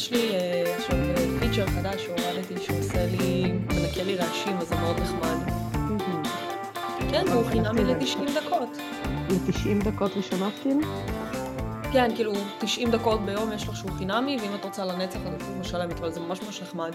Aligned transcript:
יש 0.00 0.10
לי 0.10 0.30
אה, 0.30 0.76
עכשיו 0.76 0.96
פיצ'ר 1.40 1.66
חדש 1.66 2.02
שהורדתי 2.04 2.54
שעושה 2.66 3.06
לי, 3.06 3.52
מנקה 3.52 4.02
לי 4.02 4.16
רעשים, 4.16 4.56
אז 4.56 4.68
זה 4.68 4.74
מאוד 4.76 4.96
נחמד. 5.00 5.36
כן, 7.10 7.24
והוא 7.28 7.44
חינמי 7.44 7.84
ל-90 7.84 8.40
דקות. 8.40 8.78
ל-90 9.30 9.84
דקות 9.84 10.12
ראשונות 10.16 10.52
כאילו? 10.62 10.80
כן, 11.92 12.14
כאילו 12.14 12.32
90 12.58 12.90
דקות 12.90 13.20
ביום 13.20 13.52
יש 13.52 13.68
לך 13.68 13.76
שהוא 13.76 13.90
חינמי, 13.90 14.36
ואם 14.40 14.54
את 14.54 14.64
רוצה 14.64 14.84
לנצח 14.84 15.18
אז 15.26 15.42
אפילו 15.42 15.58
משלמת, 15.60 15.98
אבל 15.98 16.12
זה 16.12 16.20
ממש 16.20 16.42
ממש 16.42 16.62
נחמד. 16.62 16.92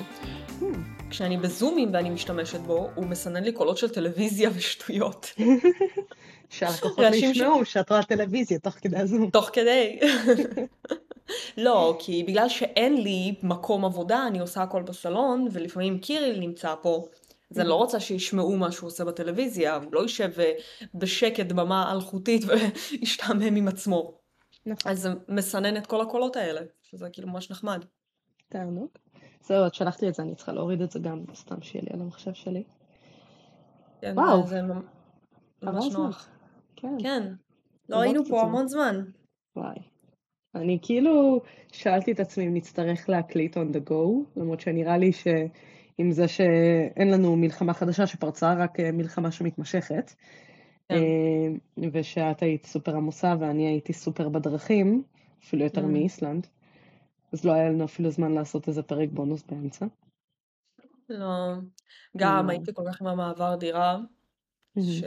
כשאני 1.10 1.38
בזומים 1.38 1.90
ואני 1.94 2.10
משתמשת 2.10 2.60
בו, 2.60 2.90
הוא 2.96 3.06
מסנן 3.06 3.44
לי 3.44 3.52
קולות 3.52 3.78
של 3.78 3.90
טלוויזיה 3.90 4.50
ושטויות. 4.56 5.34
שהלקוחות 6.50 7.00
רעשים 7.00 7.32
ישמעו 7.32 7.66
שאת 7.66 7.92
רואה 7.92 8.04
טלוויזיה 8.04 8.60
תוך 8.60 8.74
כדי 8.74 8.98
הזום. 8.98 9.30
תוך 9.30 9.50
כדי. 9.54 10.00
לא, 11.58 11.98
כי 12.00 12.24
בגלל 12.24 12.50
שאין 12.50 13.02
לי 13.02 13.36
מקום 13.44 13.86
עבודה, 13.86 14.28
אני 14.28 14.40
עושה 14.40 14.64
הכל 14.64 14.84
בסלון, 14.84 15.48
ולפעמים 15.52 16.00
קיריל 16.00 16.40
נמצא 16.40 16.76
פה. 16.82 17.06
אז 17.52 17.60
אני 17.60 17.68
לא 17.68 17.76
רוצה 17.76 18.00
שישמעו 18.00 18.58
מה 18.58 18.72
שהוא 18.72 18.88
עושה 18.88 19.06
בטלוויזיה, 19.06 19.76
הוא 19.76 19.94
לא 19.94 20.02
יישב 20.02 20.40
אה, 20.40 20.52
בשקט 20.96 21.52
במה 21.52 21.92
אלחוטית 21.92 22.42
וישתעמם 22.48 23.56
עם 23.56 23.68
עצמו. 23.68 24.18
נכון. 24.66 24.92
אז 24.92 25.02
זה 25.02 25.10
מסנן 25.30 25.78
את 25.78 25.88
כל 25.88 26.02
הקולות 26.02 26.36
האלה, 26.36 26.62
שזה 26.82 27.10
כאילו 27.10 27.28
ממש 27.28 27.52
נחמד. 27.52 27.86
תענוג. 28.50 28.90
זהו, 29.42 29.68
את 29.68 29.74
שלחת 29.74 30.02
לי 30.02 30.10
את 30.10 30.14
זה, 30.14 30.24
אני 30.24 30.36
צריכה 30.36 30.52
להוריד 30.52 30.82
את 30.82 30.92
זה 30.92 31.00
גם, 31.00 31.24
סתם 31.34 31.62
שיהיה 31.62 31.84
לי 31.84 31.90
על 31.94 32.02
המחשב 32.02 32.34
שלי. 32.34 32.64
כן, 34.02 34.14
וואו. 34.20 34.48
זה, 34.48 34.62
ממש. 35.62 35.94
נוח. 35.94 36.30
כן, 36.76 36.98
כן, 37.00 37.34
לא 37.90 38.02
היינו 38.02 38.26
פה. 38.26 38.42
המון 38.42 38.68
זמן. 38.68 39.06
וואי. 39.56 39.76
אני 40.56 40.80
כאילו 40.82 41.42
שאלתי 41.72 42.12
את 42.12 42.20
עצמי 42.20 42.48
אם 42.48 42.54
נצטרך 42.54 43.10
להקליט 43.10 43.58
on 43.58 43.76
the 43.76 43.90
go, 43.90 43.96
למרות 44.36 44.60
שנראה 44.60 44.98
לי 44.98 45.12
שעם 45.12 46.12
זה 46.12 46.28
שאין 46.28 47.12
לנו 47.12 47.36
מלחמה 47.36 47.74
חדשה 47.74 48.08
שפרצה, 48.08 48.54
רק 48.54 48.80
אה, 48.80 48.92
מלחמה 48.92 49.32
שמתמשכת, 49.32 50.14
כן. 50.90 50.96
אה, 50.96 51.88
ושאת 51.92 52.42
היית 52.42 52.66
סופר 52.66 52.96
עמוסה 52.96 53.36
ואני 53.40 53.68
הייתי 53.68 53.94
סופר 53.94 54.30
בדרכים, 54.30 55.04
אפילו 55.44 55.64
יותר 55.64 55.82
Mm. 55.82 55.88
מאיסלנד, 55.88 56.48
אז 57.34 57.46
לא 57.46 57.52
היה 57.52 57.70
לנו 57.70 57.86
אפילו 57.86 58.12
זמן 58.12 58.32
לעשות 58.32 58.68
איזה 58.68 58.84
פרק 58.84 59.10
בונוס 59.12 59.44
באמצע. 59.44 59.86
לא, 61.10 61.54
גם 62.18 62.48
לא. 62.48 62.52
הייתי 62.52 62.74
כל 62.74 62.84
כך 62.88 63.02
עם 63.02 63.08
המעבר 63.08 63.56
דירה, 63.56 63.98
ש... 64.80 65.04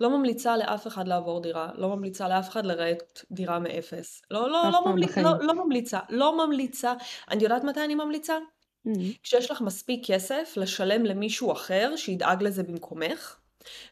לא 0.00 0.10
ממליצה 0.10 0.56
לאף 0.56 0.86
אחד 0.86 1.08
לעבור 1.08 1.42
דירה, 1.42 1.70
לא 1.74 1.88
ממליצה 1.88 2.28
לאף 2.28 2.48
אחד 2.48 2.66
לרהט 2.66 3.22
דירה 3.30 3.58
מאפס. 3.58 4.22
לא, 4.30 4.50
לא, 4.50 4.62
לא, 4.72 4.84
ממליצ... 4.86 5.18
לא, 5.18 5.30
לא 5.40 5.64
ממליצה, 5.64 5.98
לא 6.08 6.46
ממליצה. 6.46 6.94
אני 7.30 7.42
יודעת 7.42 7.64
מתי 7.64 7.84
אני 7.84 7.94
ממליצה? 7.94 8.38
Mhm. 8.86 8.90
כשיש 9.22 9.50
לך 9.50 9.60
מספיק 9.60 10.06
כסף 10.06 10.54
לשלם 10.56 11.04
למישהו 11.04 11.52
אחר 11.52 11.96
שידאג 11.96 12.42
לזה 12.42 12.62
במקומך, 12.62 13.36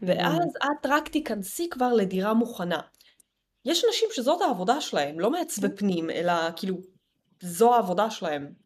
ואז 0.02 0.56
את 0.64 0.86
רק 0.86 1.08
תיכנסי 1.08 1.70
כבר 1.70 1.92
לדירה 1.92 2.34
מוכנה. 2.34 2.80
יש 3.64 3.84
אנשים 3.84 4.08
שזאת 4.12 4.42
העבודה 4.42 4.80
שלהם, 4.80 5.20
לא 5.20 5.30
מעצבי 5.30 5.68
פנים, 5.76 6.10
אלא 6.10 6.32
כאילו, 6.56 6.76
זו 7.40 7.74
העבודה 7.74 8.10
שלהם. 8.10 8.65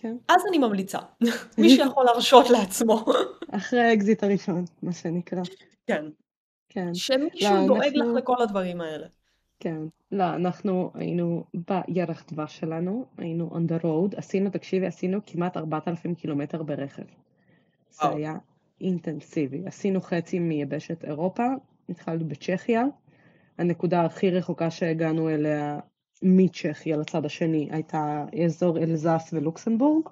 כן. 0.00 0.16
אז 0.28 0.42
אני 0.48 0.58
ממליצה. 0.58 0.98
מי 1.58 1.68
שיכול 1.70 2.04
להרשות 2.04 2.50
לעצמו. 2.50 3.04
אחרי 3.50 3.80
האקזיט 3.80 4.24
הראשון, 4.24 4.64
מה 4.82 4.92
שנקרא. 4.92 5.42
כן. 5.86 6.04
כן. 6.68 6.94
שמישהו 6.94 7.56
לא, 7.56 7.66
דואג 7.66 7.86
לך 7.94 8.02
אנחנו- 8.02 8.16
לכל 8.16 8.42
הדברים 8.42 8.80
האלה. 8.80 9.06
כן, 9.60 9.78
לא, 10.12 10.24
אנחנו 10.24 10.90
היינו 10.94 11.44
בירח 11.54 12.24
דבש 12.32 12.58
שלנו, 12.58 13.04
היינו 13.18 13.50
on 13.52 13.70
the 13.72 13.82
road, 13.84 14.16
עשינו, 14.18 14.50
תקשיבי, 14.50 14.86
עשינו 14.86 15.18
כמעט 15.26 15.56
4,000 15.56 16.14
קילומטר 16.14 16.62
ברכב. 16.62 17.02
זה 17.90 18.04
וואו. 18.06 18.16
היה 18.16 18.34
אינטנסיבי. 18.80 19.62
עשינו 19.66 20.00
חצי 20.00 20.38
מיבשת 20.38 21.04
אירופה, 21.04 21.44
התחלנו 21.88 22.28
בצ'כיה, 22.28 22.84
הנקודה 23.58 24.04
הכי 24.04 24.30
רחוקה 24.30 24.70
שהגענו 24.70 25.28
אליה 25.30 25.78
מצ'כיה 26.22 26.96
לצד 26.96 27.24
השני 27.24 27.68
הייתה 27.70 28.24
אזור 28.44 28.78
אלזס 28.78 29.30
ולוקסמבורג, 29.32 30.08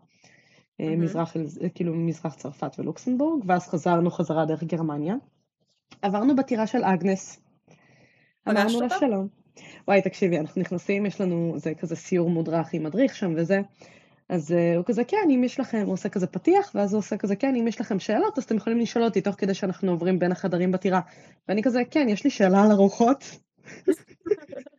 אה, 0.80 0.84
מהמם. 0.86 1.00
מזרח, 1.04 1.36
אלז- 1.36 1.58
כאילו 1.74 1.94
מזרח 1.94 2.34
צרפת 2.34 2.78
ולוקסמבורג, 2.78 3.42
ואז 3.46 3.68
חזרנו 3.68 4.10
חזרה 4.10 4.44
דרך 4.44 4.64
גרמניה. 4.64 5.14
עברנו 6.02 6.36
בטירה 6.36 6.66
של 6.66 6.84
אגנס. 6.84 7.40
אמרנו 8.48 8.80
לה? 8.80 8.88
שלום. 8.98 9.28
וואי, 9.88 10.02
תקשיבי, 10.02 10.38
אנחנו 10.38 10.60
נכנסים, 10.60 11.06
יש 11.06 11.20
לנו, 11.20 11.54
זה 11.56 11.74
כזה 11.74 11.96
סיור 11.96 12.30
מודרך 12.30 12.74
עם 12.74 12.82
מדריך 12.84 13.16
שם 13.16 13.32
וזה. 13.36 13.60
אז 14.28 14.50
uh, 14.50 14.76
הוא 14.76 14.84
כזה, 14.84 15.04
כן, 15.04 15.28
אם 15.34 15.44
יש 15.44 15.60
לכם, 15.60 15.82
הוא 15.84 15.92
עושה 15.92 16.08
כזה 16.08 16.26
פתיח, 16.26 16.72
ואז 16.74 16.94
הוא 16.94 16.98
עושה 16.98 17.16
כזה, 17.16 17.36
כן, 17.36 17.56
אם 17.56 17.68
יש 17.68 17.80
לכם 17.80 17.98
שאלות, 17.98 18.38
אז 18.38 18.44
אתם 18.44 18.56
יכולים 18.56 18.78
לשאול 18.78 19.04
אותי 19.04 19.20
תוך 19.20 19.34
כדי 19.38 19.54
שאנחנו 19.54 19.90
עוברים 19.90 20.18
בין 20.18 20.32
החדרים 20.32 20.72
בטירה. 20.72 21.00
ואני 21.48 21.62
כזה, 21.62 21.82
כן, 21.90 22.06
יש 22.08 22.24
לי 22.24 22.30
שאלה 22.30 22.62
על 22.62 22.70
ארוחות. 22.70 23.24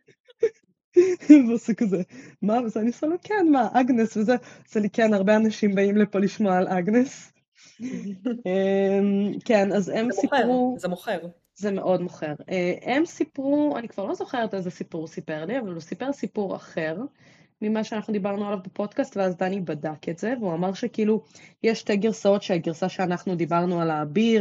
והוא 1.28 1.54
עושה 1.54 1.74
כזה, 1.74 2.02
מה? 2.42 2.58
וזה 2.64 2.80
אני 2.80 2.88
עושה 2.88 3.06
לו, 3.06 3.16
כן, 3.22 3.46
מה, 3.52 3.68
אגנס 3.72 4.16
וזה. 4.16 4.36
עושה 4.66 4.80
לי, 4.80 4.90
כן, 4.90 5.14
הרבה 5.14 5.36
אנשים 5.36 5.74
באים 5.74 5.96
לפה 5.96 6.18
לשמוע 6.18 6.56
על 6.56 6.68
אגנס. 6.68 7.32
אמ, 8.46 9.32
כן, 9.44 9.72
אז 9.72 9.88
הם 9.88 10.12
סיפרו... 10.12 10.76
זה 10.78 10.88
מוכר. 10.88 11.18
זה 11.54 11.70
מאוד 11.70 12.00
מוכר. 12.00 12.34
אה, 12.50 12.74
הם 12.82 13.06
סיפרו, 13.06 13.76
אני 13.78 13.88
כבר 13.88 14.04
לא 14.04 14.14
זוכרת 14.14 14.54
איזה 14.54 14.70
סיפור 14.70 15.00
הוא 15.00 15.08
סיפר 15.08 15.44
לי, 15.44 15.58
אבל 15.58 15.72
הוא 15.72 15.80
סיפר 15.80 16.12
סיפור 16.12 16.56
אחר 16.56 16.96
ממה 17.62 17.84
שאנחנו 17.84 18.12
דיברנו 18.12 18.46
עליו 18.46 18.58
בפודקאסט, 18.64 19.16
ואז 19.16 19.36
דני 19.36 19.60
בדק 19.60 20.08
את 20.08 20.18
זה, 20.18 20.34
והוא 20.40 20.54
אמר 20.54 20.72
שכאילו, 20.72 21.22
יש 21.62 21.80
שתי 21.80 21.96
גרסאות, 21.96 22.42
שהגרסה 22.42 22.88
שאנחנו 22.88 23.34
דיברנו 23.34 23.80
על 23.80 23.90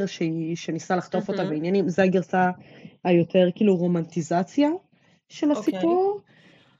שהיא, 0.07 0.55
שניסה 0.55 0.95
לחטוף 0.95 1.29
אותה. 1.29 1.43
בעניינים, 1.45 1.89
זה 1.89 2.03
הגרסה 2.03 2.51
היותר 3.03 3.49
כאילו 3.55 3.75
רומנטיזציה 3.75 4.69
של 5.29 5.51
אוקיי. 5.51 5.61
הסיפור, 5.61 6.21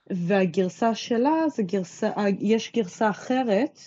והגרסה 0.10 0.96
שלה 0.96 1.50
זה 1.50 1.64
גרסה, 1.64 2.10
אה, 2.18 2.26
יש 2.40 2.72
גרסה 2.76 3.10
אחרת, 3.10 3.80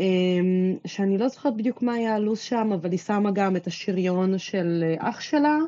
אמ, 0.00 0.76
שאני 0.86 1.18
לא 1.18 1.28
זוכרת 1.28 1.56
בדיוק 1.56 1.82
מה 1.82 1.94
היה 1.94 2.14
הלו"ז 2.14 2.40
שם, 2.40 2.70
אבל 2.72 2.90
היא 2.90 2.98
שמה 2.98 3.30
גם 3.30 3.56
את 3.56 3.66
השריון 3.66 4.38
של 4.38 4.84
אה, 4.84 5.10
אח 5.10 5.20
שלה, 5.20 5.58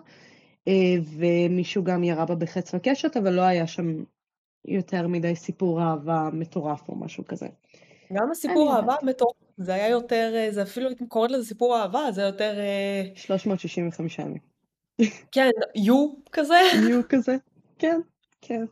אה, 0.69 0.95
ומישהו 1.19 1.85
גם 1.85 2.05
ירה 2.05 2.25
בה 2.25 2.35
בחץ 2.35 2.75
וקשת, 2.75 3.17
אבל 3.17 3.33
לא 3.33 3.43
היה 3.43 3.67
שם 3.67 4.05
יותר 4.65 5.09
מדי 5.09 5.37
סיפור 5.37 5.83
אהבה 5.83 6.29
מטורף 6.33 6.89
או 6.89 6.97
משהו 6.97 7.25
כזה. 7.25 7.47
גם 8.13 8.31
הסיפור 8.31 8.77
אהבה. 8.77 8.95
מטורף, 9.03 9.37
זה 9.57 9.75
היה 9.75 9.89
יותר, 9.89 10.49
זה 10.51 10.63
אפילו 10.63 10.89
הייתי 10.89 11.07
קוראת 11.07 11.31
לזה 11.31 11.49
סיפור 11.49 11.77
אהבה, 11.79 12.13
זה 12.13 12.23
יותר, 12.23 12.59
אה, 12.59 13.03
365 13.15 14.19
ימים. 14.19 14.55
כן, 15.33 15.51
יו 15.75 16.13
כזה. 16.33 16.61
יהיו 16.75 17.01
כזה? 17.09 17.37
כן, 17.79 18.01
כן. 18.41 18.65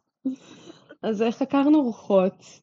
אז 1.02 1.22
אה, 1.22 1.32
חקרנו 1.32 1.82
רוחות, 1.82 2.60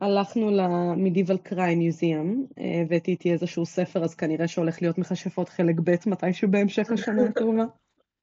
הלכנו 0.00 0.50
למדיבל 0.50 1.38
קריי 1.38 1.74
מיוזיאם, 1.74 2.44
הבאתי 2.84 3.10
איתי 3.10 3.32
איזשהו 3.32 3.66
ספר, 3.66 4.04
אז 4.04 4.14
כנראה 4.14 4.48
שהולך 4.48 4.82
להיות 4.82 4.98
מכשפות 4.98 5.48
חלק 5.48 5.74
ב' 5.84 5.94
מתישהו 6.06 6.50
בהמשך 6.50 6.90
השנה 6.90 7.24
הקרובה. 7.24 7.64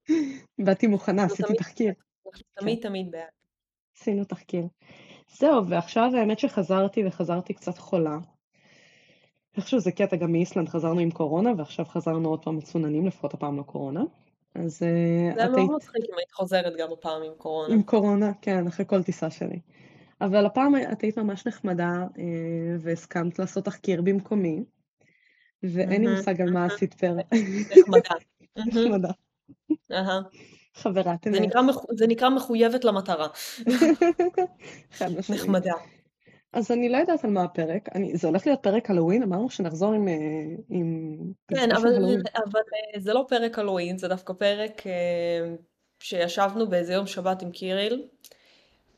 באתי 0.65 0.87
מוכנה, 0.87 1.23
עשיתי 1.23 1.53
תחקיר. 1.53 1.93
אנחנו 2.27 2.43
תמיד 2.59 2.79
תמיד 2.81 3.11
בעד. 3.11 3.29
עשינו 3.97 4.23
תחקיר. 4.23 4.67
זהו, 5.37 5.67
ועכשיו 5.67 6.11
האמת 6.15 6.39
שחזרתי 6.39 7.07
וחזרתי 7.07 7.53
קצת 7.53 7.77
חולה. 7.77 8.17
איכשהו 9.57 9.79
זה 9.79 9.91
קטע, 9.91 10.15
גם 10.15 10.31
מאיסלנד 10.31 10.69
חזרנו 10.69 10.99
עם 10.99 11.11
קורונה, 11.11 11.49
ועכשיו 11.57 11.85
חזרנו 11.85 12.29
עוד 12.29 12.43
פעם 12.43 12.57
מצוננים, 12.57 13.07
לפחות 13.07 13.33
הפעם 13.33 13.57
לא 13.57 13.63
קורונה. 13.63 14.01
אז 14.55 14.83
אה, 14.83 15.31
זה 15.35 15.41
היה 15.41 15.49
מאוד 15.49 15.59
היית 15.59 15.71
מצחיק 15.71 16.03
אם 16.09 16.17
היית 16.17 16.31
חוזרת 16.31 16.73
גם 16.77 16.91
הפעם 16.91 17.23
עם 17.23 17.31
קורונה. 17.37 17.73
עם 17.73 17.83
קורונה, 17.83 18.31
כן, 18.41 18.67
אחרי 18.67 18.85
כל 18.87 19.03
טיסה 19.03 19.29
שלי. 19.29 19.59
אבל 20.21 20.45
הפעם 20.45 20.75
את 20.91 21.01
היית 21.01 21.17
ממש 21.17 21.47
נחמדה, 21.47 21.93
אה, 22.17 22.75
והסכמת 22.79 23.39
לעשות 23.39 23.65
תחקיר 23.65 24.01
במקומי, 24.01 24.63
ואין 25.63 26.05
לי 26.05 26.15
מושג 26.15 26.41
על 26.41 26.51
מה. 26.51 26.65
עשית 26.65 26.93
פר... 26.93 27.15
נחמדה. 28.57 29.09
אהה. 29.91 30.21
חברת 30.73 31.23
זה 31.23 31.29
אמת. 31.29 31.53
זה 31.91 32.07
נקרא 32.07 32.29
מחויבת 32.29 32.83
למטרה. 32.83 33.27
נחמדה. 35.29 35.73
אז 36.57 36.71
אני 36.71 36.89
לא 36.89 36.97
יודעת 36.97 37.25
על 37.25 37.31
מה 37.31 37.43
הפרק, 37.43 37.89
אני, 37.95 38.17
זה 38.17 38.27
הולך 38.27 38.47
להיות 38.47 38.63
פרק 38.63 38.89
הלואוין, 38.89 39.23
אמרנו 39.23 39.49
שנחזור 39.49 39.93
עם, 39.93 40.07
אה, 40.07 40.13
עם 40.69 41.17
כן, 41.47 41.71
אבל. 41.71 41.95
אבל 42.35 42.61
אה, 42.95 42.99
זה 42.99 43.13
לא 43.13 43.25
פרק 43.29 43.59
הלואוין, 43.59 43.97
זה 43.97 44.07
דווקא 44.07 44.33
פרק 44.33 44.87
אה, 44.87 45.55
שישבנו 45.99 46.69
באיזה 46.69 46.93
יום 46.93 47.07
שבת 47.07 47.41
עם 47.41 47.51
קיריל, 47.51 48.07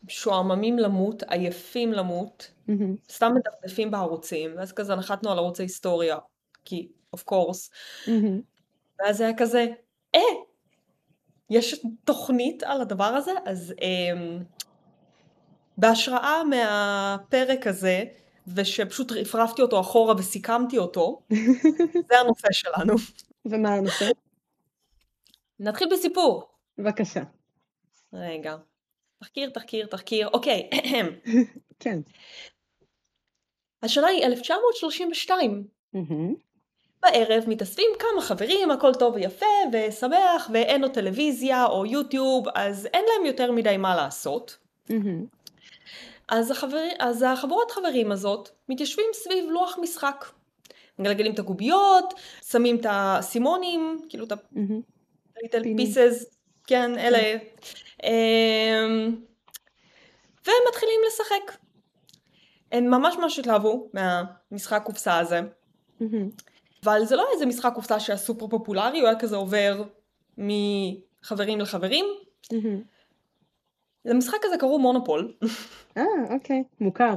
שועממים 0.08 0.80
למות, 0.80 1.24
עייפים 1.24 1.94
למות, 1.94 2.52
מהמם. 2.68 2.96
סתם 3.12 3.32
מדפדפים 3.36 3.92
בערוצים, 3.92 4.52
ואז 4.58 4.72
כזה 4.72 4.96
נחתנו 4.96 5.32
על 5.32 5.38
ערוץ 5.38 5.60
ההיסטוריה, 5.60 6.18
כי 6.66 6.92
אוף 7.14 7.24
קורס, 7.24 7.70
מהמם. 8.08 8.42
ואז 9.00 9.18
זה 9.18 9.24
היה 9.24 9.38
כזה, 9.38 9.66
אה, 10.16 10.22
יש 11.50 11.86
תוכנית 12.04 12.64
על 12.64 12.82
הדבר 12.82 13.04
הזה? 13.04 13.32
אז 13.46 13.74
אה, 13.82 14.38
בהשראה 15.80 16.44
מהפרק 16.44 17.68
הזה, 17.68 18.04
ושפשוט 18.56 19.12
רפרפתי 19.12 19.62
אותו 19.62 19.80
אחורה 19.80 20.16
וסיכמתי 20.18 20.78
אותו, 20.78 21.22
זה 22.10 22.20
הנושא 22.20 22.48
שלנו. 22.52 22.94
ומה 23.46 23.74
הנושא? 23.74 24.10
נתחיל 25.60 25.88
בסיפור. 25.92 26.50
בבקשה. 26.78 27.24
רגע. 28.14 28.56
תחקיר, 29.20 29.50
תחקיר, 29.50 29.86
תחקיר. 29.86 30.28
אוקיי. 30.28 30.70
כן. 31.80 32.00
השנה 33.84 34.08
היא 34.08 34.26
1932. 34.26 35.68
מהמם. 35.94 36.34
בערב 37.02 37.44
מתאספים 37.48 37.92
כמה 38.00 38.22
חברים, 38.22 38.72
הכל 38.72 38.94
טוב 38.94 39.16
ויפה 39.16 39.46
ושמח, 39.74 40.50
ואין 40.54 40.82
לו 40.82 40.90
טלוויזיה 40.90 41.66
או 41.66 41.86
יוטיוב, 41.86 42.48
אז 42.56 42.86
אין 42.86 43.06
להם 43.06 43.26
יותר 43.26 43.52
מדי 43.52 43.78
מה 43.78 43.96
לעשות. 43.96 44.58
אז, 46.28 46.52
החבר... 46.52 46.88
אז 47.00 47.26
החבורת 47.28 47.72
חברים 47.72 48.12
הזאת 48.12 48.50
מתיישבים 48.70 49.06
סביב 49.14 49.50
לוח 49.50 49.78
משחק. 49.82 50.26
מגלגלים 51.00 51.34
את 51.34 51.40
הקוביות, 51.40 52.14
שמים 52.50 52.76
את 52.76 52.86
האסימונים, 52.86 54.02
כאילו 54.10 54.26
את. 54.26 54.32
ה-little 54.32 55.64
pieces, 55.80 56.26
כן, 56.68 56.98
אלה. 56.98 57.38
אמ, 58.04 59.16
ומתחילים 60.42 61.02
לשחק. 61.08 61.58
הם 62.72 62.90
ממש 62.90 63.16
ממש 63.16 63.40
התלהבו 63.40 63.90
מהמשחק 63.94 64.82
קופסה 64.86 65.18
הזה. 65.18 65.42
מהמם. 66.00 66.30
אבל 66.84 67.06
זה 67.06 67.16
לא 67.16 67.28
איזה 67.34 67.46
משחק 67.46 67.72
קופסה 67.76 68.00
שהיה 68.00 68.18
סופר 68.18 68.48
פופולרי, 68.48 69.00
הוא 69.00 69.08
היה 69.08 69.20
כזה 69.20 69.36
עובר 69.36 69.84
מחברים 70.38 71.60
לחברים. 71.60 72.06
למשחק 74.10 74.38
הזה 74.44 74.58
קראו 74.58 74.80
מונופול. 74.80 75.34
אה, 75.98 76.04
אוקיי. 76.30 76.64
מוכר. 76.80 77.16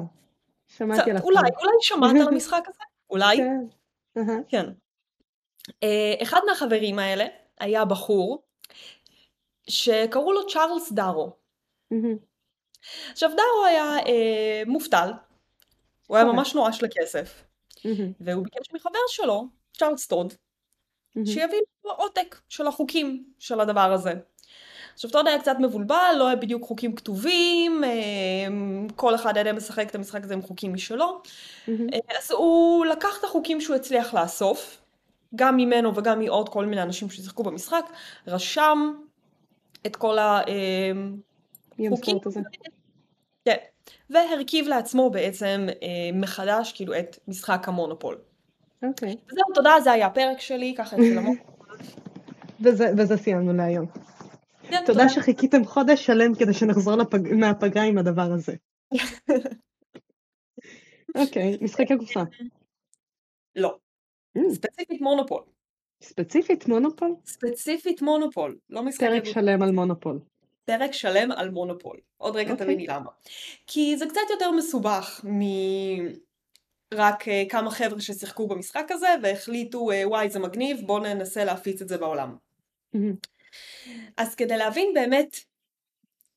שמעתי 0.68 1.10
עליו 1.10 1.22
אולי. 1.22 1.38
אולי 1.40 1.76
שמעת 1.80 2.16
על 2.20 2.28
המשחק 2.28 2.64
הזה? 2.68 2.82
אולי? 3.10 3.36
כן. 3.36 3.64
כן. 4.48 4.66
אה, 5.82 6.14
אחד 6.22 6.40
מהחברים 6.46 6.98
האלה 6.98 7.24
היה 7.60 7.84
בחור 7.84 8.42
שקראו 9.68 10.32
לו 10.32 10.46
צ'ארלס 10.46 10.92
דארו. 10.92 11.36
עכשיו 13.10 13.30
דארו 13.30 13.64
היה 13.66 13.98
אה, 14.06 14.62
מובטל, 14.66 15.12
הוא 16.06 16.16
היה 16.16 16.26
אוקיי. 16.26 16.36
ממש 16.36 16.54
נואש 16.54 16.82
לכסף. 16.82 17.44
והוא 18.20 18.44
ביקש 18.44 18.72
מחבר 18.72 18.98
שלו, 19.08 19.46
צ'ארלס 19.72 20.06
טוד. 20.06 20.34
שיביא 21.24 21.60
לו 21.84 21.90
עותק 21.92 22.40
של 22.48 22.66
החוקים 22.66 23.32
של 23.38 23.60
הדבר 23.60 23.92
הזה. 23.92 24.12
עכשיו 25.04 25.10
טוד 25.10 25.28
היה 25.28 25.38
קצת 25.38 25.56
מבולבל, 25.58 26.14
לא 26.18 26.26
היה 26.26 26.36
בדיוק 26.36 26.64
חוקים 26.64 26.94
כתובים, 26.94 27.84
אה, 27.84 27.90
כל 28.96 29.14
אחד 29.14 29.36
היה 29.36 29.52
משחק 29.52 29.90
את 29.90 29.94
המשחק 29.94 30.24
הזה 30.24 30.34
עם 30.34 30.42
חוקים 30.42 30.74
משלו. 30.74 31.22
אה, 31.68 31.74
אז 32.18 32.30
הוא 32.30 32.86
לקח 32.86 33.18
את 33.18 33.24
החוקים 33.24 33.60
שהוא 33.60 33.76
הצליח 33.76 34.14
לאסוף, 34.14 34.80
גם 35.36 35.56
ממנו 35.56 35.96
וגם 35.96 36.18
מעוד 36.18 36.48
כל 36.48 36.66
מיני 36.66 36.82
אנשים 36.82 37.10
ששיחקו 37.10 37.42
במשחק, 37.42 37.84
רשם 38.26 38.92
את 39.86 39.96
כל 39.96 40.18
החוקים, 40.18 42.20
הזה? 42.26 42.40
כן, 43.44 43.56
והרכיב 44.10 44.68
לעצמו 44.68 45.10
בעצם 45.10 45.66
אה, 45.82 45.88
מחדש 46.12 46.72
כאילו 46.72 46.98
את 46.98 47.18
משחק 47.28 47.68
המונופול. 47.68 48.18
אוקיי. 48.82 49.16
וזהו, 49.32 49.44
תודה, 49.54 49.74
זה 49.84 49.92
היה 49.92 50.06
הפרק 50.06 50.40
שלי, 50.40 50.74
ככה 50.78 50.96
התחיל 50.96 51.18
המונופול. 51.18 51.76
וזה, 52.64 52.92
וזה 52.96 53.16
סיימנו 53.16 53.52
להיום. 53.52 53.86
כן, 54.72 54.82
תודה 54.86 55.08
שחיכיתם 55.08 55.64
חודש 55.64 56.06
שלם 56.06 56.34
כדי 56.34 56.54
שנחזור 56.54 56.96
לפג... 56.96 57.34
מהפגרה 57.34 57.82
עם 57.82 57.98
הדבר 57.98 58.32
הזה. 58.32 58.52
אוקיי, 61.14 61.58
משחקי 61.60 61.98
קופסה. 61.98 62.22
לא, 63.56 63.78
Mm, 64.38 64.54
ספציפית 64.54 65.00
מונופול. 65.00 65.42
ספציפית 66.02 66.68
מונופול? 66.68 67.14
ספציפית 67.26 68.02
מונופול, 68.02 68.58
לא 68.70 68.82
משחקי 68.82 69.06
פרק. 69.06 69.24
שלם 69.24 69.62
על 69.62 69.70
מונופול. 69.70 70.18
פרק 70.64 70.92
שלם 70.92 71.32
על 71.32 71.50
מונופול. 71.50 71.96
עוד 72.16 72.36
רגע 72.36 72.52
אוקיי. 72.52 72.66
תביני 72.66 72.86
למה. 72.86 73.10
כי 73.66 73.96
זה 73.96 74.06
קצת 74.06 74.20
יותר 74.30 74.50
מסובך 74.50 75.24
מרק 75.24 77.28
אה, 77.28 77.42
כמה 77.48 77.70
חבר'ה 77.70 78.00
ששיחקו 78.00 78.46
במשחק 78.46 78.86
הזה 78.90 79.08
והחליטו 79.22 79.90
אה, 79.90 80.08
וואי 80.08 80.30
זה 80.30 80.38
מגניב 80.38 80.80
בואו 80.86 81.02
ננסה 81.02 81.44
להפיץ 81.44 81.82
את 81.82 81.88
זה 81.88 81.98
בעולם. 81.98 82.36
מהמם. 82.94 83.14
אז 84.16 84.34
כדי 84.34 84.56
להבין 84.56 84.90
באמת 84.94 85.36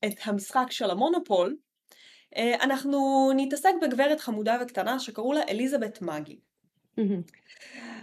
את 0.04 0.14
המשחק 0.24 0.66
של 0.70 0.90
המונופול, 0.90 1.56
אה, 2.36 2.54
אנחנו 2.54 3.30
נתעסק 3.36 3.72
בגברת 3.82 4.20
חמודה 4.20 4.58
וקטנה 4.62 4.98
שקראו 4.98 5.32
לה 5.32 5.40
אליזבת 5.48 6.02
מגי. 6.02 6.38
מהמם. 6.96 7.22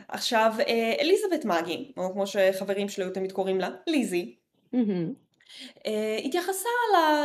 עכשיו, 0.07 0.54
אה, 0.60 0.94
אליזבת 1.00 1.45
מגי, 1.45 1.92
או 1.98 2.13
כמו 2.13 2.27
שחברים 2.27 2.89
שלי 2.89 3.06
תמיד 3.13 3.31
קוראים 3.31 3.60
לה, 3.60 3.69
ליזי. 3.88 4.36
אה, 5.86 6.18
התייחסה 6.24 6.69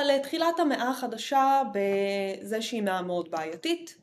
לתחילת 0.09 0.61
המאה 0.61 0.91
החדשה 0.91 1.63
בזה 1.73 2.63
שהיא 2.63 2.83
מאה 2.83 3.03
מאוד 3.03 3.31
בעייתית, 3.31 3.97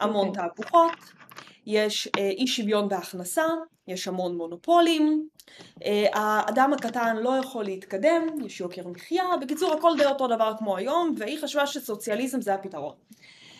המון 0.00 0.28
אוקיי. 0.28 0.42
תהפוכות, 0.42 0.92
יש 1.66 2.08
אי 2.16 2.46
שוויון 2.46 2.88
בהכנסה, 2.88 3.46
יש 3.88 4.08
המון 4.08 4.36
מונופולים, 4.36 5.28
אה, 5.84 6.06
האדם 6.12 6.72
הקטן 6.72 7.16
לא 7.16 7.36
יכול 7.36 7.64
להתקדם, 7.64 8.26
יש 8.44 8.60
יוקר 8.60 8.88
מחיה, 8.88 9.24
בקיצור 9.40 9.74
הכל 9.74 9.92
די 9.96 10.04
אותו 10.04 10.26
דבר 10.26 10.52
כמו 10.58 10.76
היום, 10.76 11.14
והיא 11.18 11.38
חשבה 11.42 11.66
שסוציאליזם 11.66 12.40
זה 12.40 12.54
הפתרון. 12.54 12.94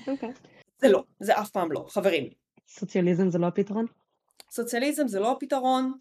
אוקיי. 0.07 0.33
זה 0.79 0.89
לא, 0.89 1.03
זה 1.21 1.41
אף 1.41 1.51
פעם 1.51 1.73
לא, 1.73 1.87
חברים. 1.89 2.29
סוציאליזם 2.69 3.31
זה 3.31 3.39
לא 3.39 3.47
הפתרון? 3.47 3.87
סוציאליזם 4.51 5.09
זה 5.09 5.21
לא 5.21 5.33
הפתרון, 5.33 5.93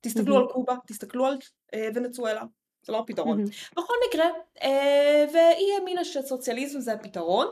תסתכלו 0.00 0.34
מהמם. 0.34 0.46
על 0.46 0.52
קובה, 0.52 0.74
תסתכלו 0.86 1.26
על 1.26 1.38
אה, 1.74 1.88
ונצואלה, 1.94 2.42
זה 2.82 2.92
לא 2.92 2.98
הפתרון. 2.98 3.36
מהמם. 3.36 3.50
בכל 3.76 3.94
מקרה, 4.08 4.26
אה, 4.62 5.24
והיא 5.32 5.74
האמינה 5.78 6.04
שסוציאליזם 6.04 6.80
זה 6.80 6.92
הפתרון, 6.92 7.46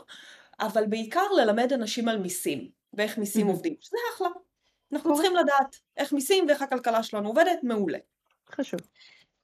אבל 0.61 0.87
בעיקר 0.87 1.33
ללמד 1.37 1.73
אנשים 1.73 2.09
על 2.09 2.19
מיסים, 2.19 2.69
ואיך 2.95 3.19
מיסים 3.19 3.41
מהמם. 3.41 3.55
עובדים, 3.55 3.75
שזה 3.81 3.97
אחלה. 4.15 4.29
אנחנו 4.95 5.11
קורה. 5.11 5.23
צריכים 5.23 5.37
לדעת 5.37 5.77
איך 5.97 6.13
מיסים 6.13 6.47
ואיך 6.49 6.63
הכלכלה 6.63 7.03
שלנו 7.03 7.29
עובדת, 7.29 7.59
מעולה. 7.63 7.99
חשוב. 8.51 8.81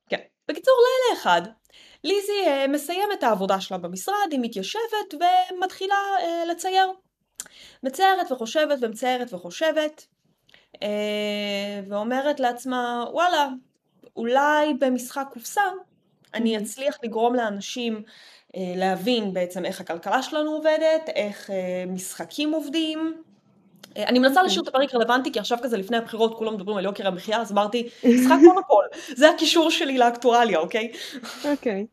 כן. 0.09 0.21
בקיצור, 0.49 0.75
לילה 0.75 1.21
אחד, 1.21 1.43
ליזי 2.05 2.47
אה, 2.47 2.67
מסיימת 2.69 3.19
את 3.19 3.23
העבודה 3.23 3.61
שלה 3.61 3.79
במשרד, 3.79 4.29
היא 4.31 4.41
מתיישבת 4.43 5.15
ומתחילה 5.15 5.97
אה, 6.23 6.45
לצייר. 6.45 6.93
מציירת 7.83 8.33
וחושבת 8.33 8.79
ומציירת 8.81 9.35
וחושבת, 9.35 10.07
אה, 10.83 11.81
ואומרת 11.89 12.41
לעצמה, 12.41 13.05
וואלה, 13.13 13.49
אולי 14.17 14.75
במשחק 14.75 15.27
קופסה 15.33 15.63
אני. 16.35 16.59
אצליח 16.59 16.99
לגרום 17.03 17.35
לאנשים 17.35 18.03
אה, 18.57 18.73
להבין 18.77 19.33
בעצם 19.33 19.65
איך 19.65 19.81
הכלכלה 19.81 20.23
שלנו 20.23 20.51
עובדת, 20.51 21.09
איך 21.15 21.51
אה, 21.51 21.85
משחקים 21.87 22.53
עובדים. 22.53 23.23
אה, 23.97 24.09
אני 24.09 24.19
מנסה 24.19 24.31
אוקיי. 24.31 24.43
להשאיר 24.43 24.63
את 24.63 24.69
הפרק 24.69 24.95
רלוונטי, 24.95 25.33
כי 25.33 25.39
עכשיו 25.39 25.59
כזה 25.63 25.77
לפני 25.77 25.97
הבחירות 25.97 26.39
כולם 26.39 26.55
מדברים 26.55 26.77
על 26.77 26.85
יוקר 26.85 27.07
המחיה, 27.07 27.41
אז 27.41 27.53
אמרתי, 27.53 27.89
משחק 28.15 28.37
מונופול, 28.43 28.85
זה 29.09 29.31
הקישור 29.31 29.71
שלי 29.71 29.99
לאקטואליה, 29.99 30.59
אוקיי? 30.59 30.93
אוקיי. 31.53 31.87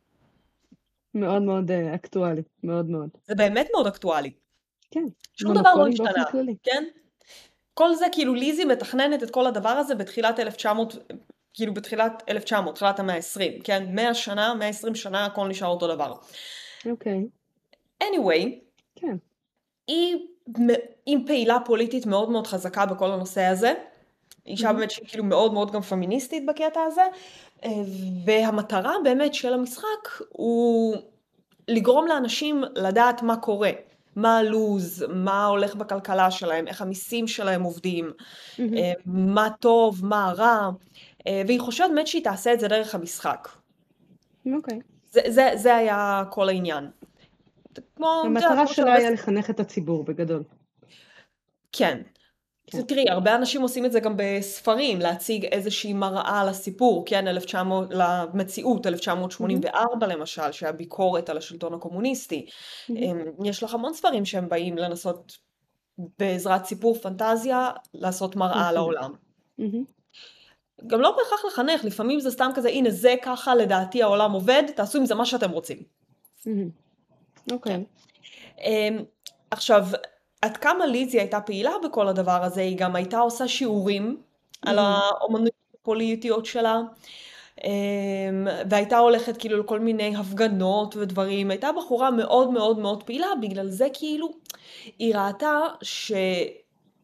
מאוד 1.14 1.42
מאוד 1.42 1.70
אה, 1.70 1.94
אקטואלי. 1.94 2.42
מאוד 2.62 2.90
מאוד. 2.90 3.08
זה 3.26 3.34
באמת 3.34 3.68
מאוד 3.74 3.86
אקטואלי. 3.86 4.30
כן. 4.90 5.04
שום 5.36 5.54
דבר 5.54 5.74
לא 5.74 5.88
השתנה. 5.88 6.24
כן? 6.62 6.84
כל 7.74 7.94
זה 7.94 8.06
כאילו 8.12 8.34
ליזי 8.34 8.64
מתכננת 8.64 9.22
את 9.22 9.30
כל 9.30 9.46
הדבר 9.46 9.68
הזה 9.68 9.94
בתחילת 9.94 10.40
1900, 10.40 10.96
כאילו 11.54 11.74
בתחילת 11.74 12.22
1900, 12.28 12.74
תחילת 12.74 13.00
המאה 13.00 13.14
ה-20, 13.14 13.64
כן? 13.64 13.94
100 13.94 14.14
שנה, 14.14 14.54
120 14.54 14.94
שנה, 14.94 15.26
הכל 15.26 15.48
נשאר 15.48 15.68
אותו 15.68 15.94
דבר. 15.94 16.14
אוקיי. 16.86 17.26
anyway, 18.02 18.48
כן. 18.96 19.16
היא 19.86 20.16
עם 21.06 21.26
פעילה 21.26 21.58
פוליטית 21.64 22.06
מאוד 22.06 22.30
מאוד 22.30 22.46
חזקה 22.46 22.86
בכל 22.86 23.10
הנושא 23.10 23.42
הזה. 23.42 23.74
אישה 24.46 24.66
מהמם. 24.66 24.78
באמת 24.78 24.90
שהיא 24.90 25.08
כאילו 25.08 25.24
מאוד 25.24 25.52
מאוד 25.52 25.70
גם 25.70 25.80
פמיניסטית 25.80 26.46
בקטע 26.46 26.80
הזה. 26.80 27.02
אה, 27.64 27.70
והמטרה 28.24 28.94
באמת 29.04 29.34
של 29.34 29.54
המשחק 29.54 30.08
הוא 30.28 30.96
לגרום 31.68 32.06
לאנשים 32.06 32.64
לדעת 32.74 33.22
מה 33.22 33.36
קורה. 33.36 33.70
מה 34.16 34.38
הלו"ז, 34.38 35.04
מה 35.08 35.46
הולך 35.46 35.74
בכלכלה 35.74 36.30
שלהם, 36.30 36.68
איך 36.68 36.82
המיסים 36.82 37.26
שלהם 37.26 37.62
עובדים, 37.62 38.12
מהמם. 38.58 38.74
אה, 38.74 38.92
מה 39.06 39.48
טוב, 39.60 40.04
מה 40.04 40.32
רע, 40.36 40.70
אה, 41.26 41.42
והיא 41.46 41.60
חושבת 41.60 41.90
באמת 41.90 42.06
שהיא 42.06 42.24
תעשה 42.24 42.52
את 42.52 42.60
זה 42.60 42.68
דרך 42.68 42.94
המשחק. 42.94 43.48
אוקיי. 44.54 44.78
זה, 45.10 45.20
זה, 45.28 45.50
זה 45.54 45.76
היה 45.76 46.24
כל 46.30 46.48
העניין. 46.48 46.90
כמו, 47.98 48.22
המטרה 48.24 48.66
שלה 48.66 48.94
היה 48.94 49.10
לחנך 49.10 49.50
את 49.50 49.60
הציבור 49.60 50.04
בגדול. 50.04 50.42
כן. 51.72 52.02
כן. 52.70 52.82
תראי, 52.82 53.10
הרבה 53.10 53.34
אנשים 53.34 53.62
עושים 53.62 53.84
את 53.84 53.92
זה 53.92 54.00
גם 54.00 54.14
בספרים, 54.16 55.00
להציג 55.00 55.44
איזושהי 55.44 55.92
מראה 55.92 56.44
לסיפור, 56.44 57.04
כן, 57.06 57.28
1900, 57.28 57.88
למציאות, 57.90 58.86
1984 58.86 60.06
למשל, 60.06 60.52
שהיה 60.52 60.72
ביקורת 60.72 61.30
על 61.30 61.38
השלטון 61.38 61.74
הקומוניסטי. 61.74 62.46
אמ, 62.90 63.18
יש 63.44 63.62
לך 63.62 63.74
המון 63.74 63.94
ספרים 63.94 64.24
שהם 64.24 64.48
באים 64.48 64.78
לנסות 64.78 65.38
בעזרת 66.18 66.64
סיפור 66.64 66.94
פנטזיה 66.94 67.70
לעשות 67.94 68.36
מראה 68.36 68.62
מהמם. 68.62 68.74
לעולם. 68.74 69.12
מהמם. 69.58 69.84
גם 70.86 71.00
לא 71.00 71.10
בהכרח 71.16 71.44
לחנך, 71.44 71.84
לפעמים 71.84 72.20
זה 72.20 72.30
סתם 72.30 72.50
כזה, 72.54 72.68
הנה 72.68 72.90
זה 72.90 73.14
ככה 73.22 73.54
לדעתי 73.54 74.02
העולם 74.02 74.32
עובד, 74.32 74.62
תעשו 74.76 74.98
עם 74.98 75.06
זה 75.06 75.14
מה 75.14 75.26
שאתם 75.26 75.50
רוצים. 75.50 75.82
מהמם. 76.46 76.87
אוקיי. 77.52 77.84
אמ, 78.64 79.04
עכשיו, 79.50 79.86
עד 80.42 80.56
כמה 80.56 80.86
ליזי 80.86 81.18
הייתה 81.18 81.40
פעילה 81.40 81.72
בכל 81.84 82.08
הדבר 82.08 82.44
הזה, 82.44 82.60
היא 82.60 82.78
גם 82.78 82.96
הייתה 82.96 83.18
עושה 83.18 83.48
שיעורים 83.48 84.22
על 84.62 84.76
מהמם. 84.76 84.88
האומנויות 84.88 85.52
הפוליטיות 85.80 86.46
שלה, 86.46 86.80
אמ, 87.64 88.46
והייתה 88.70 88.98
הולכת 88.98 89.36
כאילו 89.36 89.58
לכל 89.58 89.80
מיני 89.80 90.16
הפגנות 90.16 90.96
ודברים, 90.96 91.50
הייתה 91.50 91.70
בחורה 91.72 92.10
מאוד 92.10 92.50
מאוד 92.50 92.78
מאוד 92.78 93.02
פעילה, 93.02 93.26
בגלל 93.42 93.68
זה 93.68 93.86
כאילו 93.92 94.28
היא 94.98 95.14
ראתה 95.16 95.58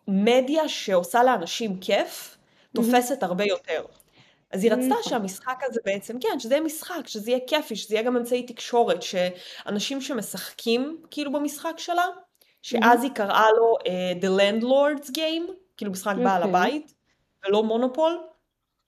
שמדיה 0.09 0.69
שעושה 0.69 1.23
לאנשים 1.25 1.81
כיף, 1.81 2.38
מהמם. 2.75 2.91
תופסת 2.91 3.23
הרבה 3.23 3.45
יותר. 3.45 3.85
אז 4.55 4.65
היא 4.65 4.73
רצתה. 4.73 4.95
שהמשחק 5.03 5.61
הזה 5.63 5.81
בעצם, 5.85 6.19
כן, 6.21 6.39
שזה 6.39 6.55
יהיה 6.55 6.65
משחק, 6.65 7.07
שזה 7.07 7.31
יהיה 7.31 7.41
כיפי, 7.47 7.77
שזה 7.77 7.95
יהיה 7.95 8.05
גם 8.05 8.17
אמצעי 8.17 8.47
תקשורת, 8.47 9.03
שאנשים 9.03 10.01
שמשחקים 10.01 10.99
כאילו 11.11 11.33
במשחק 11.33 11.75
שלה, 11.79 12.07
שאז. 12.63 13.03
היא 13.03 13.11
קראה 13.11 13.47
לו 13.57 13.77
uh, 13.81 14.23
The 14.23 14.41
Landlord's 14.41 15.11
Game, 15.11 15.53
כאילו 15.77 15.93
משחק 15.93 16.15
בעל 16.17 16.43
אוקיי. 16.43 16.61
הבית, 16.61 16.95
ולא 17.47 17.63
מונופול. 17.63 18.21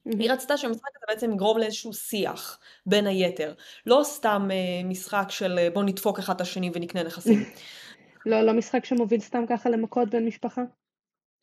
היא. 0.04 0.30
רצתה 0.30 0.56
שהמשחק 0.56 0.88
הזה 0.96 1.04
בעצם 1.08 1.32
יגרום 1.32 1.58
לאיזשהו 1.58 1.92
שיח, 1.92 2.58
בין 2.86 3.06
היתר. 3.06 3.54
לא 3.86 4.00
סתם 4.04 4.48
uh, 4.50 4.86
משחק 4.86 5.26
של 5.28 5.58
uh, 5.58 5.74
בוא 5.74 5.84
נדפוק 5.84 6.18
אחד 6.18 6.34
את 6.34 6.40
השני 6.40 6.70
ונקנה 6.74 7.02
נכסים. 7.02 7.44
לא, 8.26 8.42
לא 8.42 8.52
משחק 8.52 8.84
שמוביל 8.84 9.20
סתם 9.20 9.44
ככה 9.48 9.70
למכות 9.70 10.10
בין 10.10 10.26
משפחה? 10.26 10.62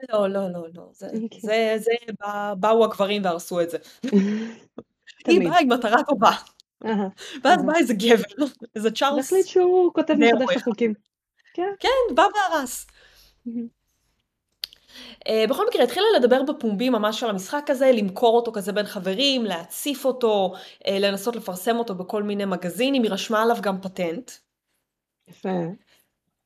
לא, 0.10 0.28
לא, 0.30 0.52
לא, 0.52 0.68
לא. 0.74 0.84
זה, 0.94 1.08
אוקיי. 1.24 1.40
זה, 1.42 1.76
זה, 1.78 1.92
בא- 2.20 2.54
באו 2.60 2.84
הגברים 2.86 3.26
והרסו 3.26 3.62
את 3.62 3.70
זה. 3.70 3.78
היא 4.04 4.12
תמיד. 5.24 5.50
באה 5.50 5.60
עם 5.60 5.72
מטרה 5.74 6.04
טובה. 6.10 6.32
אהה, 6.86 7.08
ואז 7.44 7.60
אהה. 7.60 7.68
בא 7.68 7.74
איזה 7.78 7.94
גבר, 7.94 8.46
איזה 8.76 8.92
צ'ארלס 8.92 9.32
והחליט 9.32 9.48
שהוא 9.48 9.94
כותב 9.94 10.14
מחדש 10.14 10.52
את. 10.52 10.58
החוקים. 10.62 10.94
כן. 11.54 11.72
כן, 11.80 12.16
בא 12.16 12.24
והרס. 12.36 12.88
אה, 15.28 15.46
בכל 15.50 15.66
מקרה, 15.70 15.84
התחילה 15.84 16.06
לדבר 16.20 16.44
בפומבי 16.44 16.90
ממש 16.90 17.24
על 17.24 17.30
המשחק 17.30 17.66
הזה, 17.70 17.92
למכור 17.94 18.36
אותו 18.36 18.52
כזה 18.52 18.72
בין 18.72 18.86
חברים, 18.86 19.46
להציף 19.46 20.06
אותו, 20.06 20.54
אה, 20.88 21.00
לנסות 21.00 21.36
לפרסם 21.36 21.78
אותו 21.78 21.96
בכל 21.96 22.24
מיני 22.24 22.46
מגזינים, 22.46 23.04
היא 23.04 23.12
רשמה 23.12 23.42
עליו 23.44 23.58
גם 23.62 23.82
פטנט. 23.82 24.32
יפה. 25.28 25.50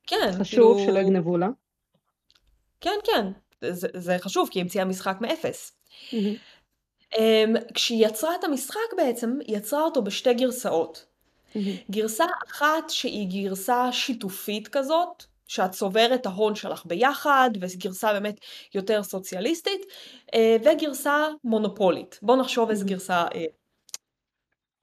כן, 0.06 0.30
חשוב 0.40 0.76
כאילו, 0.76 0.92
שלא 0.92 0.98
יגנבו 0.98 1.36
לה. 1.36 1.48
כן, 2.80 2.98
כן, 3.04 3.26
זה, 3.70 3.88
זה 3.94 4.16
חשוב, 4.18 4.48
כי 4.52 4.58
היא 4.58 4.62
המציאה 4.62 4.84
משחק 4.84 5.16
מאפס. 5.20 5.72
אמ, 7.18 7.54
כשהיא 7.74 8.06
יצרה 8.06 8.34
את 8.34 8.44
המשחק 8.44 8.94
בעצם, 8.96 9.38
היא 9.46 9.56
יצרה 9.56 9.82
אותו 9.82 10.02
בשתי 10.02 10.34
גרסאות. 10.34 11.06
גרסה 11.90 12.24
אחת 12.48 12.90
שהיא 12.90 13.28
גרסה 13.30 13.92
שיתופית 13.92 14.68
כזאת, 14.68 15.24
שאת 15.46 15.70
צוברת 15.70 16.20
את 16.20 16.26
ההון 16.26 16.54
שלך 16.54 16.86
ביחד, 16.86 17.50
וגרסה 17.60 18.12
באמת 18.12 18.40
יותר 18.74 19.02
סוציאליסטית, 19.02 19.86
אה, 20.34 20.56
וגרסה 20.64 21.26
מונופולית. 21.44 22.18
בואו 22.22 22.40
נחשוב 22.40 22.70
איזה. 22.70 22.84
גרסה 22.84 23.26
אה, 23.34 23.44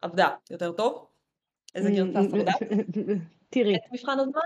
עבדה 0.02 0.30
יותר 0.52 0.72
טוב, 0.72 1.06
איזה 1.76 1.90
גרסה 1.92 2.20
שרדה 2.32 2.52
תראי. 3.50 3.76
את 3.76 3.82
מבחן 3.94 4.18
הזמן. 4.20 4.42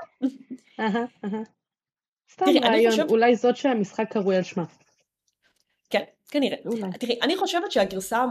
סתם 2.31 2.45
רעיון, 2.63 2.91
חושבת, 2.91 3.09
אולי 3.09 3.35
זאת 3.35 3.57
שהמשחק 3.57 4.05
קרוי 4.11 4.35
על 4.35 4.43
שמה. 4.43 4.63
כן, 5.89 6.03
כנראה. 6.27 6.57
אולי. 6.65 6.91
תראי, 6.99 7.19
אני 7.21 7.37
חושבת 7.37 7.71
שהגרסה 7.71 8.25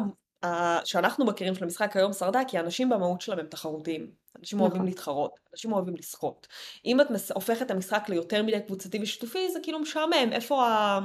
אה, 0.44 0.80
שאנחנו 0.84 1.26
מכירים 1.26 1.54
של 1.54 1.64
המשחק 1.64 1.96
היום 1.96 2.12
שרדה, 2.12 2.40
כי 2.48 2.58
האנשים 2.58 2.88
במהות 2.88 3.20
שלהם 3.20 3.38
הם 3.38 3.46
תחרותיים. 3.46 4.10
אנשים 4.38 4.60
אוהבים 4.60 4.76
נכון. 4.76 4.86
להתחרות, 4.88 5.38
אנשים 5.52 5.72
אוהבים 5.72 5.96
לסחוט. 5.96 6.46
אם 6.84 7.00
את 7.00 7.10
מס- 7.10 7.32
הופכת 7.32 7.62
את 7.66 7.70
המשחק 7.70 8.08
ליותר 8.08 8.42
מדי 8.42 8.60
קבוצתי 8.66 8.98
ושיתופי, 9.02 9.52
זה 9.52 9.58
כאילו 9.62 9.78
משעמם. 9.78 10.32
איפה 10.32 10.66
ה... 10.68 10.98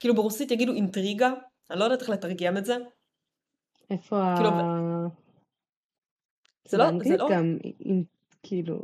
כאילו 0.00 0.14
ברוסית 0.14 0.50
יגידו 0.50 0.72
אינטריגה, 0.72 1.30
אני 1.70 1.78
לא 1.78 1.84
יודעת 1.84 2.00
איך 2.00 2.10
לתרגם 2.10 2.56
את 2.56 2.64
זה. 2.64 2.76
איפה 3.90 4.22
ה... 4.22 4.34
כאילו, 4.36 4.50
זה 6.64 6.76
לא, 6.76 6.84
זה 7.04 7.16
לא 7.16 7.28
גם, 7.30 7.58
כאילו, 8.42 8.82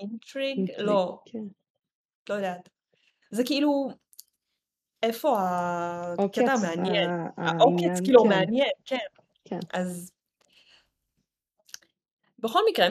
אינטריג, 0.00 0.58
אינטריג, 0.58 0.80
לא, 0.86 1.20
כן. 1.26 1.44
לא 2.30 2.34
יודעת. 2.34 2.68
זה 3.30 3.44
כאילו, 3.44 3.90
איפה 5.02 5.36
הקטע 6.18 6.52
המעניין? 6.52 7.10
ה- 7.10 7.28
העוקץ 7.36 8.00
כאילו 8.04 8.22
כן, 8.22 8.28
מעניין, 8.28 8.70
כן. 8.84 8.96
כן. 9.44 9.58
אז 9.72 10.12
בכל 12.38 12.60
מקרה. 12.70 12.86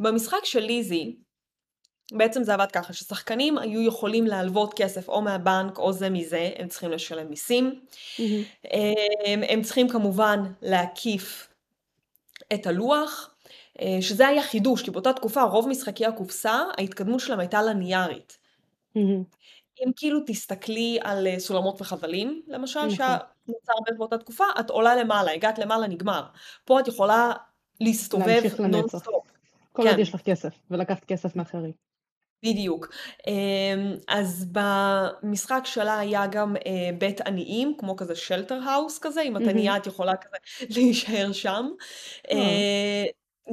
במשחק 0.00 0.44
של 0.44 0.60
ליזי, 0.60 1.16
בעצם 2.12 2.42
זה 2.42 2.54
עבד 2.54 2.72
ככה, 2.72 2.92
ששחקנים 2.92 3.58
היו 3.58 3.82
יכולים 3.88 4.26
להלוות 4.26 4.74
כסף 4.74 5.08
או 5.08 5.22
מהבנק 5.22 5.78
או 5.78 5.92
זה 5.92 6.10
מזה, 6.10 6.50
הם 6.56 6.68
צריכים 6.68 6.90
לשלם 6.90 7.30
מיסים. 7.30 7.84
הם, 8.64 9.40
הם 9.48 9.62
צריכים 9.62 9.88
כמובן 9.88 10.38
להקיף 10.62 11.48
את 12.54 12.66
הלוח, 12.66 13.30
אה, 13.30 13.35
שזה 14.00 14.28
היה 14.28 14.42
חידוש, 14.42 14.82
כי 14.82 14.90
באותה 14.90 15.12
תקופה 15.12 15.42
רוב 15.42 15.68
משחקי 15.68 16.06
הקופסה, 16.06 16.62
ההתקדמות 16.78 17.20
שלהם 17.20 17.40
הייתה 17.40 17.62
לניארית. 17.62 18.38
מהמם. 18.94 19.22
אם 19.84 19.90
כאילו 19.96 20.20
תסתכלי 20.26 20.98
על 21.02 21.26
אה, 21.26 21.38
סולמות 21.38 21.80
וחבלים, 21.80 22.42
למשל, 22.48 22.80
נכון. 22.80 22.90
שהמוצר 22.90 23.72
בערך 23.86 23.98
באותה 23.98 24.18
תקופה, 24.18 24.44
את 24.60 24.70
עולה 24.70 24.96
למעלה, 24.96 25.32
הגעת 25.32 25.58
למעלה, 25.58 25.86
נגמר. 25.86 26.22
פה 26.64 26.80
את 26.80 26.88
יכולה 26.88 27.32
להסתובב. 27.80 28.42
נונסטופ. 28.58 29.06
כל 29.72 29.82
עוד 29.82 29.94
כן. 29.94 30.00
יש 30.00 30.14
לך 30.14 30.20
כסף, 30.20 30.58
ולקחת 30.70 31.04
כסף 31.04 31.36
מאחרים. 31.36 31.72
בדיוק. 32.42 32.88
אמ, 33.26 33.94
אז 34.08 34.52
במשחק 34.52 35.60
שלה 35.64 35.98
היה 35.98 36.26
גם 36.26 36.56
אה, 36.56 36.90
בית 36.98 37.20
עניים, 37.20 37.74
כמו 37.78 37.96
כזה 37.96 38.16
shelter 38.16 38.54
house 38.54 38.98
כזה, 38.98 39.22
אם 39.22 39.36
את 39.36 39.40
מהמם. 39.40 39.50
ענייה 39.50 39.76
את 39.76 39.86
יכולה 39.86 40.16
כזה 40.16 40.36
להישאר 40.74 41.32
שם. 41.32 41.66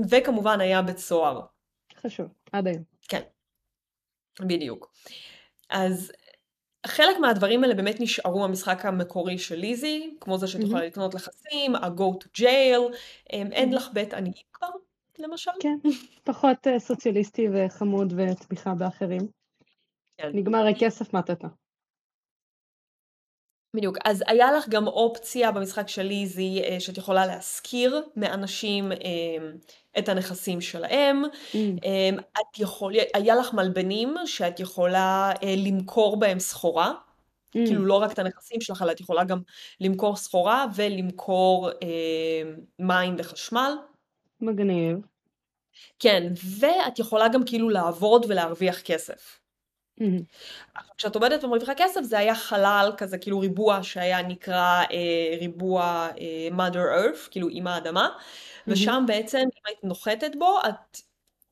וכמובן 0.10 0.62
היה 0.62 0.82
בית 0.82 0.98
סוהר. 0.98 1.42
חשוב, 1.96 2.28
עד 2.52 2.68
היום. 2.68 2.84
כן, 3.08 3.22
בדיוק. 4.42 4.94
אז 5.70 6.12
חלק 6.88 7.18
מהדברים 7.22 7.64
האלה 7.64 7.76
באמת 7.76 7.96
נשארו 8.00 8.46
המשחק 8.46 8.86
המקורי 8.86 9.38
של 9.38 9.56
ליזי, 9.56 10.18
כמו 10.20 10.38
זה 10.38 10.48
שאת. 10.48 10.62
יכולה 10.62 10.86
לקנות 10.86 11.16
נכסים, 11.16 11.76
ה-go 11.76 12.24
to 12.24 12.40
jail, 12.40 12.96
אמ, 13.34 13.50
אין. 13.52 13.74
לך 13.74 13.90
בית 13.94 14.14
עניים 14.14 14.34
כבר, 14.54 14.68
למשל. 15.20 15.52
כן, 15.60 15.78
פחות 16.24 16.68
אה, 16.68 16.80
סוציאליסטי 16.80 17.48
וחמוד 17.54 18.14
ותמיכה 18.18 18.74
באחרים. 18.74 19.22
כן. 20.18 20.32
נגמר 20.34 20.68
הכסף, 20.68 21.14
מתתה. 21.14 21.48
בדיוק, 23.76 23.98
אז 24.06 24.24
היה 24.28 24.52
לך 24.52 24.70
גם 24.70 24.88
אופציה 24.88 25.52
במשחק 25.52 25.88
של 25.88 26.02
ליזי 26.02 26.62
אה, 26.64 26.80
שאת 26.80 26.98
יכולה 26.98 27.26
להשכיר 27.26 28.02
מאנשים 28.16 28.92
אה, 28.92 28.98
את 29.98 30.10
הנכסים 30.10 30.62
שלהם. 30.62 31.24
אמ, 31.56 31.78
אה, 31.86 32.10
את 32.10 32.60
יכול... 32.60 32.94
היה 33.14 33.36
לך 33.36 33.54
מלבנים 33.54 34.16
שאת 34.26 34.60
יכולה 34.60 35.32
אה, 35.44 35.56
למכור 35.58 36.20
בהם 36.20 36.40
סחורה. 36.40 36.94
אמ, 37.56 37.66
כאילו 37.66 37.86
לא 37.86 37.94
רק 37.94 38.12
את 38.12 38.20
הנכסים 38.20 38.62
שלך, 38.62 38.82
אלא 38.82 38.92
את 38.92 39.00
יכולה 39.00 39.24
גם 39.24 39.42
למכור 39.82 40.16
סחורה 40.16 40.66
ולמכור 40.76 41.70
מים 42.80 43.16
וחשמל. 43.18 43.74
מגניב. 44.42 44.98
כן, 46.00 46.34
ואת 46.60 47.00
יכולה 47.00 47.28
גם 47.28 47.46
כאילו 47.46 47.70
לעבוד 47.70 48.26
ולהרוויח 48.30 48.82
כסף. 48.82 49.43
כשאת 50.98 51.16
עובדת 51.16 51.44
ומרוויחה 51.44 51.74
כסף 51.78 52.02
זה 52.02 52.20
היה 52.20 52.36
חלל 52.36 52.92
כזה, 52.98 53.18
כאילו 53.18 53.40
ריבוע 53.40 53.80
שהיה 53.84 54.22
נקרא 54.22 54.84
אה, 54.92 55.38
ריבוע 55.40 56.10
אה, 56.20 56.48
mother 56.58 56.76
earth, 56.76 57.30
כאילו 57.32 57.50
אימא 57.50 57.70
האדמה, 57.70 58.10
ושם 58.68 59.04
בעצם 59.08 59.38
אם 59.38 59.62
היית 59.66 59.84
נוחתת 59.84 60.32
בו, 60.40 60.60
את 60.70 60.98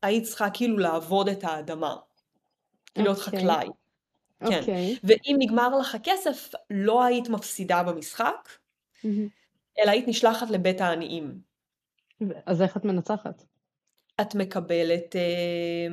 היית 0.01 0.23
צריכה 0.23 0.49
כאילו 0.49 0.77
לעבוד 0.77 1.29
את 1.29 1.43
האדמה, 1.43 1.95
כאילו 2.93 3.05
להיות 3.05 3.17
אוקיי, 3.17 3.39
חקלאי, 3.39 3.67
כן. 4.39 4.59
אוקיי. 4.59 4.97
ואם 5.03 5.35
נגמר 5.39 5.77
לך 5.79 5.95
הכסף, 5.95 6.51
לא 6.69 7.03
היית 7.03 7.29
מפסידה 7.29 7.83
במשחק, 7.83 8.49
אלא 9.79 9.91
היית 9.91 10.07
נשלחת 10.07 10.49
לבית 10.49 10.81
העניים. 10.81 11.39
אז 12.45 12.61
איך 12.61 12.77
את 12.77 12.85
מנצחת? 12.85 13.43
את 14.21 14.35
מקבלת, 14.35 15.15
אה, 15.15 15.87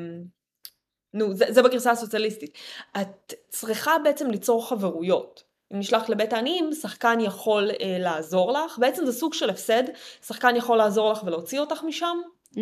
נו, 1.14 1.34
זה, 1.34 1.44
זה 1.48 1.62
בגרסה 1.62 1.90
הסוציאליסטית. 1.90 2.58
את 3.00 3.34
צריכה 3.48 3.96
בעצם 4.04 4.30
ליצור 4.30 4.68
חברויות. 4.68 5.44
אם 5.72 5.78
נשלח 5.78 6.08
לבית 6.08 6.32
העניים, 6.32 6.72
שחקן 6.72 7.18
יכול 7.20 7.70
אה, 7.70 7.96
לעזור 7.98 8.52
לך. 8.52 8.78
בעצם 8.78 9.06
זה 9.06 9.12
סוג 9.12 9.34
של 9.34 9.50
הפסד, 9.50 9.82
שחקן 10.26 10.56
יכול 10.56 10.78
לעזור 10.78 11.12
לך 11.12 11.22
ולהוציא 11.24 11.60
אותך 11.60 11.82
משם, 11.82 12.18
Mm, 12.52 12.56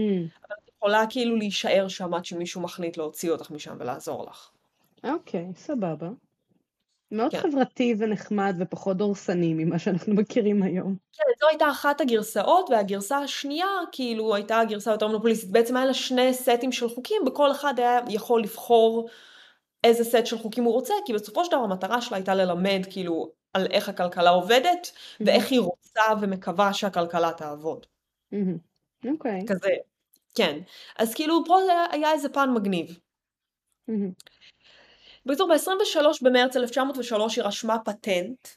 אבל 0.48 0.56
את 0.64 0.70
יכולה 0.76 1.04
כאילו 1.10 1.36
להישאר 1.36 1.88
שם 1.88 2.14
עד 2.14 2.24
שמישהו 2.24 2.60
מחליט 2.60 2.96
להוציא 2.96 3.30
אותך 3.30 3.50
משם 3.50 3.76
ולעזור 3.80 4.26
לך. 4.30 4.50
אוקיי, 5.04 5.46
סבבה. 5.56 6.08
מאוד 7.10 7.32
כן. 7.32 7.38
חברתי 7.40 7.94
ונחמד 7.98 8.56
ופחות 8.58 8.96
דורסני 8.96 9.54
ממה 9.54 9.78
שאנחנו 9.78 10.14
מכירים 10.14 10.62
היום. 10.62 10.96
כן, 11.12 11.24
זו 11.40 11.48
הייתה 11.48 11.70
אחת 11.70 12.00
הגרסאות, 12.00 12.70
והגרסה 12.70 13.18
השנייה, 13.18 13.66
כאילו, 13.92 14.34
הייתה 14.34 14.60
הגרסה 14.60 14.90
יותר 14.90 15.06
מונופוליסטית. 15.06 15.50
בעצם 15.50 15.76
היה 15.76 15.86
לה 15.86 15.94
שני 15.94 16.34
סטים 16.34 16.72
של 16.72 16.88
חוקים, 16.88 17.22
וכל 17.26 17.50
אחד 17.52 17.78
היה 17.78 18.00
יכול 18.08 18.42
לבחור 18.42 19.08
איזה 19.84 20.04
סט 20.04 20.26
של 20.26 20.38
חוקים 20.38 20.64
הוא 20.64 20.72
רוצה, 20.72 20.94
כי 21.06 21.12
בסופו 21.12 21.44
של 21.44 21.50
דבר 21.50 21.60
המטרה 21.60 22.00
שלה 22.00 22.16
הייתה 22.16 22.34
ללמד, 22.34 22.80
כאילו, 22.90 23.32
על 23.54 23.66
איך 23.70 23.88
הכלכלה 23.88 24.30
עובדת, 24.30 24.92
ואיך 25.20 25.50
היא 25.50 25.60
רוצה 25.60 26.02
ומקווה 26.20 26.72
שהכלכלה 26.72 27.32
תעבוד. 27.36 27.86
מהמם. 28.32 28.58
אוקיי. 29.12 29.40
כזה, 29.46 29.70
כן. 30.34 30.58
אז 30.98 31.14
כאילו, 31.14 31.44
פה 31.46 31.58
זה 31.66 31.72
היה 31.90 32.12
איזה 32.12 32.28
פן 32.28 32.50
מגניב. 32.54 32.98
מהמם. 33.88 34.10
בקיצור, 35.26 35.48
ב-23 35.48 36.04
במרץ 36.22 36.56
1903 36.56 37.36
היא 37.36 37.44
רשמה 37.44 37.78
פטנט. 37.84 38.48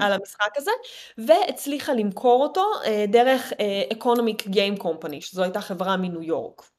על 0.00 0.12
המשחק 0.12 0.56
הזה, 0.56 0.70
והצליחה 1.18 1.92
למכור 1.92 2.42
אותו 2.42 2.64
אה, 2.84 3.04
דרך 3.08 3.52
אה, 3.60 3.82
Economic 3.90 4.48
Game 4.48 4.82
Company, 4.82 5.20
שזו 5.20 5.42
הייתה 5.42 5.60
חברה 5.60 5.96
מניו 5.96 6.22
יורק. 6.22 6.70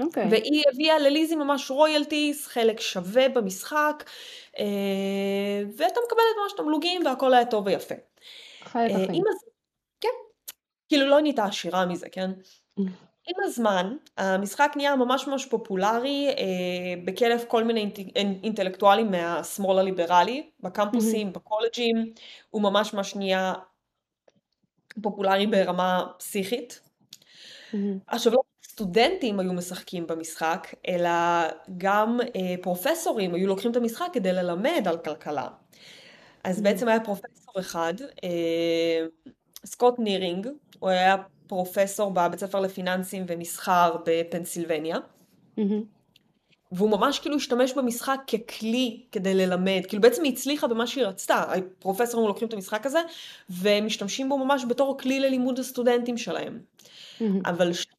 אוקיי. 0.00 0.28
והיא 0.30 0.64
הביאה 0.72 0.98
לליזי 0.98 1.36
ממש 1.36 1.70
רויאלטיס, 1.70 2.46
חלק 2.46 2.80
שווה 2.80 3.28
במשחק, 3.28 4.04
אה, 4.58 4.64
והייתה 5.76 6.00
מקבלת 6.06 6.36
ממש 6.42 6.52
תמלוגים 6.56 7.06
והכל 7.06 7.34
היה 7.34 7.44
טוב 7.44 7.66
ויפה. 7.66 7.94
חי 8.64 8.86
את 8.86 8.90
אה. 8.90 8.96
עם 8.96 9.22
הז... 9.28 9.44
כן, 10.00 10.08
כאילו 10.88 11.06
לא 11.06 11.20
נהייתה 11.20 11.44
עשירה 11.44 11.86
מזה, 11.86 12.08
כן? 12.08 12.30
עם 13.28 13.36
הזמן, 13.44 13.96
המשחק 14.16 14.72
נהיה 14.76 14.96
ממש 14.96 15.26
ממש 15.26 15.46
פופולרי 15.46 16.28
אה, 16.28 17.02
בקרב 17.04 17.44
כל 17.48 17.64
מיני 17.64 17.80
אינט... 17.80 17.98
אינטלקטואלים 18.42 19.10
מהשמאל 19.10 19.78
הליברלי, 19.78 20.50
בקמפוסים, 20.60 21.32
בקולג'ים, 21.32 22.12
הוא 22.50 22.62
ממש 22.62 22.94
ממש 22.94 23.16
נהיה 23.16 23.54
פופולרי 25.02 25.46
ברמה 25.46 26.06
פסיכית. 26.18 26.80
מהמם. 27.72 27.98
עכשיו 28.06 28.32
לא 28.32 28.40
סטודנטים 28.64 29.40
היו 29.40 29.52
משחקים 29.52 30.06
במשחק, 30.06 30.74
אלא 30.88 31.10
גם 31.78 32.18
אה, 32.36 32.54
פרופסורים 32.62 33.34
היו 33.34 33.46
לוקחים 33.46 33.70
את 33.70 33.76
המשחק 33.76 34.08
כדי 34.12 34.32
ללמד 34.32 34.82
על 34.86 34.98
כלכלה. 34.98 35.48
אז. 36.44 36.60
בעצם 36.60 36.88
היה 36.88 37.00
פרופסור 37.00 37.60
אחד, 37.60 37.94
אה, 38.24 39.06
סקוט 39.66 39.98
נירינג, 39.98 40.48
הוא 40.78 40.90
היה 40.90 41.16
פרופסור 41.48 42.10
בבית 42.10 42.40
ספר 42.40 42.60
לפיננסים 42.60 43.24
ומסחר 43.28 43.96
בפנסילבניה. 44.06 44.98
והוא 46.72 46.90
ממש 46.90 47.18
כאילו 47.18 47.36
השתמש 47.36 47.72
במשחק 47.72 48.20
ככלי 48.26 49.02
כדי 49.12 49.34
ללמד, 49.34 49.80
כאילו 49.88 50.02
בעצם 50.02 50.24
היא 50.24 50.32
הצליחה 50.32 50.66
במה 50.66 50.86
שהיא 50.86 51.04
רצתה, 51.04 51.42
הפרופסורים 51.42 52.28
לוקחים 52.28 52.48
את 52.48 52.52
המשחק 52.54 52.86
הזה 52.86 52.98
ומשתמשים 53.50 54.28
בו 54.28 54.38
ממש 54.38 54.64
בתור 54.68 54.98
כלי 54.98 55.20
ללימוד 55.20 55.58
הסטודנטים 55.58 56.18
שלהם. 56.18 56.60
אבל 57.46 57.72
שם 57.72 57.90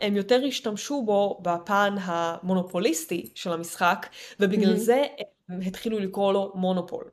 הם 0.00 0.16
יותר 0.16 0.40
השתמשו 0.48 1.02
בו 1.02 1.40
בפן 1.42 1.94
המונופוליסטי 2.00 3.30
של 3.34 3.52
המשחק, 3.52 4.06
ובגלל. 4.40 4.76
זה 4.76 5.04
הם 5.48 5.60
התחילו 5.60 5.98
לקרוא 5.98 6.32
לו 6.32 6.52
מונופול. 6.54 7.04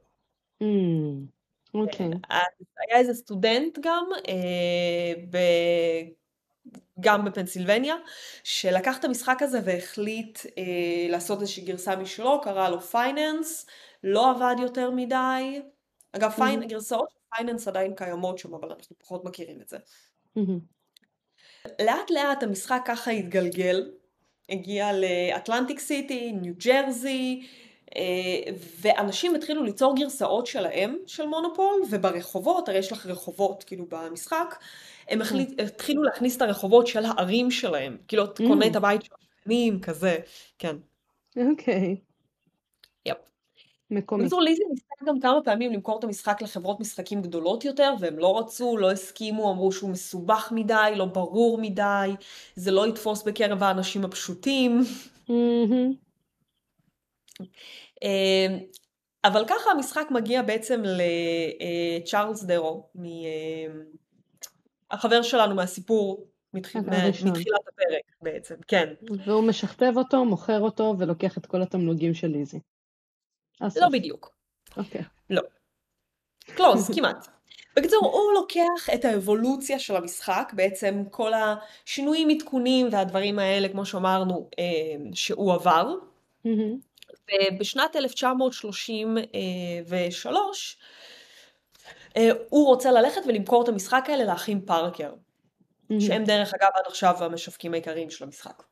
אוקיי. 1.74 2.08
אז 2.30 2.66
היה 2.78 3.00
איזה 3.00 3.14
סטודנט 3.14 3.80
גם, 3.82 4.06
אה, 4.28 5.14
ב... 5.30 5.38
גם 7.00 7.26
בפנסילבניה, 7.26 7.96
שלקח 8.44 9.00
את 9.00 9.06
המשחק 9.06 9.42
הזה 9.42 9.60
והחליט 9.66 10.40
אה, 10.58 11.08
לעשות 11.10 11.42
איזושהי 11.42 11.66
גרסה 11.66 11.96
משלו, 11.96 12.42
קרא 12.42 12.70
לו 12.70 12.82
Finance, 12.82 13.66
לא 14.04 14.32
עבד 14.32 14.56
יותר 14.62 14.92
מדי. 14.92 15.62
אגב, 16.12 16.32
פיין, 16.32 16.60
מהמם. 16.60 16.68
גרסאות 16.68 17.10
של 17.12 17.20
Finance 17.36 17.68
עדיין 17.68 17.96
קיימות 17.96 18.38
שם, 18.38 18.54
אבל 18.54 18.72
אנחנו 18.72 18.96
פחות 19.00 19.26
מכירים 19.26 19.62
את 19.62 19.70
זה. 19.70 19.78
מהמם. 20.36 20.60
לאט 21.82 22.10
לאט 22.10 22.44
המשחק 22.44 22.82
ככה 22.86 23.12
התגלגל, 23.12 23.92
הגיע 24.50 24.90
לאטלנטיק 24.94 25.80
סיטי, 25.80 26.32
ניו 26.32 26.54
ג'רזי, 26.58 27.48
ואנשים 28.82 29.36
התחילו 29.36 29.64
ליצור 29.64 29.96
גרסאות 29.96 30.48
שלהם 30.48 30.98
של 31.08 31.26
מונופול, 31.26 31.82
וברחובות, 31.90 32.70
הרי 32.70 32.78
יש 32.78 32.92
לך 32.92 33.06
רחובות 33.06 33.64
כאילו 33.64 33.86
במשחק, 33.90 34.56
הם 35.08 35.18
כן. 35.18 35.22
החליט, 35.22 35.60
התחילו 35.60 36.04
להכניס 36.04 36.38
את 36.38 36.42
הרחובות 36.42 36.88
של 36.88 37.06
הערים 37.06 37.52
שלהם, 37.52 37.98
כאילו 38.08 38.24
אתה 38.24 38.44
קונה 38.48 38.68
את 38.68 38.76
הבית 38.76 39.04
של 39.04 39.14
השכנים, 39.22 39.80
כזה, 39.80 40.18
כן, 40.60 40.76
אוקיי. 41.38 41.98
יפ. 43.06 43.18
מקומי. 43.92 44.22
בקיצור, 44.22 44.42
ליזי 44.42 44.64
ניסתה 44.70 45.06
גם 45.06 45.20
כמה 45.20 45.42
פעמים 45.44 45.74
למכור 45.74 46.00
את 46.00 46.04
המשחק 46.04 46.42
לחברות 46.42 46.80
משחקים 46.80 47.22
גדולות 47.22 47.66
יותר, 47.66 47.94
והם 48.00 48.20
לא 48.20 48.40
רצו, 48.40 48.78
לא 48.78 48.92
הסכימו, 48.92 49.52
אמרו 49.52 49.72
שהוא 49.72 49.90
מסובך 49.90 50.50
מדי, 50.56 50.94
לא 50.96 51.06
ברור 51.06 51.58
מדי, 51.62 52.10
זה 52.56 52.72
לא 52.72 52.88
יתפוס 52.88 53.24
בקרב 53.24 53.64
האנשים 53.64 54.06
הפשוטים. 54.06 54.82
מהמם. 57.44 57.50
אה, 58.04 58.58
אבל 59.26 59.46
ככה 59.48 59.72
המשחק 59.72 60.08
מגיע 60.12 60.42
בעצם 60.42 60.84
לצ'ארלס 60.86 62.44
דרו, 62.44 62.90
מ- 62.96 63.06
אה, 63.06 63.68
החבר 64.92 65.22
שלנו 65.22 65.56
מהסיפור, 65.56 66.28
מתח-. 66.54 66.76
מתחילת 66.76 67.68
הפרק 67.68 68.16
בעצם, 68.22 68.56
כן. 68.68 68.94
והוא 69.26 69.44
משכתב 69.44 69.94
אותו, 69.96 70.26
מוכר 70.26 70.60
אותו, 70.60 70.96
ולוקח 71.00 71.38
את 71.38 71.46
כל 71.46 71.62
התמלוגים 71.62 72.14
של 72.14 72.28
ליזי. 72.28 72.60
לא. 73.62 73.90
בדיוק, 73.92 74.36
אוקיי. 74.78 75.02
לא. 75.30 75.42
קלוז, 76.46 76.92
כמעט. 76.96 77.28
בקיצור, 77.76 78.00
הוא 78.06 78.34
לוקח 78.34 78.90
את 78.94 79.06
האבולוציה 79.06 79.80
של 79.80 79.96
המשחק, 79.96 80.52
בעצם 80.56 81.04
כל 81.12 81.32
השינויים, 81.34 82.30
עדכונים 82.30 82.88
והדברים 82.92 83.40
האלה, 83.40 83.70
כמו 83.70 83.86
שאמרנו, 83.86 84.50
אה, 84.60 84.64
שהוא 85.14 85.54
עבר. 85.54 85.96
ובשנת 87.32 87.96
1933 87.96 90.78
אה, 92.18 92.30
הוא 92.50 92.68
רוצה 92.68 92.92
ללכת 92.92 93.22
ולמכור 93.28 93.64
את 93.64 93.68
המשחק 93.68 94.06
האלה 94.08 94.24
לאחים 94.24 94.66
פארקר. 94.66 95.14
שהם 96.00 96.24
דרך 96.24 96.54
אגב 96.54 96.70
עד 96.74 96.84
עכשיו 96.88 97.24
המשווקים 97.24 97.74
העיקריים 97.74 98.10
של 98.10 98.24
המשחק. 98.24 98.64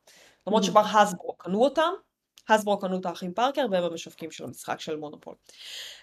למרות. 0.46 0.64
שכבר 0.64 0.80
הסברו 0.80 1.34
קנו 1.38 1.64
אותם, 1.64 1.92
הסברו 2.48 2.78
קנו 2.78 3.00
את 3.00 3.06
האחים 3.06 3.34
פארקר 3.34 3.66
והם 3.70 3.84
המשווקים 3.84 4.30
של 4.30 4.44
המשחק 4.44 4.80
של 4.80 4.96
מונופול. 4.96 5.34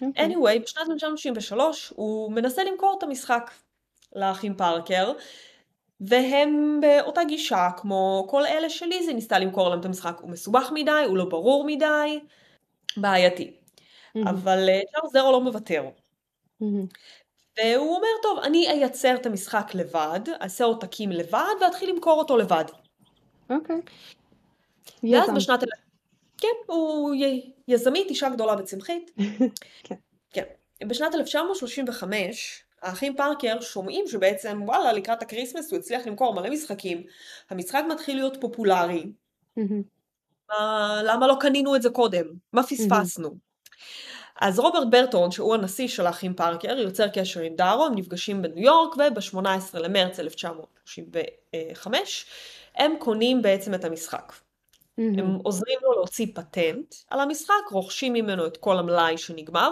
אוקיי. 0.01 0.25
anyway, 0.25 0.63
בשנת 0.63 0.89
1993 0.89 1.93
הוא 1.95 2.31
מנסה 2.31 2.63
למכור 2.63 2.95
את 2.97 3.03
המשחק 3.03 3.51
לאחים 4.15 4.55
פארקר, 4.55 5.11
והם 6.01 6.79
באותה 6.81 7.21
גישה 7.23 7.69
כמו 7.77 8.27
כל 8.29 8.45
אלה 8.45 8.69
שליזי 8.69 9.13
ניסתה 9.13 9.39
למכור 9.39 9.69
להם 9.69 9.79
את 9.79 9.85
המשחק. 9.85 10.17
הוא 10.21 10.29
מסובך 10.29 10.69
מדי, 10.73 11.03
הוא 11.07 11.17
לא 11.17 11.25
ברור 11.25 11.65
מדי, 11.67 12.19
בעייתי. 12.97 13.53
מהמם. 14.15 14.27
אבל 14.27 14.69
צ'ארלס 14.91 15.13
דרו 15.13 15.31
לא 15.31 15.41
מוותר. 15.41 15.83
מהמם. 16.61 16.85
והוא 17.57 17.95
אומר, 17.95 18.07
טוב, 18.23 18.39
אני 18.39 18.67
אייצר 18.69 19.15
את 19.15 19.25
המשחק 19.25 19.71
לבד, 19.73 20.19
אעשה 20.41 20.63
עותקים 20.63 21.11
לבד, 21.11 21.55
ואתחיל 21.61 21.89
למכור 21.89 22.19
אותו 22.19 22.37
לבד. 22.37 22.65
אוקיי. 23.49 23.75
ואז 23.75 25.23
יזם. 25.23 25.35
בשנת... 25.35 25.59
כן, 26.37 26.47
הוא 26.67 27.15
י- 27.15 27.51
יזמית, 27.67 28.09
אישה 28.09 28.29
גדולה 28.29 28.55
וצמחית. 28.59 29.11
כן. 29.83 29.95
כן. 30.33 30.43
בשנת 30.87 31.15
1935, 31.15 32.63
האחים 32.81 33.15
פארקר 33.15 33.61
שומעים 33.61 34.07
שבעצם, 34.07 34.61
וואלה, 34.65 34.93
לקראת 34.93 35.21
ה 35.21 35.26
Christmas 35.26 35.71
הוא 35.71 35.79
הצליח 35.79 36.07
למכור 36.07 36.33
מלא 36.33 36.49
משחקים, 36.49 37.03
המשחק 37.49 37.83
מתחיל 37.89 38.15
להיות 38.15 38.37
פופולרי. 38.41 39.11
מה, 40.49 41.01
למה 41.03 41.27
לא 41.27 41.35
קנינו 41.39 41.75
את 41.75 41.81
זה 41.81 41.89
קודם? 41.89 42.25
מה 42.53 42.63
פספסנו? 42.63 43.35
אז 44.41 44.59
רוברט 44.59 44.87
ברטון, 44.91 45.31
שהוא 45.31 45.55
הנשיא 45.55 45.87
של 45.87 46.05
האחים 46.05 46.33
פארקר, 46.33 46.77
יוצר 46.77 47.07
קשר 47.07 47.39
עם 47.39 47.55
דארו, 47.55 47.85
הם 47.85 47.95
נפגשים 47.95 48.41
בניו 48.41 48.63
יורק, 48.63 48.97
וב-18 48.97 49.79
למרץ 49.79 50.19
1935 50.19 52.25
הם 52.75 52.93
קונים 52.99 53.41
בעצם 53.41 53.73
את 53.73 53.85
המשחק. 53.85 54.33
הם 54.99 55.35
עוזרים 55.43 55.77
לו 55.81 55.91
להוציא 55.93 56.25
פטנט 56.33 56.95
על 57.09 57.19
המשחק, 57.19 57.53
רוכשים 57.71 58.13
ממנו 58.13 58.47
את 58.47 58.57
כל 58.57 58.77
המלאי 58.77 59.17
שנגמר. 59.17 59.71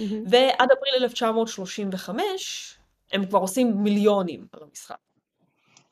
ועד 0.00 0.68
אפריל 0.72 0.94
1935 1.02 2.78
הם 3.12 3.26
כבר 3.26 3.38
עושים 3.38 3.82
מיליונים 3.82 4.46
על 4.52 4.60
המשחק. 4.62 4.96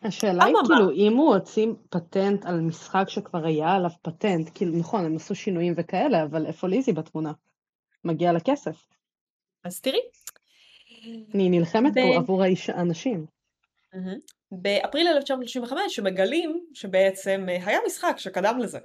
השאלה 0.03 0.45
היא 0.45 0.55
כאילו, 0.67 0.91
אם 0.91 1.17
הוא 1.17 1.35
הוציא 1.35 1.67
פטנט 1.91 2.45
על 2.47 2.61
משחק 2.61 3.05
שכבר 3.09 3.47
היה 3.47 3.73
עליו 3.75 3.91
פטנט, 4.03 4.51
כאילו, 4.55 4.73
נכון, 4.79 5.05
הם 5.05 5.17
עשו 5.17 5.35
שינויים 5.35 5.75
וכאלה, 5.77 6.23
אבל 6.23 6.47
איפה 6.47 6.69
ליזי 6.69 6.93
בתמונה? 6.93 7.33
מגיע 8.05 8.33
לה 8.33 8.41
כסף. 8.41 8.87
אז 9.65 9.81
תראי, 9.81 9.99
אני 11.35 11.49
נלחמת. 11.49 11.95
פה 11.95 12.17
עבור 12.17 12.43
האיש- 12.43 12.71
האנשים. 12.71 13.27
באפריל 14.53 15.09
1935 15.09 15.99
מגלים 16.01 16.67
שבעצם 16.75 17.47
אה, 17.49 17.67
היה 17.67 17.79
משחק 17.87 18.15
שקדם 18.19 18.59
לזה, 18.59 18.79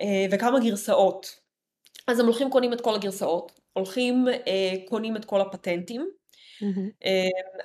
אה, 0.00 0.26
וכמה 0.30 0.60
גרסאות. 0.60 1.40
אז 2.08 2.20
הם 2.20 2.26
הולכים 2.26 2.50
קונים 2.50 2.72
את 2.72 2.80
כל 2.80 2.94
הגרסאות, 2.94 3.60
הולכים 3.72 4.24
אה, 4.28 4.72
קונים 4.88 5.16
את 5.16 5.24
כל 5.24 5.40
הפטנטים. 5.40 6.08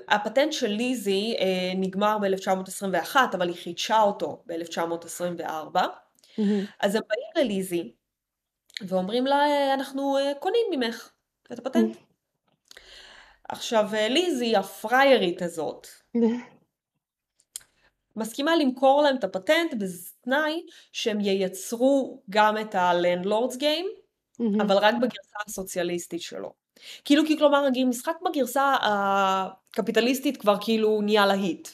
הפטנט 0.10 0.54
של 0.54 0.68
ליזי 0.68 1.36
נגמר 1.76 2.18
ב-1921, 2.22 3.16
אבל 3.34 3.48
היא 3.48 3.56
חידשה 3.56 4.02
אותו 4.02 4.44
ב-1924. 4.46 5.80
מהמם, 6.38 6.66
אז 6.80 6.96
הם 6.96 7.02
באים 7.10 7.46
לליזי 7.46 7.94
ואומרים 8.88 9.26
לה, 9.26 9.36
"אה, 9.36 9.74
אנחנו 9.74 10.18
קונים 10.40 10.66
ממך 10.72 11.12
את 11.54 11.60
הפטנט. 11.60 11.98
עכשיו, 13.50 13.90
אה, 13.94 14.10
ליזי, 14.10 14.56
הפריירית 14.56 15.42
הזאת, 15.42 15.88
מסכימה 18.16 18.56
למכור 18.56 19.02
להם 19.02 19.16
את 19.16 19.24
הפטנט 19.24 19.74
בתנאי 19.80 20.62
שהם 20.92 21.20
ייצרו 21.20 22.22
גם 22.30 22.58
את 22.58 22.76
Game, 23.56 23.88
מהמם, 24.40 24.62
אבל 24.62 24.78
רק 24.78 24.96
בגרסה 24.96 25.38
הסוציאליסטית 25.48 26.22
שלו. 26.22 26.54
כאילו, 27.06 27.26
כי 27.28 27.38
כלומר, 27.38 27.68
משחק 27.86 28.16
בגרסה 28.26 28.76
הקפיטליסטית 28.82 30.38
כבר 30.38 30.56
כאילו 30.62 31.02
נהיה 31.02 31.26
להיט, 31.26 31.68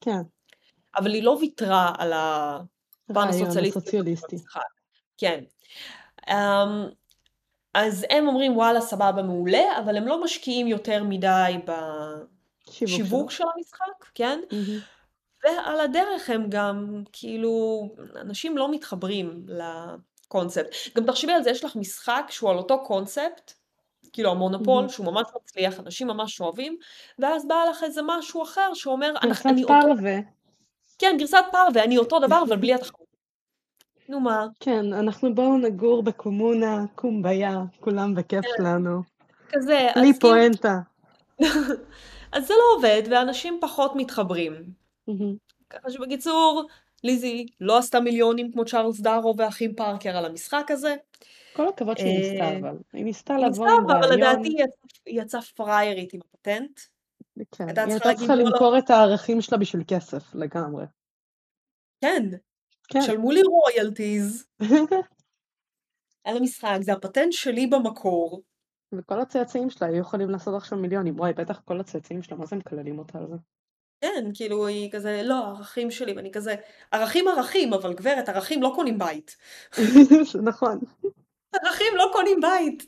כן, 0.00 0.22
אבל 0.96 1.14
היא 1.14 1.22
לא 1.22 1.30
ויתרה 1.40 1.92
על 1.98 2.12
הפן 2.12 3.28
הסוציאליסטי. 3.28 4.36
כן. 5.18 5.44
אמ, 6.28 6.88
אז 7.74 8.06
הם 8.10 8.28
אומרים 8.28 8.56
וואלה 8.56 8.80
סבבה 8.80 9.22
מעולה, 9.22 9.78
אבל 9.78 9.96
הם 9.96 10.06
לא 10.06 10.24
משקיעים 10.24 10.66
יותר 10.66 11.04
מדי. 11.04 11.52
בשיווק 12.82 13.30
של 13.30 13.44
המשחק, 13.56 14.04
כן? 14.14 14.40
ועל 15.44 15.80
הדרך 15.80 16.30
הם 16.30 16.46
גם, 16.48 17.02
כאילו, 17.12 17.82
אנשים 18.20 18.58
לא 18.58 18.70
מתחברים 18.70 19.46
לקונספט. 19.48 20.66
גם 20.96 21.04
תחשבי 21.06 21.32
על 21.32 21.42
זה, 21.42 21.50
יש 21.50 21.64
לך 21.64 21.76
משחק 21.76 22.26
שהוא 22.30 22.50
על 22.50 22.58
אותו 22.58 22.84
קונספט, 22.84 23.52
כאילו 24.12 24.30
המונופול, 24.30 24.74
מהמם. 24.76 24.88
שהוא 24.88 25.06
ממש 25.06 25.26
מצליח, 25.42 25.80
אנשים 25.80 26.06
ממש 26.06 26.40
אוהבים, 26.40 26.76
ואז 27.18 27.48
בא 27.48 27.64
לך 27.70 27.82
איזה 27.82 28.00
משהו 28.04 28.42
אחר 28.42 28.74
שאומר, 28.74 29.10
"אנחנו- 29.10 29.28
גרסת 29.28 29.46
אני 29.46 29.62
אותו, 29.62 29.74
פרווה. 29.82 30.16
כן, 30.98 31.16
גרסת 31.18 31.44
פרווה, 31.52 31.84
אני 31.84 31.98
אותו 31.98 32.18
דבר, 32.18 32.42
אבל 32.48 32.56
בלי 32.56 32.74
התחרות. 32.74 33.01
נו 34.08 34.20
מה, 34.20 34.46
כן, 34.60 34.92
אנחנו 34.92 35.34
בואו 35.34 35.58
נגור 35.58 36.02
בקומונה, 36.02 36.84
קומביה, 36.94 37.62
כולם 37.80 38.14
בכיף 38.14 38.44
כן, 38.56 38.64
לנו. 38.64 39.02
כזה, 39.48 39.78
בלי 39.96 40.10
אז 40.10 40.18
כאילו, 40.18 40.34
פואנטה. 40.34 40.78
אז 42.32 42.46
זה 42.46 42.54
לא 42.54 42.76
עובד, 42.76 43.02
ואנשים 43.10 43.58
פחות 43.60 43.92
מתחברים. 43.96 44.52
ככה 45.70 45.90
שבקיצור, 45.90 46.68
ליזי 47.04 47.46
לא 47.60 47.78
עשתה 47.78 48.00
מיליונים 48.00 48.52
כמו 48.52 48.64
צ'ארלס 48.64 49.00
דארו 49.00 49.34
והאחים 49.36 49.74
פארקר 49.74 50.16
על 50.16 50.24
המשחק 50.24 50.66
הזה. 50.70 50.94
כל 51.52 51.68
הכבוד 51.68 51.98
שהיא 51.98 52.18
ניסתה, 52.18 52.44
אה, 52.44 52.58
אבל. 52.58 52.76
היא 52.92 53.04
ניסתה 53.04 53.38
לבוא 53.38 53.68
עם 53.68 53.90
אבל 53.90 53.94
רעיון. 53.94 54.12
לדעתי 54.18 54.48
היא 54.48 54.54
יצאה- 54.64 54.66
היא 55.06 55.22
יצאה 55.22 55.40
פריירית 55.56 56.14
עם 56.14 56.20
הפטנט. 56.34 56.80
כן, 57.52 57.68
היא 57.68 57.86
הייתה 57.88 58.14
צריכה 58.16 58.34
לא, 58.34 58.42
למכור 58.44 58.78
את 58.78 58.90
הערכים 58.90 59.40
שלה 59.40 59.58
בשביל 59.58 59.82
כסף, 59.88 60.34
לגמרי. 60.34 60.84
כן, 62.00 62.26
כן. 62.92 63.02
שלמו 63.02 63.30
לי 63.30 63.40
רויאלטיז 63.42 64.46
על 66.24 66.36
המשחק, 66.36 66.78
זה 66.80 66.92
הפטנט 66.92 67.32
שלי 67.32 67.66
במקור. 67.66 68.42
וכל 68.92 69.20
הצאצאים 69.20 69.70
שלה 69.70 69.88
היו 69.88 69.96
יכולים 69.96 70.30
לעשות 70.30 70.54
עכשיו 70.54 70.78
מיליונים. 70.78 71.20
וואי, 71.20 71.32
בטח 71.32 71.60
כל 71.64 71.80
הצאצאים 71.80 72.22
שלה, 72.22 72.36
מה 72.36 72.46
זה 72.46 72.56
מקללים 72.56 72.98
אותה 72.98 73.18
על 73.18 73.26
זה? 73.28 73.36
כן, 74.00 74.30
כאילו 74.34 74.66
היא 74.66 74.92
כזה, 74.92 75.22
לא, 75.24 75.46
ערכים 75.46 75.90
שלי, 75.90 76.12
ואני 76.12 76.32
כזה, 76.32 76.54
ערכים 76.90 77.28
ערכים, 77.28 77.74
אבל 77.74 77.94
גברת, 77.94 78.28
ערכים 78.28 78.62
לא 78.62 78.72
קונים 78.74 78.98
בית. 78.98 79.36
נכון. 80.50 80.80
ערכים 81.52 81.96
לא 81.96 82.10
קונים 82.12 82.40
בית. 82.40 82.86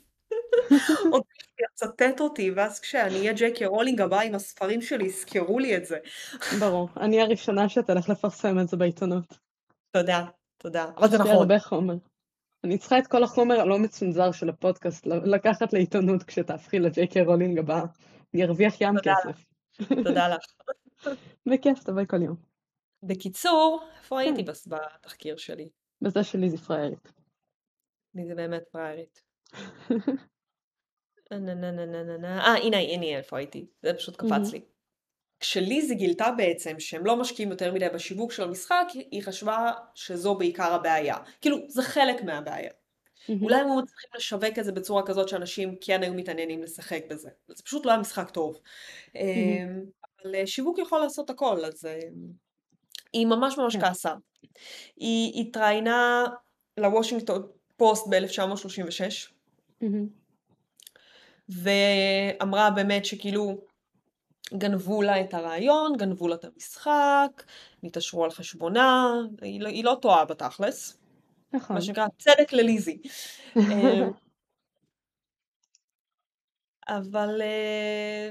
עוד 1.11 1.23
מישהו 1.33 1.53
יצטט 1.71 2.19
אותי, 2.19 2.51
ואז 2.51 2.79
כשאני 2.79 3.19
אהיה 3.19 3.33
ג'יי 3.33 3.65
רולינג 3.65 4.01
הבאה 4.01 4.21
עם 4.21 4.35
הספרים 4.35 4.81
שלי, 4.81 5.05
יזכרו 5.05 5.59
לי 5.59 5.77
את 5.77 5.85
זה. 5.85 5.97
ברור. 6.59 6.89
אני 6.97 7.21
הראשונה 7.21 7.69
שתלך 7.69 8.09
לפרסם 8.09 8.59
את 8.59 8.67
זה 8.67 8.77
בעיתונות. 8.77 9.44
תודה, 9.99 10.25
תודה. 10.57 10.91
אבל 10.97 11.07
זה 11.09 11.15
יש 11.15 11.21
לי 11.21 11.27
נכון. 11.27 11.35
הרבה 11.41 11.59
חומר. 11.59 11.93
אני 12.63 12.77
צריכה 12.77 12.99
את 12.99 13.07
כל 13.07 13.23
החומר 13.23 13.59
הלא 13.59 13.79
מצונזר 13.79 14.31
של 14.31 14.49
הפודקאסט 14.49 15.05
לקחת 15.05 15.73
לעיתונות 15.73 16.23
כשתהפכי 16.23 16.79
לג'יי 16.79 17.07
רולינג 17.25 17.59
הבאה. 17.59 17.83
אני 18.33 18.43
ארוויח 18.43 18.81
ים 18.81 18.93
תודה 18.97 19.11
לך. 19.11 19.35
כסף. 19.35 19.45
תודה 20.03 20.27
לך. 20.27 20.45
בכיף, 21.49 21.83
תבואי 21.83 22.03
כל 22.07 22.21
יום. 22.21 22.35
בקיצור, 23.03 23.83
איפה 23.97 24.15
כן. 24.15 24.21
הייתי 24.21 24.43
בס- 24.43 24.67
בתחקיר 24.67 25.37
שלי? 25.37 25.69
בזה 26.01 26.23
שלי 26.23 26.49
זה 26.49 26.57
פראיירית. 26.57 27.11
אני 28.15 28.25
זה 28.27 28.35
באמת 28.35 28.63
נה. 32.19 32.39
אה, 32.45 32.53
הנה, 32.63 32.77
הנה 32.77 33.05
איפה 33.05 33.37
הייתי. 33.37 33.65
זה 33.81 33.93
פשוט 33.93 34.15
קפץ. 34.15 34.51
לי. 34.53 34.61
כשליזי 35.45 35.95
גילתה 35.95 36.31
בעצם 36.37 36.79
שהם 36.79 37.05
לא 37.05 37.15
משקיעים 37.15 37.51
יותר 37.51 37.73
מדי 37.73 37.89
בשיווק 37.93 38.31
של 38.31 38.43
המשחק, 38.43 38.85
היא 39.11 39.23
חשבה 39.23 39.71
שזו 39.95 40.35
בעיקר 40.35 40.73
הבעיה. 40.73 41.17
כאילו, 41.41 41.57
זה 41.67 41.83
חלק 41.83 42.23
מהבעיה. 42.23 42.71
מהמם. 43.29 43.43
אולי 43.43 43.55
הם 43.55 43.67
היו 43.67 43.75
מצליחים 43.75 44.09
לשווק 44.15 44.59
את 44.59 44.65
זה 44.65 44.71
בצורה 44.71 45.05
כזאת 45.05 45.29
שאנשים 45.29 45.75
כן 45.81 46.03
היו 46.03 46.13
מתעניינים 46.13 46.63
לשחק 46.63 47.01
בזה. 47.09 47.29
זה 47.47 47.63
פשוט 47.63 47.85
לא 47.85 47.91
היה 47.91 47.99
משחק 47.99 48.29
טוב. 48.29 48.59
אמ, 49.15 49.21
אבל 50.23 50.35
אה, 50.35 50.47
שיווק 50.47 50.79
יכול 50.79 50.99
לעשות 50.99 51.29
הכל, 51.29 51.65
אז 51.65 51.85
אה, 51.85 51.99
היא 53.13 53.25
ממש 53.25 53.57
ממש 53.57 53.75
כן. 53.75 53.81
כעסה. 53.81 54.13
היא 54.95 55.41
התראיינה 55.41 56.25
לוושינגטון 56.77 57.47
פוסט 57.77 58.07
ב-1936, 58.09 59.31
מהמם. 59.81 60.07
ואמרה 61.49 62.69
באמת 62.69 63.05
שכאילו 63.05 63.74
גנבו 64.53 65.01
לה 65.01 65.21
את 65.21 65.33
הרעיון, 65.33 65.97
גנבו 65.97 66.27
לה 66.27 66.35
את 66.35 66.45
המשחק, 66.45 67.43
נתעשרו 67.83 68.23
על 68.23 68.31
חשבונה, 68.31 69.13
היא 69.41 69.61
לא, 69.61 69.67
היא 69.67 69.83
לא 69.83 69.97
טועה 70.01 70.25
בתכלס, 70.25 70.97
נכון. 71.53 71.75
מה 71.75 71.81
שנקרא 71.81 72.07
צדק 72.17 72.53
לליזי. 72.53 73.01
אבל 76.87 77.41
אה, 77.41 78.29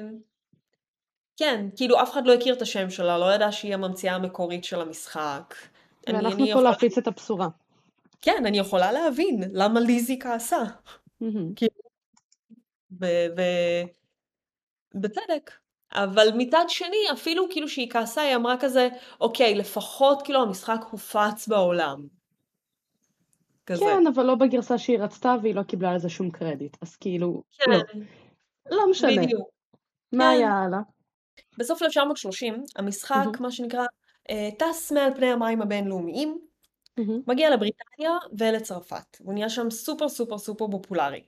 כן, 1.36 1.66
כאילו 1.76 2.02
אף 2.02 2.12
אחד 2.12 2.26
לא 2.26 2.34
הכיר 2.34 2.54
את 2.54 2.62
השם 2.62 2.90
שלה, 2.90 3.18
לא 3.18 3.34
ידע 3.34 3.52
שהיא 3.52 3.74
הממציאה 3.74 4.14
המקורית 4.14 4.64
של 4.64 4.80
המשחק. 4.80 5.54
ואנחנו 6.06 6.28
אני 6.28 6.44
פה 6.44 6.50
יכולה, 6.50 6.70
להפיץ 6.70 6.98
את 6.98 7.06
הבשורה. 7.06 7.48
כן, 8.22 8.42
אני 8.46 8.58
יכולה 8.58 8.92
להבין 8.92 9.42
למה 9.52 9.80
ליזי 9.80 10.18
כעסה. 10.18 10.62
כאילו, 11.56 11.80
ו... 13.00 13.06
ו... 13.36 13.42
בצדק. 14.94 15.63
אבל 15.94 16.28
מצד 16.36 16.64
שני, 16.68 16.96
אפילו 17.12 17.46
כאילו 17.50 17.68
שהיא 17.68 17.90
כעסה, 17.90 18.22
היא 18.22 18.36
אמרה 18.36 18.56
כזה, 18.60 18.88
אוקיי, 19.20 19.54
לפחות 19.54 20.22
כאילו 20.22 20.42
המשחק 20.42 20.80
הופץ 20.90 21.48
בעולם. 21.48 22.06
כזה. 23.66 23.84
כן, 23.84 24.06
אבל 24.14 24.22
לא 24.22 24.34
בגרסה 24.34 24.78
שהיא 24.78 24.98
רצתה 24.98 25.34
והיא 25.42 25.54
לא 25.54 25.62
קיבלה 25.62 25.90
על 25.90 25.98
זה 25.98 26.08
שום 26.08 26.30
קרדיט. 26.30 26.76
אז 26.82 26.96
כאילו, 26.96 27.42
לא. 27.66 27.78
כן, 27.78 27.98
לא 28.70 28.90
משנה. 28.90 29.22
בדיוק. 29.22 29.48
מה 30.12 30.24
כן. 30.24 30.30
היה 30.30 30.52
הלאה? 30.52 30.78
בסוף 31.58 31.82
1930, 31.82 32.62
המשחק, 32.76 33.14
מהמם. 33.16 33.42
מה 33.42 33.50
שנקרא, 33.50 33.86
אה, 34.30 34.48
טס 34.58 34.92
מעל 34.92 35.14
פני 35.14 35.26
המים 35.26 35.62
הבינלאומיים, 35.62 36.38
מהמם. 36.98 37.20
מגיע 37.26 37.50
לבריטניה 37.50 38.10
ולצרפת. 38.38 39.16
הוא 39.20 39.34
נהיה 39.34 39.48
שם 39.48 39.70
סופר 39.70 40.08
סופר 40.08 40.38
סופר 40.38 40.66
פופולרי. 40.70 41.22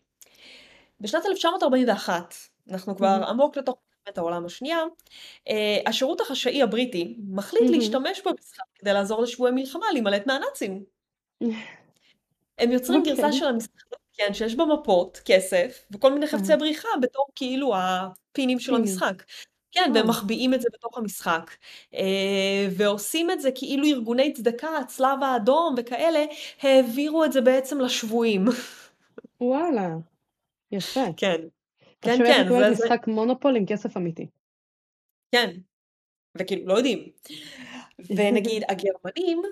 בשנת 1.00 1.26
1941, 1.26 2.34
אנחנו 2.70 2.96
כבר 2.96 3.08
מהמם. 3.08 3.24
עמוק 3.24 3.56
לתוך 3.56 3.76
מלחמת 4.06 4.18
העולם 4.18 4.46
השנייה, 4.46 4.82
אה, 5.48 5.78
השירות 5.86 6.20
החשאי 6.20 6.62
הבריטי 6.62 7.16
מחליט. 7.28 7.70
להשתמש 7.70 8.20
במשחק 8.20 8.64
כדי 8.74 8.92
לעזור 8.92 9.22
לשבויי 9.22 9.52
מלחמה 9.52 9.86
להימלט 9.92 10.26
מהנאצים. 10.26 10.84
הם 12.58 12.72
יוצרים 12.72 13.02
גרסה 13.02 13.26
אוקיי. 13.26 13.38
של 13.38 13.46
המשחק, 13.46 13.70
כן, 14.12 14.34
שיש 14.34 14.54
בה 14.54 14.64
מפות, 14.64 15.20
כסף, 15.24 15.84
וכל 15.90 16.12
מיני 16.12 16.26
חפצי. 16.26 16.56
בריחה 16.56 16.88
בתור 17.02 17.26
כאילו 17.34 17.74
הפינים 17.76 18.58
של. 18.58 18.74
המשחק. 18.74 19.22
כן. 19.72 19.92
והם 19.94 20.08
מחביאים 20.08 20.54
את 20.54 20.60
זה 20.60 20.68
בתוך 20.72 20.98
המשחק. 20.98 21.50
אה, 21.94 22.68
ועושים 22.76 23.30
את 23.30 23.40
זה 23.40 23.50
כאילו 23.54 23.86
ארגוני 23.86 24.32
צדקה, 24.32 24.78
הצלב 24.78 25.22
האדום 25.22 25.74
וכאלה, 25.78 26.24
העבירו 26.62 27.24
את 27.24 27.32
זה 27.32 27.40
בעצם 27.40 27.80
לשבויים. 27.80 28.44
וואלה. 29.40 29.88
יפה. 30.72 31.04
כן, 31.16 31.40
כן, 32.00 32.16
כן, 32.26 32.48
זה, 32.48 32.70
משחק 32.70 33.06
מונופול 33.06 33.56
עם 33.56 33.66
כסף 33.66 33.96
אמיתי. 33.96 34.26
כן. 35.32 35.50
וכאילו 36.38 36.66
לא 36.66 36.74
יודעים. 36.74 37.08
ונגיד 38.16 38.62
הגרמנים, 38.68 39.42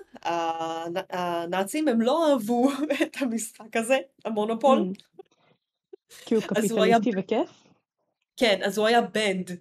הנאצים, 1.09 1.87
הם 1.87 2.01
לא 2.01 2.31
אהבו 2.31 2.69
את 3.03 3.17
המשחק 3.21 3.75
הזה, 3.75 3.97
המונופול. 4.25 4.79
Mm. 4.79 5.03
כי 6.25 6.35
הוא 6.35 6.43
קפיטליסטי 6.43 7.11
וכיף? 7.17 7.63
כן, 8.37 8.59
אז 8.63 8.77
הוא 8.77 8.87
היה 8.87 9.01
בנד. 9.01 9.51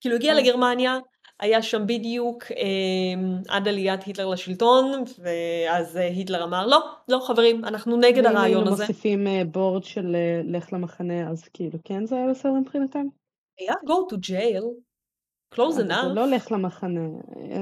כאילו 0.00 0.16
הגיע 0.16 0.32
אה. 0.32 0.40
לגרמניה, 0.40 0.98
היה 1.40 1.62
שם 1.62 1.86
בדיוק 1.86 2.44
אה, 2.52 3.22
עד 3.48 3.68
עליית 3.68 4.02
היטלר 4.02 4.26
לשלטון, 4.28 5.02
ואז 5.18 5.96
אה, 5.96 6.06
היטלר 6.06 6.44
אמר, 6.44 6.66
לא, 6.66 6.78
לא 7.08 7.20
חברים, 7.26 7.64
אנחנו 7.64 7.96
נגד 7.96 8.26
הרעיון 8.26 8.36
הזה. 8.36 8.44
ואם 8.44 8.56
היינו 8.56 8.70
מוסיפים 8.70 9.26
אה, 9.26 9.42
בורד 9.44 9.84
של 9.84 10.14
אה, 10.16 10.40
לך 10.44 10.72
למחנה, 10.72 11.30
אז 11.30 11.48
כאילו 11.48 11.78
כן 11.84 12.06
זה 12.06 12.16
היה 12.16 12.30
בסדר 12.30 12.52
מבחינתם? 12.52 13.06
היה 13.58 13.72
go 13.72 14.12
to 14.12 14.16
jail, 14.16 14.64
close 15.54 15.76
enough. 15.78 16.02
זה 16.02 16.14
לא 16.14 16.26
לך 16.26 16.52
למחנה, 16.52 17.08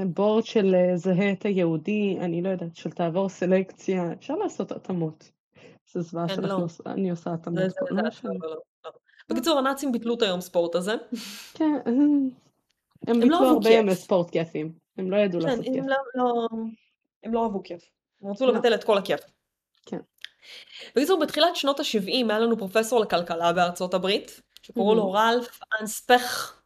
בורד 0.06 0.44
של 0.44 0.74
זהה 0.94 1.32
את 1.32 1.44
היהודי, 1.44 2.16
אני 2.20 2.42
לא 2.42 2.48
יודעת, 2.48 2.76
של 2.76 2.90
תעבור 2.90 3.28
סלקציה, 3.28 4.12
אפשר 4.12 4.34
לעשות 4.34 4.72
התאמות. 4.72 5.30
זה 5.92 6.00
זוועה 6.00 6.28
כן, 6.28 6.34
שלך, 6.34 6.44
לא. 6.50 6.54
עושה- 6.54 6.82
אני 6.86 7.10
עושה 7.10 7.32
התאמות, 7.32 7.60
לא. 7.90 8.02
לא. 8.84 8.90
בקיצור, 9.30 9.58
הנאצים 9.58 9.92
ביטלו 9.92 10.14
את 10.14 10.22
היום 10.22 10.40
ספורט 10.40 10.74
הזה. 10.74 10.94
כן, 11.54 11.72
הם 13.08 13.16
לא 13.16 13.20
ביטלו 13.20 13.36
אהבו 13.36 13.46
הרבה. 13.46 13.70
ימי 13.70 13.94
ספורט 13.94 14.30
כיפים, 14.30 14.72
הם 14.98 15.10
לא 15.10 15.16
ידעו 15.16 15.40
כן, 15.40 15.46
לעשות 15.46 15.64
כיף. 15.64 15.76
הם 15.76 15.88
לא, 15.88 15.96
לא, 16.14 16.48
הם 17.22 17.34
לא 17.34 17.44
אהבו 17.44 17.62
כיף. 17.62 17.90
הם 18.22 18.30
רצו 18.30 18.46
לא. 18.46 18.52
לבטל 18.52 18.74
את 18.74 18.84
כל 18.84 18.98
הכיף. 18.98 19.20
כן. 19.86 19.98
בקיצור, 20.96 21.20
בתחילת 21.20 21.56
שנות 21.56 21.80
ה-70 21.80 22.06
היה 22.06 22.38
לנו 22.38 22.58
פרופסור 22.58 23.00
לכלכלה 23.00 23.52
בארצות 23.52 23.94
הברית, 23.94 24.40
שקראו 24.62 24.94
לו 24.94 25.12
רלף 25.12 25.60
אנספך. 25.80 26.60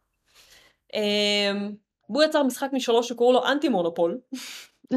אמ, 0.93 1.71
והוא 2.09 2.23
יצר 2.23 2.43
משחק 2.43 2.69
משלוש 2.73 3.09
שקראו 3.09 3.33
לו 3.33 3.45
אנטי 3.45 3.69
מונופול, 3.69 4.19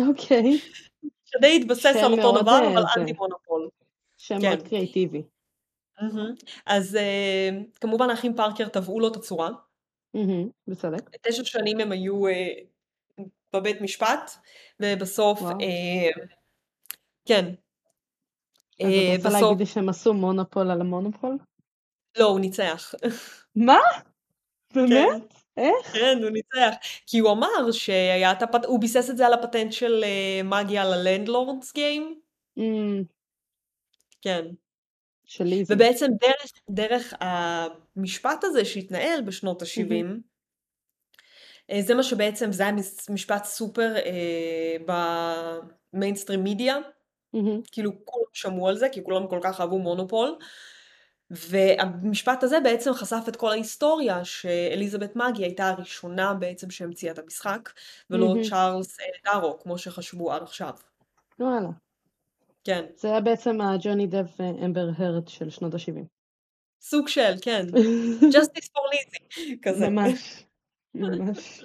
אוקיי, 0.09 0.59
שדי 1.25 1.57
התבסס 1.57 1.97
על 2.05 2.13
אותו 2.13 2.43
דבר, 2.43 2.61
אה, 2.63 2.69
אבל. 2.69 2.85
אנטי 2.97 3.13
מונופול. 3.13 3.69
שם 4.17 4.41
כן. 4.41 4.49
מאוד 4.49 4.69
קריאיטיבי. 4.69 5.23
מהמם. 6.01 6.35
אז 6.67 6.97
אה, 6.97 7.49
כמובן 7.81 8.11
האחים 8.11 8.37
פארקר 8.37 8.69
טבעו 8.69 9.01
לו 9.01 9.09
את 9.09 9.17
הצורה. 9.17 9.51
בצדק. 10.69 11.11
תשע 11.23 11.45
שנים 11.45 11.81
הם 11.81 11.93
היו 11.93 12.27
אה, 12.27 12.53
בבית 13.53 13.81
משפט, 13.81 14.31
ובסוף. 14.81 15.43
אה, 15.43 16.25
כן. 17.25 17.45
אז 18.81 18.87
אה, 18.87 19.15
את 19.15 19.27
רוצה 19.27 19.41
להגיד 19.41 19.59
לי 19.59 19.67
שהם 19.67 19.89
עשו 19.89 20.15
מונופול 20.15 20.71
על 20.71 20.81
המונופול? 20.81 21.39
לא, 22.19 22.25
הוא 22.25 22.41
ניצח. 22.41 22.95
מה? 23.57 23.79
באמת? 24.75 25.35
איך? 25.57 25.93
כן, 25.93 26.19
הוא 26.23 26.31
ניצח. 26.31 26.77
כי 27.07 27.19
הוא 27.19 27.33
אמר 27.33 27.73
שהיה 27.73 28.33
את 28.33 28.43
הפט... 28.43 28.65
הוא 28.65 28.81
ביסס 28.81 29.11
את 29.11 29.17
זה 29.17 29.27
על 29.27 29.33
הפטנט 29.33 29.73
של 29.73 30.05
אה, 30.05 30.41
מגיה 30.45 30.85
ללנדלורדס 30.85 31.73
גיים. 31.73 32.21
כן. 34.23 34.47
של 35.27 35.45
ליזי. 35.45 35.75
ובעצם 35.75 36.07
דרך, 36.21 36.53
דרך 36.71 37.15
המשפט 37.21 38.45
הזה 38.45 38.65
שהתנהל 38.65 39.21
בשנות 39.23 39.62
ה-70, 39.62 40.21
אה, 41.71 41.83
זה 41.83 41.95
מה 41.95 42.03
שבעצם, 42.03 42.53
זה 42.53 42.62
היה 42.62 42.73
משפט 43.11 43.45
סופר 43.45 43.97
אה, 43.97 44.77
במיינסטרים 45.93 46.45
מידיה, 46.45 46.77
מהמם, 47.33 47.61
כאילו 47.73 47.93
כולם 48.05 48.27
שמעו 48.33 48.69
על 48.69 48.77
זה, 48.77 48.89
כי 48.89 49.05
כולם 49.05 49.27
כל 49.29 49.39
כך 49.43 49.61
אהבו 49.61 49.79
מונופול. 49.79 50.39
והמשפט 51.31 52.43
הזה 52.43 52.61
בעצם 52.61 52.93
חשף 52.93 53.25
את 53.29 53.37
כל 53.37 53.51
ההיסטוריה 53.51 54.25
שאליזבת 54.25 55.17
מגי 55.17 55.43
הייתה 55.43 55.69
הראשונה 55.69 56.35
בעצם 56.35 56.71
שהמציאה 56.71 57.12
את 57.12 57.19
המשחק, 57.19 57.71
ולא 58.11 58.29
מהמם. 58.29 58.43
צ'ארלס 58.43 58.97
דארו, 59.25 59.59
כמו 59.62 59.79
שחשבו 59.79 60.33
עד 60.33 60.43
עכשיו. 60.43 60.73
וואלה. 61.41 61.69
כן. 62.67 62.85
זה 62.97 63.09
היה 63.09 63.21
בעצם 63.21 63.61
הג'וני 63.61 64.07
דב 64.07 64.27
אמבר 64.65 64.89
הרד 64.97 65.29
של 65.29 65.51
שנות 65.51 65.75
ה-70. 65.75 66.05
סוג 66.81 67.09
של, 67.09 67.35
כן. 67.43 67.67
Justice 68.35 68.69
for 68.69 68.95
Lizzy, 68.95 69.57
כזה. 69.63 69.89
ממש. 69.89 70.45
ממש. 70.95 71.65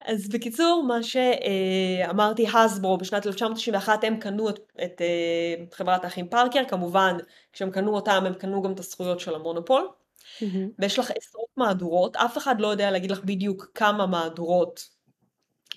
אז 0.00 0.28
בקיצור, 0.28 0.84
מה 0.88 1.02
שאמרתי, 1.02 2.46
הסברו 2.54 2.98
בשנת 2.98 3.26
1991 3.26 4.04
הם 4.04 4.16
קנו 4.20 4.48
את, 4.48 4.58
את 4.84 5.00
אה, 5.02 5.64
חברת 5.72 6.04
האחים 6.04 6.28
פארקר, 6.28 6.62
כמובן 6.68 7.16
כשהם 7.52 7.70
קנו 7.70 7.94
אותם 7.94 8.22
הם 8.26 8.34
קנו 8.34 8.62
גם 8.62 8.72
את 8.72 8.78
הזכויות 8.78 9.20
של 9.20 9.34
המונופול, 9.34 9.88
ויש 10.78 10.98
לך 10.98 11.10
עשרות 11.10 11.48
מהדורות, 11.56 12.16
אף 12.16 12.38
אחד 12.38 12.60
לא 12.60 12.66
יודע 12.66 12.90
להגיד 12.90 13.10
לך 13.10 13.24
בדיוק 13.24 13.70
כמה 13.74 14.06
מהדורות 14.06 14.93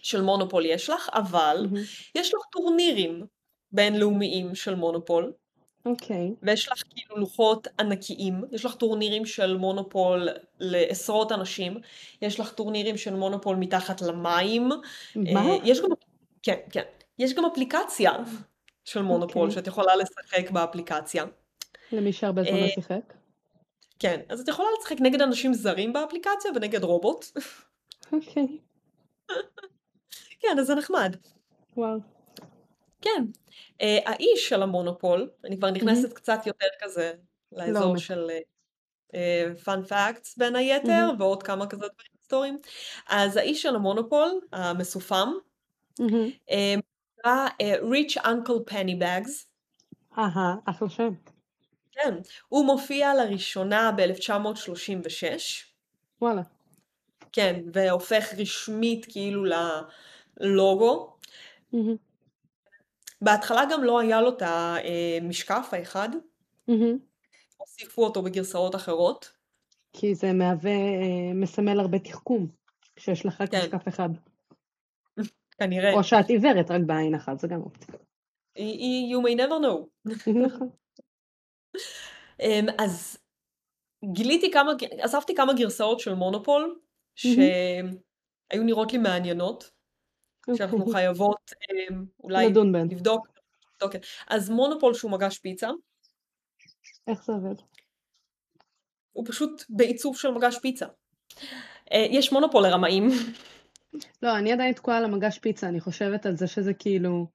של 0.04 0.22
מונופול 0.22 0.66
יש 0.66 0.90
לך, 0.90 1.10
אבל 1.14 1.68
מהמם. 1.72 1.84
יש 2.16 2.34
לך 2.34 2.42
טורנירים 2.52 3.26
בינלאומיים 3.72 4.56
של 4.56 4.76
מונופול, 4.76 5.34
אוקיי. 5.86 6.32
ויש 6.42 6.68
לך 6.68 6.84
כאילו 6.90 7.18
לוחות 7.18 7.68
ענקיים, 7.80 8.44
יש 8.52 8.66
לך 8.66 8.76
טורנירים 8.76 9.26
של 9.26 9.58
מונופול 9.58 10.28
לעשרות 10.60 11.32
אנשים, 11.32 11.78
יש 12.22 12.40
לך 12.40 12.54
טורנירים 12.54 12.98
של 12.98 13.16
מונופול 13.16 13.56
מתחת 13.56 14.02
למים, 14.02 14.70
מה? 15.16 15.50
אה, 15.50 15.58
יש 15.64 15.82
גם, 15.82 15.90
כן, 16.44 16.58
כן, 16.72 16.84
יש 17.20 17.34
גם 17.34 17.46
אפליקציה 17.46 18.12
של 18.86 19.02
מונופול 19.02 19.42
אוקיי. 19.42 19.56
שאת 19.56 19.68
יכולה 19.68 19.96
לשחק 19.96 20.52
באפליקציה. 20.52 21.26
למי 21.92 22.14
שהרבה 22.14 22.44
זמן 22.44 22.54
לא 22.54 22.64
אה, 22.64 22.70
שיחק? 22.70 23.14
כן, 24.00 24.22
אז 24.30 24.40
את 24.40 24.48
יכולה 24.48 24.68
לשחק 24.80 25.02
נגד 25.02 25.22
אנשים 25.22 25.54
זרים 25.54 25.94
באפליקציה 25.94 26.52
ונגד 26.56 26.84
רובוט. 26.84 27.26
אוקיי. 28.14 28.48
כן, 30.40 30.60
אז 30.60 30.68
זה 30.68 30.76
נחמד. 30.76 31.16
וואו. 31.78 32.00
כן. 33.02 33.26
אה, 33.82 33.98
האיש 34.06 34.50
של 34.50 34.64
המונופול, 34.64 35.30
אני 35.46 35.58
כבר 35.58 35.72
נכנסת 35.72 36.14
קצת 36.14 36.40
יותר 36.46 36.68
כזה 36.82 37.14
לאזור 37.52 37.82
לעומק. 37.82 38.00
של 38.00 38.30
fun 39.64 39.84
facts 39.84 40.38
בין 40.38 40.56
היתר, 40.56 41.10
ועוד 41.20 41.44
כמה 41.44 41.68
כזה 41.68 41.86
דברים 41.88 42.12
היסטוריים. 42.20 42.58
אז 43.08 43.38
האיש 43.38 43.62
של 43.62 43.76
המונופול, 43.76 44.40
המסופם, 44.54 45.34
מהמם. 46.00 46.30
אה, 46.50 46.76
נקרא 47.20 47.48
אה, 47.62 47.76
Rich 47.80 48.22
Uncle 48.24 48.72
Pennybags. 48.72 49.46
אהה, 50.18 50.56
אחלה 50.66 50.90
שם. 50.90 51.14
כן, 51.92 52.14
הוא 52.48 52.66
מופיע 52.66 53.16
לראשונה 53.16 53.92
ב-1936, 53.98 55.24
וואלה. 56.22 56.42
כן, 57.32 57.62
והופך 57.74 58.34
רשמית 58.38 59.06
כאילו 59.10 59.46
ללוגו. 60.40 61.18
מהמם, 61.74 61.96
בהתחלה 63.22 63.62
גם 63.72 63.84
לא 63.84 64.00
היה 64.00 64.22
לו 64.22 64.30
את 64.30 64.42
המשקף 64.42 65.70
האחד, 65.72 66.10
מהמם. 66.68 66.98
הוסיפו 67.58 68.04
אותו 68.04 68.22
בגרסאות 68.22 68.76
אחרות. 68.76 69.32
כי 69.94 70.16
זה 70.16 70.34
מהווה, 70.34 70.72
אה, 70.72 71.34
מסמל 71.34 71.80
הרבה 71.80 72.00
תחכום, 72.00 72.48
כשיש 72.96 73.26
לך 73.26 73.42
רק 73.42 73.52
כן. 73.52 73.58
משקף 73.58 73.88
אחד. 73.88 74.10
כנראה. 75.60 75.94
או 75.94 76.04
שאת 76.04 76.30
עיוורת 76.30 76.72
רק 76.72 76.82
בעין 76.86 77.16
אחת, 77.16 77.40
זה 77.40 77.48
גם 77.48 77.62
אופציה. 77.62 77.96
You 78.58 79.22
may 79.24 79.38
never 79.38 79.60
know. 79.64 80.10
נכון. 80.46 80.70
אמ, 82.42 82.66
אז 82.80 83.18
גיליתי 84.14 84.52
כמה, 84.52 84.72
אספתי 85.06 85.36
כמה 85.36 85.54
גרסאות 85.54 86.00
של 86.00 86.14
מונופול, 86.14 86.80
שהיו 87.16 88.64
נראות 88.66 88.92
לי 88.92 88.98
מעניינות, 88.98 89.72
שאנחנו 90.56 90.80
אוקיי. 90.80 90.94
חייבות 90.94 91.52
אמ, 91.72 92.06
אולי 92.24 92.50
לדון 92.50 92.72
בהן. 92.72 92.88
לבדוק. 92.92 93.28
לבדוק. 93.82 93.96
אז 94.28 94.50
מונופול 94.50 94.94
שהוא 94.94 95.12
מגש 95.12 95.38
פיצה, 95.38 95.70
איך 97.08 97.24
זה 97.26 97.34
עובד? 97.34 97.56
הוא 99.14 99.26
פשוט 99.28 99.64
בעיצוב 99.70 100.18
של 100.18 100.32
מגש 100.32 100.58
פיצה. 100.62 100.86
אה, 101.92 102.06
יש 102.10 102.32
מונופול 102.32 102.64
לרמאים. 102.64 103.10
לא, 104.24 104.38
אני 104.38 104.54
עדיין 104.54 104.74
תקועה 104.74 104.98
על 104.98 105.06
המגש 105.06 105.40
פיצה, 105.40 105.68
אני 105.68 105.80
חושבת 105.80 106.26
על 106.26 106.36
זה 106.36 106.48
שזה 106.48 106.74
כאילו... 106.74 107.28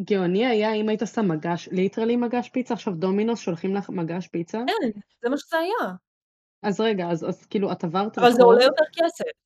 גאוני 0.00 0.46
היה 0.46 0.72
אם 0.72 0.88
היית 0.88 1.00
שם 1.14 1.28
מגש, 1.28 1.68
ליטרלי 1.72 2.16
מגש 2.16 2.48
פיצה, 2.48 2.74
עכשיו 2.74 2.94
דומינוס 2.94 3.40
שולחים 3.40 3.74
לך 3.74 3.90
מגש 3.90 4.26
פיצה? 4.26 4.58
כן, 4.58 5.00
זה 5.22 5.28
מה 5.28 5.36
שזה 5.36 5.56
היה. 5.56 5.94
אז 6.62 6.80
רגע, 6.80 7.10
אז, 7.10 7.24
אז 7.28 7.46
כאילו 7.46 7.72
את 7.72 7.84
עברת 7.84 8.18
אבל 8.18 8.32
זה 8.32 8.42
עולה 8.42 8.64
יותר 8.64 8.84
כסף. 8.92 9.45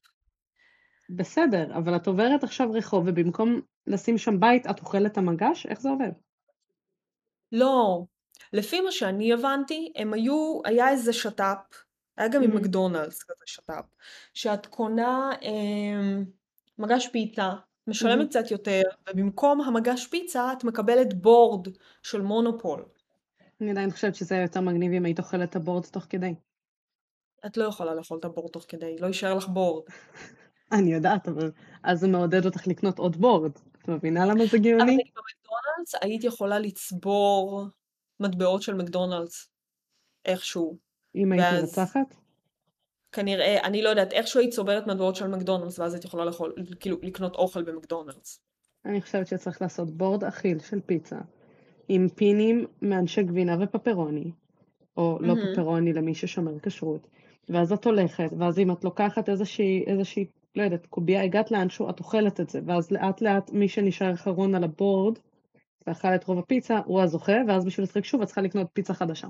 בסדר, 1.17 1.77
אבל 1.77 1.97
את 1.97 2.07
עוברת 2.07 2.45
עכשיו 2.45 2.73
רחוב 2.73 3.05
ובמקום 3.07 3.61
לשים 3.87 4.19
שם 4.19 4.41
בית 4.41 4.67
את 4.67 4.81
אוכלת 4.81 5.13
את 5.13 5.19
המגש? 5.19 5.67
איך 5.67 5.81
זה 5.81 5.89
עובד? 5.89 6.11
לא. 7.53 8.05
לפי 8.53 8.81
מה 8.81 8.93
שאני 8.93 9.33
הבנתי, 9.33 9.93
הם 9.97 10.13
היו, 10.13 10.61
היה 10.65 10.89
איזה 10.91 11.13
שת"פ, 11.13 11.85
היה 12.17 12.29
גם 12.29 12.43
עם 12.43 12.51
מהמם. 12.51 12.63
מקדונלדס 12.63 13.23
כזה 13.23 13.45
שת"פ, 13.47 13.85
שאת 14.35 14.67
קונה 14.67 15.31
אמ, 15.43 16.25
מגש 16.79 17.09
פיצה, 17.09 17.53
משלמת 17.87 18.17
מהמם. 18.17 18.29
קצת 18.29 18.51
יותר, 18.51 18.83
ובמקום 19.11 19.61
המגש 19.61 20.07
פיצה 20.07 20.53
את 20.53 20.65
מקבלת 20.65 21.15
בורד 21.15 21.69
של 22.03 22.21
מונופול. 22.21 22.85
אני 23.61 23.71
עדיין 23.71 23.91
חושבת 23.91 24.15
שזה 24.15 24.35
היה 24.35 24.45
יותר 24.45 24.61
מגניב 24.61 24.93
אם 24.93 25.05
היית 25.05 25.19
אוכלת 25.19 25.51
את 25.51 25.57
הבורד 25.57 25.85
תוך 25.87 26.07
כדי. 26.09 26.35
את 27.47 27.57
לא 27.57 27.65
יכולה 27.65 27.95
לאכול 27.95 28.19
את 28.19 28.25
הבורד 28.25 28.51
תוך 28.51 28.65
כדי, 28.69 28.97
לא 28.99 29.07
יישאר 29.07 29.35
לך 29.35 29.49
בורד. 29.49 29.85
אני 30.73 30.93
יודעת, 30.93 31.29
אבל 31.29 31.51
אז 31.83 32.01
זה 32.01 32.09
מעודד 32.09 32.47
אותך 32.47 32.67
לקנות 32.67 32.99
עוד 32.99 33.17
בורד. 33.17 33.53
את 33.83 33.89
מבינה 33.89 34.27
למה 34.27 34.47
זה 34.47 34.57
אבל 34.57 34.59
גאוני? 34.59 34.85
נגיד 34.85 35.07
במקדונלדס 35.17 35.95
היית 36.03 36.25
יכולה 36.25 36.59
לצבור 36.59 37.65
מטבעות 38.21 38.63
של 38.63 38.75
מקדונלדס, 38.75 39.49
איכשהו. 40.25 40.77
אם 41.15 41.33
הייתי 41.33 41.47
ואז 41.47 41.65
רוצחת? 41.65 42.15
כנראה, 43.13 43.65
אני 43.65 43.83
לא 43.83 43.89
יודעת, 43.89 44.13
איכשהו 44.13 44.41
היית 44.41 44.53
צוברת 44.53 44.87
מטבעות 44.87 45.17
של 45.17 45.27
מקדונלדס, 45.27 45.79
ואז 45.79 45.95
היית 45.95 46.05
יכולה 46.05 46.25
לאכול, 46.25 46.55
כאילו, 46.81 46.97
לקנות 47.03 47.37
אוכל 47.37 47.63
במקדונלדס. 47.63 48.41
אני 48.85 49.03
חושבת 49.03 49.27
שצריך 49.27 49.63
לעשות 49.63 49.91
בורד 49.91 50.25
אכיל 50.25 50.59
של 50.59 50.81
פיצה, 50.87 51.19
עם 51.89 52.09
פינים 52.09 52.67
מאנשי 52.83 53.23
גבינה 53.23 53.57
ופפרוני, 53.61 54.31
או 54.97 55.19
לא 55.21 55.35
מהמם. 55.35 55.53
פפרוני 55.53 55.93
למי 55.93 56.15
ששומר 56.15 56.59
כשרות, 56.59 57.07
ואז 57.49 57.73
את 57.73 57.85
הולכת, 57.85 58.31
ואז 58.39 58.59
אם 58.59 58.73
את 58.73 58.85
לוקחת 58.85 59.29
איזושהי, 59.29 59.85
איזושהי, 59.87 60.27
לא 60.57 60.63
יודעת, 60.63 60.87
קובייה, 60.87 61.23
הגעת 61.23 61.51
לאנשהו, 61.51 61.91
את 61.91 61.99
אוכלת 61.99 62.41
את 62.41 62.51
זה, 62.51 62.61
ואז 62.67 62.91
לאט 62.91 63.21
לאט 63.21 63.51
מי 63.51 63.69
שנשאר 63.69 64.15
אחרון 64.15 64.55
על 64.55 64.65
הבורד, 64.65 65.19
ואכל 65.87 66.15
את 66.15 66.25
רוב 66.25 66.39
הפיצה, 66.39 66.79
הוא 66.85 67.01
הזוכה, 67.01 67.37
ואז 67.49 67.65
בשביל 67.65 67.85
לשחק 67.85 68.05
שוב 68.05 68.21
את 68.21 68.27
צריכה 68.27 68.41
לקנות 68.41 68.67
פיצה 68.73 68.95
חדשה. 68.95 69.29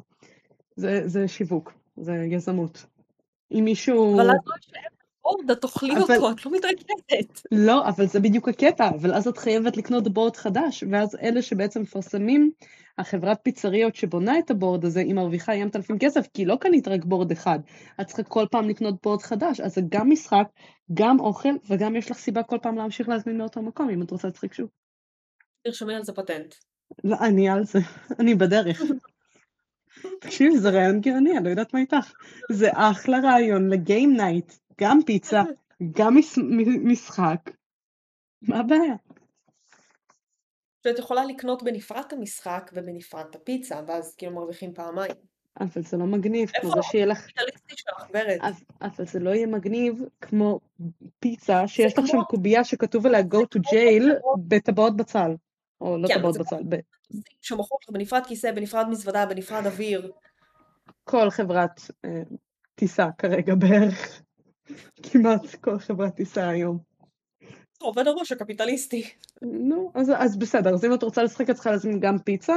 זה, 0.77 1.09
זה 1.09 1.29
שיווק, 1.29 1.73
זה 1.97 2.15
יזמות. 2.15 2.87
אם 3.53 3.65
מישהו... 3.65 4.15
אבל 4.15 4.31
אז 4.31 4.37
לא 4.47 4.55
יישאר 4.57 5.00
בורד, 5.23 5.51
את 5.51 5.61
תאכלי 5.61 5.93
אבל- 5.93 6.01
אותו, 6.01 6.31
את 6.31 6.47
לא 6.47 6.53
מתרגשת. 6.53 7.41
לא, 7.53 7.89
אבל 7.89 8.07
זה 8.07 8.21
בדיוק 8.21 8.49
הקטע, 8.49 8.89
אבל 8.89 9.15
אז 9.15 9.29
את 9.29 9.39
חייבת 9.39 9.77
לקנות 9.77 10.09
בורד 10.15 10.37
חדש, 10.37 10.85
ואז 10.91 11.17
אלה 11.23 11.43
שבעצם 11.43 11.83
מפרסמים, 11.83 12.51
החברת 12.99 13.39
פיצריות 13.43 13.95
שבונה 13.95 14.39
את 14.39 14.51
הבורד 14.51 14.85
הזה, 14.85 15.01
היא 15.01 15.15
מרוויחה 15.15 15.55
ים 15.55 15.69
אלפים 15.77 15.99
כסף, 15.99 16.27
כי 16.35 16.45
לא 16.45 16.57
קנית 16.57 16.89
רק 16.89 17.05
בורד 17.05 17.33
אחד, 17.33 17.59
את 18.01 18.07
צריכה 18.07 18.23
כל 18.23 18.47
פעם 18.51 18.69
לקנות 18.69 18.95
board 19.03 19.23
חדש, 19.23 19.61
אז 19.61 19.75
זה 19.75 19.81
גם 19.89 20.11
משחק, 20.11 20.47
גם 20.95 21.21
אוכל, 21.21 21.49
וגם 21.69 21.97
יש 21.97 22.11
לך 22.11 22.17
סיבה 22.17 22.43
כל 22.43 22.59
פעם 22.63 22.77
להמשיך 22.79 23.09
להזמין 23.09 23.39
מאותו 23.39 23.63
מקום, 23.63 23.91
אם 23.91 24.03
את 24.03 24.11
רוצה 24.11 24.29
לשחק 24.29 24.55
שוב. 24.55 24.69
תרשמי 25.65 25.95
על 25.95 26.05
זה 26.05 26.13
פטנט. 26.13 26.55
לא, 27.05 27.17
אני 27.21 27.49
על 27.49 27.65
זה, 27.65 27.79
אני 28.21 28.35
בדרך. 28.35 28.83
תקשיבי, 30.21 30.59
זה 30.59 30.71
רעיון 30.71 31.01
גאוני, 31.01 31.37
אני 31.37 31.45
לא 31.45 31.51
יודעת 31.51 31.75
מה 31.75 31.81
איתך. 31.81 32.13
זה 32.53 32.69
אחלה 32.75 33.19
רעיון 33.23 33.69
ל 33.69 33.78
game 33.78 34.17
night, 34.17 34.53
גם 34.81 34.99
פיצה, 35.07 35.43
גם 35.91 36.15
מס- 36.17 36.39
מ- 36.39 36.89
משחק. 36.89 37.51
מה 38.43 38.61
הבעיה? 38.61 38.95
שאת 40.85 40.99
יכולה 40.99 41.25
לקנות 41.25 41.63
בנפרד 41.63 42.03
את 42.07 42.13
המשחק 42.13 42.71
ובנפרד 42.75 43.25
את 43.31 43.35
הפיצה, 43.35 43.81
ואז 43.87 44.15
כאילו 44.15 44.33
מרוויחים 44.33 44.75
פעמיים. 44.75 45.13
אבל 45.61 45.83
זה 45.83 45.97
לא 45.97 46.07
מגניב, 46.07 46.51
כמו 46.51 46.69
איפה 46.69 46.83
זה 46.83 46.83
שיהיה 46.83 47.07
לך... 47.07 47.27
ורד. 48.15 48.53
אבל 48.81 49.07
זה 49.07 49.19
לא 49.19 49.31
יהיה 49.31 49.47
מגניב 49.47 50.03
כמו 50.21 50.61
פיצה 51.19 51.69
שיש 51.69 51.99
לך 51.99 52.07
שם 52.07 52.19
קובייה 52.29 52.65
שכתוב 52.65 53.07
עליה 53.07 53.21
go 53.21 53.39
to 53.55 53.59
jail 53.59 54.05
בטבעות 54.49 54.97
בצל. 54.97 55.31
או 55.81 55.99
לא 55.99 56.09
כן, 56.09 56.15
טבעות 56.15 56.39
בצל, 56.39 56.57
שמוכרות 57.41 57.83
לך 57.83 57.91
בנפרד 57.91 58.27
כיסא, 58.27 58.53
בנפרד 58.53 58.87
מזוודה, 58.89 59.27
בנפרד 59.27 59.67
אוויר. 59.67 60.13
כל 61.05 61.31
חברת 61.31 61.81
אה, 62.05 62.23
טיסה 62.75 63.09
כרגע 63.19 63.55
בערך. 63.55 64.23
כמעט 65.03 65.55
כל 65.55 65.79
חברת 65.79 66.15
טיסה 66.15 66.49
היום. 66.49 66.79
עובד 67.79 68.07
הראש 68.07 68.33
הקפיטליסטי. 68.33 69.03
נו, 69.43 69.93
אז, 69.95 70.13
אז 70.17 70.37
בסדר, 70.37 70.75
אז 70.75 70.85
אם 70.85 70.95
את 70.95 71.03
רוצה 71.03 71.23
לשחק 71.23 71.51
את 71.51 71.55
צריכה 71.55 71.71
להזמין 71.71 72.01
גם 72.01 72.19
פיצה, 72.19 72.57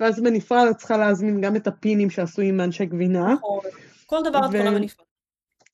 ואז 0.00 0.20
בנפרד 0.20 0.68
את 0.70 0.76
צריכה 0.76 0.96
להזמין 0.96 1.40
גם 1.40 1.56
את 1.56 1.66
הפינים 1.66 2.10
שעשויים 2.10 2.56
מאנשי 2.56 2.86
גבינה. 2.86 3.32
נכון. 3.32 3.60
כל 4.06 4.20
דבר 4.24 4.38
את 4.38 4.50
ו- 4.52 4.58
קונה 4.58 4.70
בנפרד. 4.70 5.06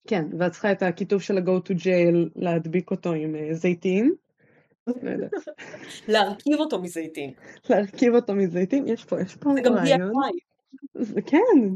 כן, 0.07 0.25
ואת 0.39 0.53
צריכה 0.53 0.73
את 0.73 0.83
הכיתוב 0.83 1.23
של 1.23 1.39
ה-go 1.39 1.69
to 1.69 1.75
jail 1.75 2.31
להדביק 2.37 2.91
אותו 2.91 3.13
עם 3.13 3.35
אה, 3.35 3.55
זיתים. 3.55 4.15
להרכיב 6.09 6.59
אותו 6.61 6.79
מזיתים. 6.83 7.33
להרכיב 7.71 8.15
אותו 8.15 8.35
מזיתים, 8.35 8.87
יש 8.87 9.05
פה, 9.05 9.21
יש 9.21 9.37
פה 9.37 9.51
זה 9.55 9.61
גם 9.61 9.75
רעיון. 9.75 10.13
DIY. 10.13 11.23
כן. 11.27 11.69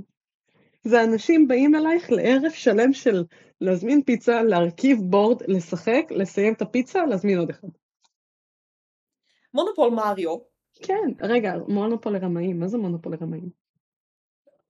זה 0.82 1.04
אנשים 1.04 1.48
באים 1.48 1.74
אלייך 1.74 2.10
לערב 2.10 2.50
שלם 2.52 2.92
של 2.92 3.24
להזמין 3.60 4.02
פיצה, 4.02 4.42
להרכיב 4.42 4.98
בורד, 5.10 5.42
לשחק, 5.48 6.04
לסיים 6.10 6.54
את 6.54 6.62
הפיצה, 6.62 7.06
להזמין 7.06 7.38
עוד 7.38 7.50
אחד. 7.50 7.68
מונופול 9.54 9.90
מריו, 9.90 10.36
כן, 10.82 11.10
רגע, 11.20 11.52
מונופול 11.68 12.12
לרמאים, 12.12 12.60
מה 12.60 12.68
זה 12.68 12.78
מונופול 12.78 13.12
לרמאים? 13.12 13.50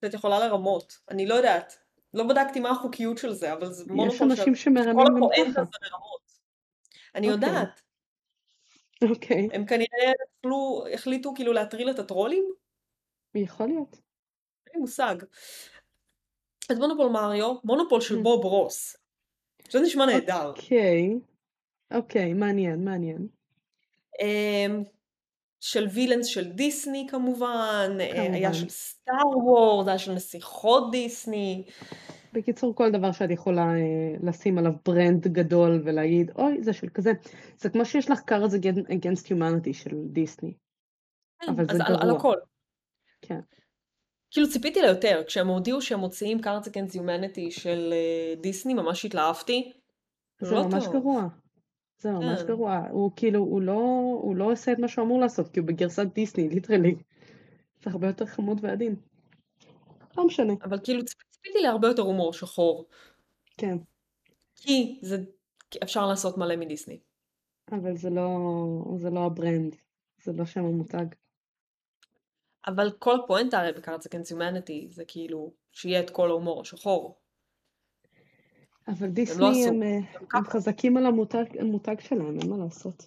את 0.04 0.14
יכולה 0.14 0.38
לרמות. 0.46 0.98
אני 1.10 1.26
לא 1.26 1.34
יודעת. 1.34 1.78
לא 2.14 2.24
בדקתי 2.28 2.60
מה 2.60 2.70
החוקיות 2.70 3.18
של 3.18 3.32
זה, 3.32 3.52
אבל 3.52 3.72
זה 3.72 3.84
יש 3.84 3.90
מונופול 3.90 4.30
אנשים 4.30 4.44
כל 4.44 4.54
שמרמים 4.54 5.06
גם 5.06 5.16
הפואנטה. 5.16 5.64
זה 5.64 5.78
לרמות. 5.82 6.22
אני 7.14 7.32
אוקיי. 7.32 7.48
יודעת. 7.48 7.82
אוקיי, 9.10 9.48
הם 9.52 9.66
כנראה 9.66 10.12
החלו- 10.38 10.84
החליטו 10.94 11.34
כאילו 11.34 11.52
להטריל 11.52 11.90
את 11.90 11.98
הטרולים? 11.98 12.44
יכול 13.34 13.66
להיות. 13.66 13.92
אין 14.66 14.74
לי 14.74 14.80
מושג. 14.80 15.14
אז 16.70 16.78
מונופול 16.78 17.08
מריו, 17.10 17.54
מונופול 17.64 18.00
של 18.00 18.18
Mm. 18.18 18.22
בוב 18.22 18.44
רוס. 18.44 18.96
זה 19.70 19.80
נשמע 19.80 20.06
נהדר. 20.06 20.46
אוקיי, 20.48 21.10
אוקיי, 21.94 22.32
מעניין, 22.32 22.84
מעניין. 22.84 23.26
אמ, 24.22 24.82
של 25.60 25.86
villains 25.94 26.26
של 26.26 26.52
דיסני 26.52 27.06
כמובן, 27.10 27.96
אה, 28.00 28.22
היה 28.22 28.32
כמובן. 28.32 28.52
של 28.52 28.68
Star 28.68 29.38
Wars, 29.38 29.88
היה 29.88 29.98
של 29.98 30.12
נסיכות 30.12 30.90
דיסני. 30.90 31.64
בקיצור, 32.32 32.74
כל 32.74 32.90
דבר 32.90 33.12
שאת 33.12 33.30
יכולה 33.30 33.62
אה, 33.62 34.14
לשים 34.22 34.58
עליו 34.58 34.72
brand 34.84 35.28
גדול 35.28 35.82
ולהגיד, 35.84 36.30
אוי, 36.38 36.62
זה 36.62 36.72
של 36.72 36.88
כזה. 36.88 37.12
זה 37.58 37.70
כמו 37.70 37.84
שיש 37.84 38.10
לך 38.10 38.18
Cards 38.18 38.54
Against 38.88 39.26
Humanity 39.26 39.72
של 39.72 39.96
דיסני. 40.06 40.54
כן, 41.40 41.52
אבל 41.52 41.66
זה 41.76 41.84
על, 41.84 41.94
על 41.94 42.08
גרוע. 42.08 42.18
הכל. 42.18 42.36
כן. 43.22 43.40
כאילו 44.32 44.48
ציפיתי 44.48 44.80
ליותר, 44.82 45.22
כשהם 45.26 45.48
הודיעו 45.48 45.82
שהם 45.82 46.00
מוציאים 46.00 46.38
Cards 46.38 46.66
Against 46.66 46.94
Humanity 46.94 47.50
של 47.50 47.92
אה, 47.92 48.34
דיסני, 48.40 48.74
ממש 48.74 49.04
התלהבתי. 49.04 49.72
זה 50.40 50.54
לא 50.54 50.64
ממש 50.68 50.84
טוב. 50.84 50.92
גרוע. 50.92 51.28
זה 51.98 52.12
ממש 52.12 52.40
כן. 52.40 52.46
גרוע. 52.46 52.86
הוא 52.90 53.10
כאילו, 53.16 53.40
הוא 53.40 53.62
לא, 53.62 53.72
הוא 54.22 54.36
לא 54.36 54.52
עושה 54.52 54.72
את 54.72 54.78
מה 54.78 54.88
שהוא 54.88 55.04
אמור 55.04 55.20
לעשות, 55.20 55.48
כי 55.48 55.60
הוא 55.60 55.68
בגרסת 55.68 56.06
דיסני, 56.14 56.48
literally. 56.48 56.94
זה 57.82 57.90
הרבה 57.90 58.06
יותר 58.06 58.26
חמוד 58.26 58.58
ועדין. 58.62 58.96
לא 60.16 60.26
משנה. 60.26 60.52
אבל 60.64 60.78
כאילו 60.84 61.00
ציפ- 61.04 61.24
ציפיתי 61.30 61.58
להרבה 61.62 61.88
יותר 61.88 62.02
הומור 62.02 62.32
שחור. 62.32 62.86
כן. 63.56 63.78
כי 64.56 64.98
זה, 65.02 65.24
כי 65.70 65.78
אפשר 65.82 66.06
לעשות 66.06 66.38
מלא 66.38 66.56
מדיסני. 66.56 66.98
אבל 67.72 67.96
זה 67.96 68.10
לא, 68.10 68.28
זה 68.96 69.10
לא 69.10 69.20
ה 69.26 69.34
brand. 69.34 69.76
זה 70.24 70.32
לא 70.32 70.44
שם 70.44 70.64
המותג. 70.64 71.06
אבל 72.66 72.90
כל 72.98 73.20
הפואנטה 73.24 73.60
הרי 73.60 73.72
ב-Cards 73.72 74.06
Against 74.08 74.32
Humanity 74.32 74.88
זה 74.88 75.04
כאילו 75.08 75.52
שיהיה 75.72 76.00
את 76.00 76.10
כל 76.10 76.28
ההומור 76.28 76.60
השחור. 76.60 77.18
אבל 78.88 79.06
לא 79.06 79.12
דיסני 79.12 79.50
עשו. 79.50 79.68
הם, 79.68 79.82
אה, 79.82 79.98
הם. 80.34 80.44
חזקים 80.44 80.96
על 80.96 81.06
המותג, 81.06 81.44
המותג 81.58 81.96
שלהם, 82.00 82.40
אין 82.40 82.50
מה 82.50 82.56
לעשות. 82.64 83.06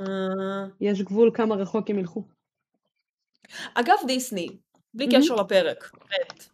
אה, 0.00 0.66
יש 0.80 1.02
גבול 1.02 1.30
כמה 1.34 1.54
רחוק 1.54 1.90
הם 1.90 1.98
ילכו. 1.98 2.24
אגב 3.74 3.94
דיסני, 4.06 4.48
בלי 4.94 5.06
מהמם. 5.06 5.22
קשר 5.22 5.34
לפרק, 5.34 5.90
באמת. 5.94 6.48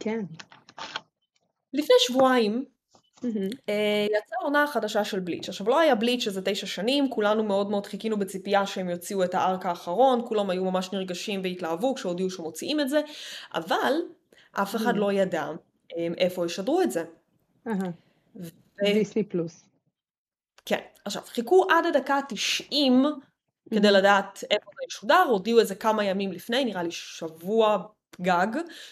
כן. 0.00 0.24
לפני 1.72 1.94
שבועיים 1.98 2.64
יצאה 3.24 4.38
העונה 4.40 4.62
החדשה 4.62 5.04
של 5.04 5.20
בליץ'. 5.20 5.48
עכשיו 5.48 5.68
לא 5.68 5.78
היה 5.80 5.94
בליץ' 5.94 6.26
איזה 6.26 6.42
תשע 6.44 6.66
שנים, 6.66 7.10
כולנו 7.10 7.44
מאוד 7.44 7.70
מאוד 7.70 7.86
חיכינו 7.86 8.18
בציפייה 8.18 8.66
שהם 8.66 8.88
יוציאו 8.88 9.24
את 9.24 9.34
הארק 9.34 9.66
האחרון, 9.66 10.22
כולם 10.28 10.50
היו 10.50 10.64
ממש 10.64 10.92
נרגשים 10.92 11.40
והתלהבו 11.44 11.94
כשהודיעו 11.94 12.30
שמוציאים 12.30 12.80
את 12.80 12.88
זה, 12.88 13.00
אבל 13.54 13.92
אף 14.52 14.76
אחד. 14.76 14.96
לא 14.96 15.12
ידע 15.12 15.48
אה, 15.96 16.08
איפה 16.18 16.46
ישדרו 16.46 16.82
את 16.82 16.90
זה. 16.90 17.04
דיסני 18.84 19.24
פלוס. 19.24 19.64
כן, 20.64 20.80
עכשיו 21.04 21.22
חיכו 21.26 21.66
עד 21.70 21.86
הדקה 21.86 22.14
ה-90 22.14 22.74
כדי. 23.70 23.90
לדעת 23.90 24.44
איפה 24.50 24.70
זה 24.74 24.86
ישודר, 24.88 25.24
הודיעו 25.28 25.60
איזה 25.60 25.74
כמה 25.74 26.04
ימים 26.04 26.32
לפני, 26.32 26.64
נראה 26.64 26.82
לי 26.82 26.90
שבוע 26.90 27.86
גג, 28.20 28.46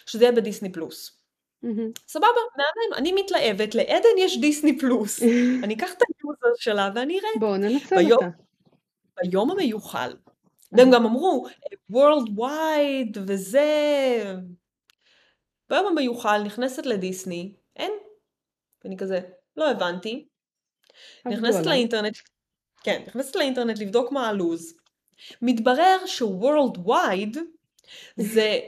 שזה 0.07 0.25
יהיה 0.25 0.33
בדיסני 0.33 0.73
פלוס. 0.73 1.20
מהמם. 1.63 1.91
סבבה, 2.09 2.27
מהמם, 2.57 2.95
אני 2.97 3.13
מתלהבת, 3.13 3.75
לעדן 3.75 4.19
יש 4.19 4.41
דיסני 4.41 4.79
פלוס. 4.79 5.23
אני 5.65 5.75
אקח 5.75 5.93
את 5.93 6.03
ה 6.03 6.14
user 6.14 6.57
שלה 6.57 6.91
ואני 6.95 7.19
אראה. 7.19 7.31
בואו 7.41 7.57
ננצל 7.57 8.13
אותה. 8.13 8.27
ביום 9.23 9.51
המיוחל. 9.51 10.17
והם 10.73 10.91
גם 10.91 11.05
אמרו, 11.05 11.47
World 11.93 12.29
Wide 12.39 13.19
וזה. 13.27 13.69
ביום 15.71 15.87
המיוחל 15.87 16.43
נכנסת 16.43 16.87
לדיסני, 16.87 17.55
אין. 17.77 17.93
ואני 18.85 18.97
כזה, 18.97 19.21
לא 19.57 19.71
הבנתי. 19.71 20.29
נכנסת 21.27 21.59
עליי. 21.59 21.69
לאינטרנט, 21.69 22.17
כן, 22.83 23.03
נכנסת 23.07 23.37
לאינטרנט 23.37 23.79
לבדוק 23.79 24.13
מה 24.13 24.29
הלו"ז. 24.29 24.75
מתברר 25.43 26.07
ש-World 26.07 26.79
Wide 26.87 27.39
זה 28.17 28.59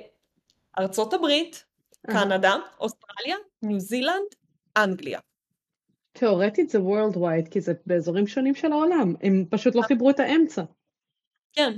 ארצות 0.79 1.15
הברית. 1.15 1.65
קנדה, 2.07 2.57
אוסטרליה, 2.81 3.37
ניו 3.63 3.81
זילנד, 3.81 4.35
אנגליה. 4.77 5.21
תיאורטית 6.13 6.71
זה 6.71 6.79
Worldwide, 6.79 7.51
כי 7.51 7.61
זה 7.61 7.73
באזורים 7.87 8.27
שונים 8.27 8.55
של 8.55 8.73
העולם. 8.73 9.15
הם 9.23 9.45
פשוט 9.51 9.75
לא 9.75 9.83
חיברו 9.83 10.11
את 10.11 10.21
האמצע. 10.21 10.63
כן. 11.53 11.73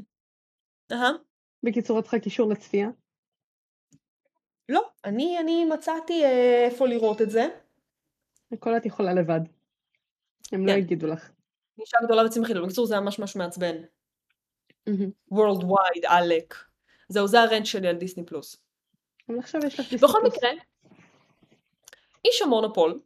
בקיצור, 1.63 1.99
את 1.99 2.05
צריכה 2.05 2.19
קישור 2.19 2.51
לצפייה? 2.51 2.89
לא, 4.69 4.91
אני, 5.05 5.39
אני 5.41 5.65
מצאתי 5.65 6.25
אה, 6.25 6.65
איפה 6.65 6.87
לראות 6.87 7.23
את 7.23 7.31
זה. 7.31 7.47
הכל 8.53 8.77
את 8.77 8.87
יכולה 8.87 9.15
לבד. 9.15 9.41
הם 10.53 10.67
לא 10.67 10.73
כן. 10.73 10.79
יגידו 10.79 11.07
לך. 11.07 11.31
אישה 11.81 11.97
גדולה 12.05 12.27
וצמחית, 12.27 12.57
בקיצור 12.57 12.87
זה 12.87 13.01
ממש 13.01 13.19
ממש 13.19 13.37
מעצבן. 13.37 13.77
מהמם. 14.87 15.11
Worldwide, 15.33 16.07
עלק. 16.07 16.55
זהו, 17.09 17.29
זה 17.29 17.41
הרנט 17.41 17.67
שלי 17.67 17.89
על 17.89 17.97
דיסני 17.97 18.27
פלוס. 18.27 18.64
אבל 19.29 19.39
עכשיו 19.39 19.61
יש 19.67 19.81
לך 19.81 19.91
דיסני 19.91 20.09
בכל. 20.09 20.23
מקרה, 20.27 20.51
איש 22.25 22.43
המונופול, 22.43 23.01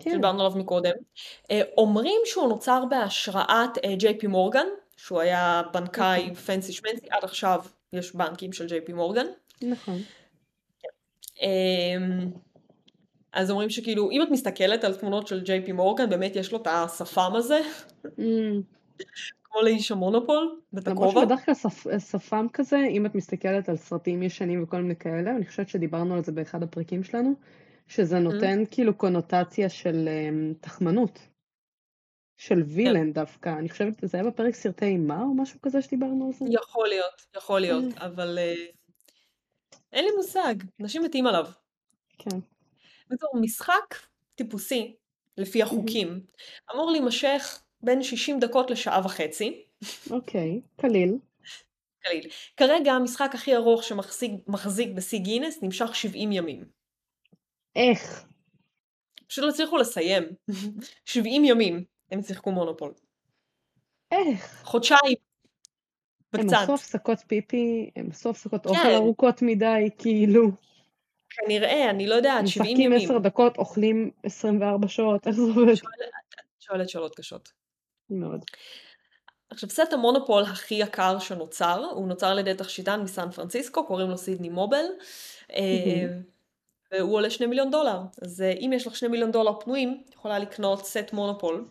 כן. 0.00 0.10
שדיברנו 0.10 0.40
עליו 0.40 0.58
מקודם, 0.58 0.94
אה, 1.50 1.62
אומרים 1.76 2.20
שהוא 2.24 2.48
נוצר 2.48 2.84
בהשראת 2.90 3.78
ג'יי 3.96 4.18
פי 4.18 4.26
מורגן, 4.26 4.66
שהוא 4.96 5.20
היה 5.20 5.62
בנקאי. 5.72 6.34
פנסי 6.34 6.72
שמנסי, 6.72 7.06
עד 7.10 7.24
עכשיו 7.24 7.64
יש 7.92 8.14
בנקים 8.14 8.52
של 8.52 8.66
ג'יי 8.66 8.80
פי 8.80 8.92
מורגן. 8.92 9.26
נכון. 9.62 9.98
אמ, 11.42 12.30
אז 13.32 13.50
אומרים 13.50 13.70
שכאילו, 13.70 14.10
אם 14.10 14.22
את 14.22 14.28
מסתכלת 14.30 14.84
על 14.84 14.94
תמונות 14.94 15.26
של 15.26 15.40
ג'יי 15.40 15.64
פי 15.64 15.72
מורגן, 15.72 16.10
באמת 16.10 16.36
יש 16.36 16.52
לו 16.52 16.62
את 16.62 16.66
השפם 16.66 17.32
הזה, 17.34 17.60
אמ, 18.18 18.60
כמו 19.44 19.62
לאיש 19.62 19.92
המונופול, 19.92 20.60
ואת 20.72 20.88
למרות 20.88 21.08
הכובע. 21.10 21.22
שבדרך 21.22 21.44
כלל 21.44 21.54
שפ- 21.54 21.98
שפם 21.98 22.46
כזה, 22.52 22.76
אם 22.90 23.06
את 23.06 23.14
מסתכלת 23.14 23.68
על 23.68 23.76
סרטים 23.76 24.22
ישנים 24.22 24.62
וכל 24.62 24.82
מיני 24.82 24.96
כאלה, 24.96 25.30
אני 25.30 25.46
חושבת 25.46 25.68
שדיברנו 25.68 26.14
על 26.14 26.24
זה 26.24 26.32
באחד 26.32 26.62
הפרקים 26.62 27.04
שלנו, 27.04 27.34
שזה 27.86 28.18
נותן 28.18 28.62
כאילו 28.70 28.94
קונוטציה 28.94 29.68
של 29.68 30.08
אמ, 30.08 30.54
תחמנות. 30.60 31.18
של 32.38 32.62
וילן 32.66 33.12
דווקא. 33.12 33.48
אני 33.48 33.68
חושבת, 33.68 33.94
זה 34.02 34.18
היה 34.18 34.30
בפרק 34.30 34.54
סרטי 34.54 34.84
אימה 34.84 35.22
או 35.22 35.34
משהו 35.34 35.60
כזה 35.60 35.82
שדיברנו 35.82 36.26
על 36.26 36.32
זה? 36.32 36.44
יכול 36.50 36.88
להיות, 36.88 37.26
יכול 37.36 37.60
להיות, 37.60 37.84
אבל 37.96 38.38
אה, 38.38 38.54
אין 39.92 40.04
לי 40.04 40.10
מושג, 40.16 40.54
אנשים 40.80 41.02
מתים 41.02 41.26
עליו. 41.26 41.46
כן. 42.18 42.38
בקיצור, 43.06 43.30
משחק 43.40 43.94
טיפוסי, 44.34 44.96
לפי 45.38 45.62
החוקים, 45.62 46.20
אמור 46.74 46.90
להימשך 46.90 47.62
בין 47.82 48.02
60 48.02 48.40
דקות 48.40 48.70
לשעה 48.70 49.00
וחצי. 49.04 49.64
אוקיי, 50.10 50.60
קליל. 50.76 51.18
קליל. 52.02 52.30
כרגע 52.56 52.92
המשחק 52.92 53.30
הכי 53.34 53.56
ארוך 53.56 53.84
שמחזיק 53.84 54.32
מחזיק 54.46 54.88
בשיא 54.94 55.18
גינס 55.18 55.62
נמשך 55.62 55.94
70 55.94 56.32
ימים. 56.32 56.64
איך? 57.76 58.24
פשוט 59.28 59.44
לא 59.44 59.48
הצליחו 59.48 59.76
לסיים. 59.76 60.24
70 61.04 61.44
ימים 61.44 61.84
הם 62.10 62.22
שיחקו 62.22 62.52
מונופול. 62.52 62.94
איך? 64.12 64.60
חודשיים. 64.64 65.16
הם 66.32 66.40
וקצת. 66.40 66.56
עשו 66.62 66.74
הפסקות 66.74 67.18
פיפי, 67.26 67.90
הם 67.96 68.08
עשו 68.10 68.30
הפסקות 68.30 68.62
כן. 68.62 68.68
אוכל 68.68 68.94
ארוכות 68.94 69.42
מדי, 69.42 69.88
כאילו. 69.98 70.50
כנראה, 71.30 71.90
אני 71.90 72.06
לא 72.06 72.14
יודעת, 72.14 72.48
70 72.48 72.70
משחקים 72.70 72.92
ימים. 72.92 73.04
10 73.04 73.18
דקות, 73.18 73.56
אוכלים 73.58 74.10
24 74.22 74.88
שעות, 74.88 75.26
איך 75.26 75.36
זה 75.36 75.42
עובד? 75.42 75.74
שואלת 76.60 76.88
שאלות 76.88 77.14
קשות. 77.14 77.57
מאוד. 78.10 78.44
עכשיו 79.50 79.70
סט 79.70 79.92
המונופול 79.92 80.42
הכי 80.42 80.74
יקר 80.74 81.18
שנוצר, 81.18 81.84
הוא 81.84 82.08
נוצר 82.08 82.26
על 82.26 82.38
ידי 82.38 82.54
תכשיטן 82.54 83.02
מסן 83.02 83.30
פרנסיסקו, 83.30 83.86
קוראים 83.86 84.10
לו 84.10 84.18
סידני 84.18 84.48
מובל, 84.48 84.84
אה, 85.52 86.06
והוא 86.92 87.14
עולה 87.14 87.30
2 87.30 87.50
מיליון 87.50 87.70
דולר. 87.70 88.00
אז 88.22 88.42
אה, 88.42 88.52
אם 88.52 88.70
יש 88.74 88.86
לך 88.86 88.96
2 88.96 89.12
מיליון 89.12 89.30
דולר 89.30 89.60
פנויים, 89.60 90.02
את 90.08 90.14
יכולה 90.14 90.38
לקנות 90.38 90.84
סט 90.84 91.12
מונופול, 91.12 91.68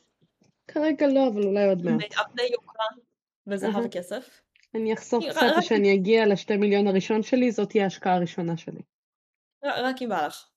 כרגע 0.68 1.08
לא, 1.08 1.28
אבל 1.28 1.44
אולי 1.44 1.66
עוד 1.66 1.82
מעט. 1.82 1.94
מאבני 1.94 2.44
יוקרה 2.52 2.86
וזהב. 3.48 3.86
וכסף. 3.86 4.42
אני 4.76 4.94
אחסוך 4.94 5.24
קצת 5.30 5.42
כשאני 5.60 5.94
אגיע 5.94 6.26
לשתי 6.26 6.58
מיליון 6.58 6.88
הראשון 6.88 7.24
שלי, 7.24 7.52
זאת 7.52 7.70
תהיה 7.70 7.84
ההשקעה 7.84 8.16
הראשונה 8.16 8.58
שלי. 8.58 8.82
רק 9.64 10.02
אם 10.02 10.10
בא 10.10 10.28
לך. 10.28 10.50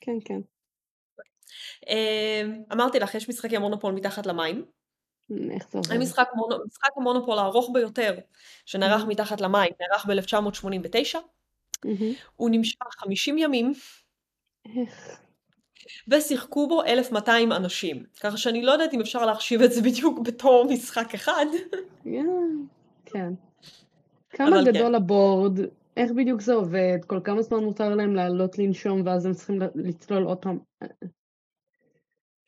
כן, 0.00 0.16
כן. 0.24 0.40
אה, 1.88 2.42
אמרתי 2.72 2.98
לך, 2.98 3.14
יש 3.14 3.28
משחקי 3.28 3.58
מונופול 3.58 3.94
מתחת 3.94 4.26
למים. 4.26 4.64
איך 5.50 5.68
זה 5.70 5.78
עובד? 5.78 5.92
המשחק 5.92 6.28
מונו- 6.34 6.64
משחק 6.66 6.90
המונופול 6.96 7.38
הארוך 7.38 7.70
ביותר 7.74 8.18
שנערך 8.66 9.02
Mhm. 9.02 9.06
מתחת 9.06 9.40
למים, 9.40 9.72
נערך 9.80 10.06
ב-1989. 10.06 11.18
מהמם. 11.84 12.12
הוא 12.36 12.50
נמשך 12.50 12.76
50 12.90 13.38
ימים, 13.38 13.72
איך? 14.76 15.20
ושיחקו 16.08 16.68
בו 16.68 16.82
1,200 16.82 17.52
אנשים. 17.52 18.04
ככה 18.20 18.36
שאני 18.36 18.62
לא 18.62 18.72
יודעת 18.72 18.94
אם 18.94 19.00
אפשר 19.00 19.26
להחשיב 19.26 19.62
את 19.62 19.72
זה 19.72 19.82
בדיוק 19.82 20.18
בתור 20.18 20.66
משחק 20.70 21.14
אחד. 21.14 21.46
יא, 22.04 22.22
כן. 23.04 23.32
כמה 24.30 24.48
אבל 24.48 24.64
כן. 24.64 24.72
גדול 24.72 24.94
הבורד? 24.94 25.58
איך 25.96 26.10
בדיוק 26.16 26.40
זה 26.40 26.52
עובד? 26.54 26.98
כל 27.06 27.20
כמה 27.24 27.42
זמן 27.42 27.58
מותר 27.64 27.94
להם 27.94 28.14
לעלות 28.14 28.58
לנשום 28.58 29.02
ואז 29.06 29.26
הם 29.26 29.32
צריכים 29.34 29.58
לצלול 29.74 30.22
עוד 30.22 30.38
פעם? 30.38 30.58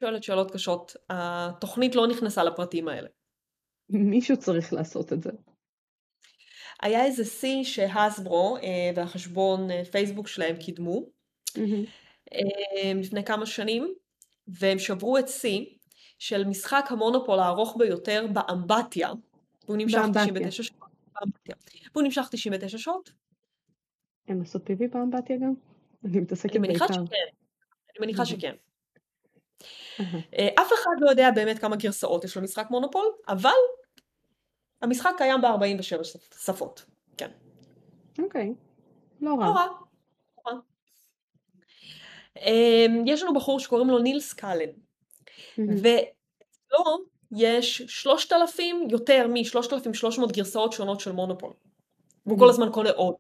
שואלת 0.03 0.22
שאלות 0.22 0.50
קשות. 0.50 0.96
התוכנית 1.11 1.94
לא 1.94 2.07
נכנסה 2.07 2.44
לפרטים 2.44 2.88
האלה. 2.88 3.09
מישהו 3.88 4.36
צריך 4.36 4.72
לעשות 4.72 5.12
את 5.12 5.22
זה. 5.22 5.30
היה 6.82 7.05
איזה 7.05 7.24
שיא 7.24 7.64
שהסברו 7.64 8.57
אה, 8.57 8.90
והחשבון 8.96 9.70
אה, 9.70 9.84
פייסבוק 9.84 10.28
שלהם 10.28 10.57
קידמו. 10.57 11.03
אה, 12.32 12.92
לפני 12.94 13.24
כמה 13.24 13.46
שנים, 13.46 13.94
והם 14.46 14.78
שברו 14.78 15.18
את 15.18 15.28
שיא 15.28 15.66
של 16.18 16.44
משחק 16.44 16.84
המונופול 16.88 17.38
הארוך 17.38 17.76
ביותר 17.78 18.26
באמבטיה, 18.32 19.11
והוא 19.64 19.76
נמשך 19.76 19.98
באמבטיה. 19.98 20.48
99 20.48 20.62
שעות. 20.62 20.80
באמבטיה. 21.14 21.55
והוא 21.92 22.03
נמשך 22.05 22.28
99 22.30 22.78
שעות. 22.78 23.12
הם 24.28 24.42
עשו 24.42 24.64
פיפי 24.64 24.88
באמבטיה 24.88 25.36
גם? 25.36 25.55
אני 26.05 26.20
מתעסקת 26.20 26.50
אני 26.50 26.59
מניחה 26.59 26.86
בעיקר. 26.86 27.05
שכן. 27.05 27.16
אני 27.90 28.07
מניחה. 28.07 28.26
שכן. 28.26 28.55
אה, 30.38 30.49
אף 30.55 30.72
אחד 30.74 30.90
לא 31.01 31.11
יודע 31.11 31.30
באמת 31.30 31.59
כמה 31.59 31.76
גרסאות 31.76 32.24
יש 32.24 32.36
למשחק 32.36 32.66
מונופול, 32.70 33.07
אבל 33.28 33.51
המשחק 34.82 35.11
קיים 35.16 35.40
ב-47 35.40 36.05
שפות. 36.38 36.84
כן. 37.16 37.30
אוקיי. 38.18 38.55
לא 39.20 39.30
לא 39.30 39.43
רע. 39.43 39.47
לא 39.47 40.53
רע. 40.53 40.59
אמ, 42.36 43.05
יש 43.07 43.22
לנו 43.22 43.34
בחור 43.34 43.61
שקוראים 43.61 43.90
לו 43.90 43.99
ניל 43.99 44.20
סקלן. 44.20 44.70
ואצלו 45.59 47.05
יש 47.36 47.82
3,000, 47.82 48.88
יותר 48.90 49.26
מ-3,300 49.28 50.32
גרסאות 50.32 50.72
שונות 50.72 51.01
של 51.01 51.12
מונופול. 51.12 51.53
והוא 52.26 52.38
כל 52.38 52.49
הזמן 52.49 52.72
קונה 52.72 52.90
עוד. 52.90 53.14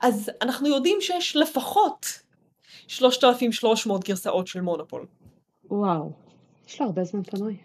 אז 0.00 0.30
אנחנו 0.42 0.68
יודעים 0.68 1.00
שיש 1.00 1.36
לפחות 1.36 2.06
3,300 2.88 4.04
גרסאות 4.04 4.46
של 4.46 4.60
מונופול. 4.60 5.06
וואו. 5.70 6.12
יש 6.66 6.80
לו 6.80 6.86
הרבה 6.86 7.04
זמן 7.04 7.22
פנוי. 7.22 7.56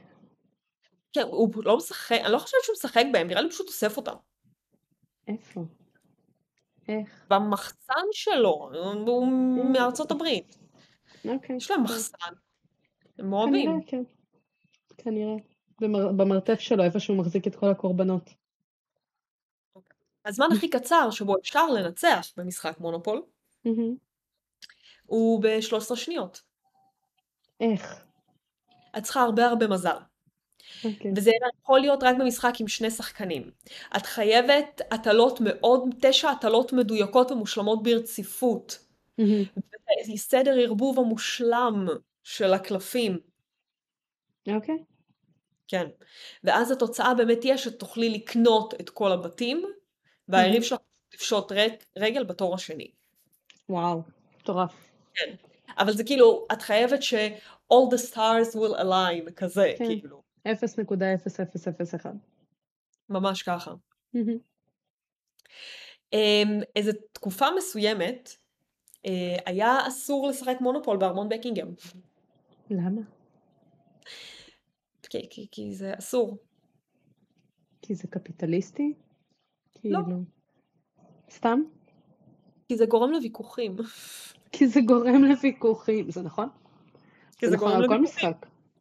כן, 1.14 1.22
הוא 1.22 1.64
לא 1.64 1.78
משחק, 1.78 2.18
אני 2.24 2.32
לא 2.34 2.38
חושבת 2.38 2.60
שהוא 2.64 2.74
משחק 2.74 3.04
בהם, 3.14 3.28
נראה 3.28 3.42
לי 3.42 3.50
פשוט 3.50 3.68
אוסף 3.68 3.98
אותם. 3.98 4.16
איפה? 5.28 5.62
איך? 6.88 7.26
במחסן 7.30 8.06
שלו, 8.12 8.70
הוא 9.08 9.28
מארצות 9.74 10.12
הברית. 10.12 10.58
אוקיי. 11.28 11.56
יש 11.56 11.72
להם 11.72 11.84
מחסן. 11.84 12.18
הם 13.20 13.34
אוהבים. 13.34 13.70
כנראה, 13.70 13.86
כן. 13.88 14.04
כנראה. 14.98 15.36
במר- 15.82 16.12
במרתף 16.18 16.60
שלו, 16.60 16.84
איפה 16.84 17.00
שהוא 17.00 17.18
מחזיק 17.18 17.48
את 17.48 17.56
כל 17.56 17.70
הקורבנות. 17.72 18.30
הזמן 20.26 20.46
הכי 20.58 20.70
קצר 20.70 21.12
שבו 21.12 21.38
אפשר 21.38 21.68
לנצח 21.68 22.28
במשחק 22.38 22.80
מונופול. 22.80 23.22
הוא 25.06 25.44
ב-13 25.44 25.96
שניות. 25.96 26.42
איך? 27.60 28.06
את 28.98 29.04
צריכה 29.04 29.22
הרבה 29.22 29.46
הרבה 29.46 29.68
מזל. 29.68 29.98
אוקיי. 30.86 31.12
וזה 31.16 31.32
יכול 31.62 31.80
להיות 31.80 32.04
רק 32.04 32.16
במשחק 32.20 32.54
עם 32.60 32.68
שני 32.68 32.92
שחקנים. 32.92 33.52
את 33.98 34.06
חייבת 34.06 34.82
הטלות 34.92 35.40
מאוד, 35.42 35.82
תשע 36.02 36.30
הטלות 36.30 36.74
מדויקות 36.74 37.32
ומושלמות 37.32 37.84
ברציפות. 37.84 38.80
מהמם. 39.18 39.44
סדר 40.16 40.56
ערבוב 40.60 41.00
המושלם 41.00 41.88
של 42.24 42.54
הקלפים. 42.54 43.20
אוקיי. 44.48 44.76
כן. 45.68 45.88
ואז 46.44 46.72
התוצאה 46.72 47.14
באמת 47.14 47.42
תהיה 47.42 47.58
שתוכלי 47.58 48.10
לקנות 48.10 48.74
את 48.82 48.90
כל 48.90 49.12
הבתים, 49.12 49.66
והיריב 50.28 50.64
שלך 50.64 50.80
יפשוט 51.14 51.52
ר- 51.52 51.76
רגל 51.98 52.24
בתור 52.24 52.56
השני. 52.56 52.92
וואו. 53.70 54.02
מטורף. 54.40 54.74
אבל 55.78 55.94
זה 55.94 56.04
כאילו, 56.04 56.48
את 56.54 56.62
חייבת 56.62 57.04
ש- 57.04 57.14
all 57.74 57.92
the 57.94 58.12
stars 58.14 58.56
will 58.56 58.80
align, 58.80 59.32
כזה, 59.36 59.74
כן. 59.78 59.86
כאילו. 59.86 60.22
0.0001. 60.48 62.06
ממש 63.10 63.44
ככה. 63.44 63.74
מהמם. 64.14 64.38
אמ, 66.14 66.60
איזה 66.76 66.92
תקופה 67.12 67.46
מסוימת, 67.58 68.30
אה, 69.06 69.38
היה 69.46 69.88
אסור 69.88 70.28
לשחק 70.28 70.56
מונופול 70.62 70.98
בארמון 70.98 71.30
בקינגהם. 71.30 71.74
למה? 72.70 73.02
כי, 75.10 75.28
כי, 75.30 75.48
כי 75.52 75.74
זה 75.74 75.94
אסור. 76.00 76.38
כי 77.82 77.96
זה 77.96 78.08
קפיטליסטי? 78.08 78.94
לא. 79.84 80.00
כאילו... 80.06 80.24
סתם? 81.32 81.62
כי 82.68 82.78
זה 82.78 82.86
גורם 82.86 83.12
לוויכוחים. 83.12 83.76
כי 84.58 84.68
זה 84.68 84.82
גורם 84.82 85.24
לוויכוחים, 85.24 86.12
זה 86.12 86.22
נכון? 86.22 86.50
כי 87.38 87.50
זה 87.50 87.56
נכון 87.56 87.72
גורם 87.72 87.82
לוויכוחים. 87.82 88.32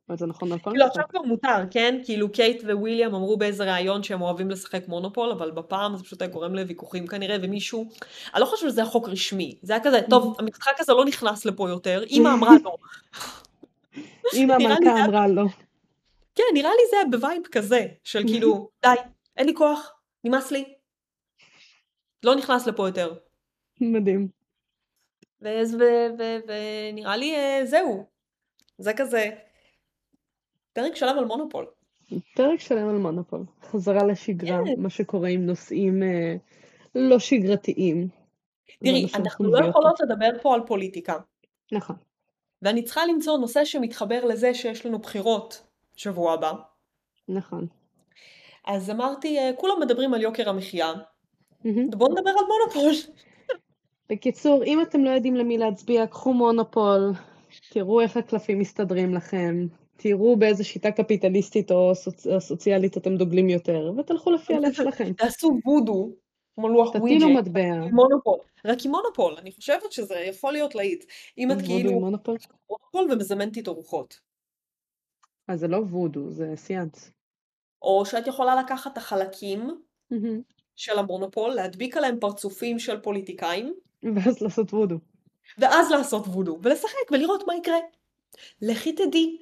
אבל 0.08 0.16
זה 0.18 0.26
נכון 0.26 0.52
על 0.52 0.58
כל 0.58 0.70
כאילו. 0.70 0.86
עכשיו 0.86 1.04
כבר 1.08 1.22
מותר, 1.22 1.56
כן? 1.70 2.00
כאילו 2.04 2.32
קייט 2.32 2.62
וויליאם 2.64 3.14
אמרו 3.14 3.36
באיזה 3.36 3.64
ראיון 3.64 4.02
שהם 4.02 4.22
אוהבים 4.22 4.50
לשחק 4.50 4.88
מונופול, 4.88 5.30
אבל 5.30 5.50
בפעם 5.50 5.96
זה 5.96 6.04
פשוט 6.04 6.22
היה 6.22 6.30
גורם 6.30 6.54
לוויכוחים 6.54 7.06
כנראה, 7.06 7.36
ומישהו... 7.42 7.88
אני 8.34 8.40
לא 8.40 8.46
חושבת 8.46 8.70
שזה 8.70 8.80
היה 8.80 8.90
חוק 8.90 9.08
רשמי. 9.08 9.58
זה 9.62 9.72
היה 9.72 9.84
כזה, 9.84 10.00
טוב, 10.10 10.36
המשחק 10.38 10.72
הזה 10.80 10.92
לא 10.92 11.04
נכנס 11.04 11.44
לפה 11.44 11.68
יותר, 11.68 12.04
אמא 12.10 12.28
אמרה 12.28 12.50
לא. 12.64 12.76
לי 14.32 14.42
המלכה 14.42 15.04
אמרה 15.04 15.28
לא. 15.28 15.44
כן, 16.34 16.42
נראה 16.54 16.70
לי 16.70 16.82
זה 16.90 16.96
היה 16.96 17.06
ב 17.10 17.16
vibe 17.16 17.42
כזה, 17.52 17.86
של 18.04 18.22
כאילו, 18.28 18.68
די, 18.82 18.94
אין 19.36 19.46
לי 19.46 19.54
כוח, 19.54 19.92
נמאס 20.24 20.50
לי. 20.50 20.64
לא 22.22 22.34
נכנס 22.34 22.66
לפה 22.66 22.88
יותר. 22.88 23.14
מדהים. 23.80 24.43
ונראה 25.44 27.16
לי 27.16 27.34
אה, 27.36 27.60
זהו. 27.64 28.04
זה 28.78 28.92
כזה 28.96 29.30
פרק 30.72 30.96
שלם 30.96 31.18
על 31.18 31.24
מונופול. 31.24 31.66
פרק 32.34 32.60
שלם 32.60 32.88
על 32.88 32.96
מונופול. 32.96 33.44
חזרה 33.62 34.04
לשגרה, 34.04 34.58
כן. 34.66 34.80
מה 34.82 34.90
שקורה 34.90 35.28
עם 35.28 35.46
נושאים 35.46 36.02
אה, 36.02 36.34
לא 36.94 37.18
שגרתיים. 37.18 38.08
תראי, 38.84 39.06
אנחנו 39.14 39.52
לא 39.52 39.58
יכולות 39.64 40.00
לדבר 40.00 40.30
פה 40.42 40.54
על 40.54 40.60
פוליטיקה. 40.66 41.14
נכון. 41.72 41.96
ואני 42.62 42.82
צריכה 42.82 43.06
למצוא 43.06 43.38
נושא 43.38 43.64
שמתחבר 43.64 44.24
לזה 44.24 44.54
שיש 44.54 44.86
לנו 44.86 44.98
בחירות 44.98 45.62
שבוע 45.96 46.32
הבא. 46.32 46.52
נכון. 47.28 47.66
אז 48.66 48.90
אמרתי, 48.90 49.38
אה, 49.38 49.50
כולם 49.56 49.80
מדברים 49.80 50.14
על 50.14 50.22
יוקר 50.22 50.48
המחיה, 50.48 50.92
מהמם. 51.64 51.90
בואו 51.90 52.12
נדבר 52.12 52.30
על 52.30 52.44
מונופול. 52.46 53.14
בקיצור, 54.10 54.64
אם 54.64 54.82
אתם 54.82 55.04
לא 55.04 55.10
יודעים 55.10 55.36
למי 55.36 55.58
להצביע, 55.58 56.06
קחו 56.06 56.34
מונופול, 56.34 57.12
תראו 57.70 58.00
איך 58.00 58.16
הקלפים 58.16 58.58
מסתדרים 58.58 59.14
לכם, 59.14 59.66
תראו 59.96 60.36
באיזה 60.36 60.64
שיטה 60.64 60.90
קפיטליסטית 60.90 61.70
או 61.70 61.94
סוצ... 61.94 62.26
סוציאלית 62.38 62.96
אתם 62.96 63.16
דוגלים 63.16 63.48
יותר, 63.48 63.92
ותלכו 63.98 64.30
לפי 64.30 64.54
הלב 64.54 64.72
שלכם. 64.72 65.12
תעשו 65.12 65.58
וודו, 65.64 66.10
כמו 66.54 66.68
לוח 66.68 66.88
תטילו 66.88 67.04
וויג'ט, 67.04 67.26
מטבע. 67.38 67.86
מונופול. 67.92 68.38
רק 68.64 68.78
עם 68.84 68.90
מונופול, 68.90 69.34
אני 69.38 69.52
חושבת 69.52 69.92
שזה 69.92 70.14
יכול 70.14 70.52
להיות 70.52 70.74
להיט. 70.74 71.04
אם 71.38 71.52
את 71.52 71.62
כאילו 71.62 71.90
עם 71.90 71.98
מונופול? 71.98 72.36
מונופול 72.70 73.12
ומזמנת 73.12 73.56
איתו 73.56 73.74
רוחות. 73.74 74.20
אז 75.48 75.60
זה 75.60 75.68
לא 75.68 75.76
וודו, 75.76 76.30
זה 76.30 76.52
סיאנס. 76.56 77.10
או 77.82 78.06
שאת 78.06 78.26
יכולה 78.26 78.62
לקחת 78.62 78.92
את 78.92 78.96
החלקים. 78.96 79.80
של 80.76 80.98
המונופול, 80.98 81.50
להדביק 81.50 81.96
עליהם 81.96 82.20
פרצופים 82.20 82.78
של 82.78 83.00
פוליטיקאים, 83.00 83.74
ואז 84.14 84.40
לעשות 84.40 84.72
וודו. 84.72 84.98
ואז 85.58 85.90
לעשות 85.90 86.26
וודו, 86.26 86.58
ולשחק 86.62 87.10
ולראות 87.10 87.44
מה 87.46 87.54
יקרה. 87.54 87.78
לכי 88.62 88.92
תדעי, 88.92 89.38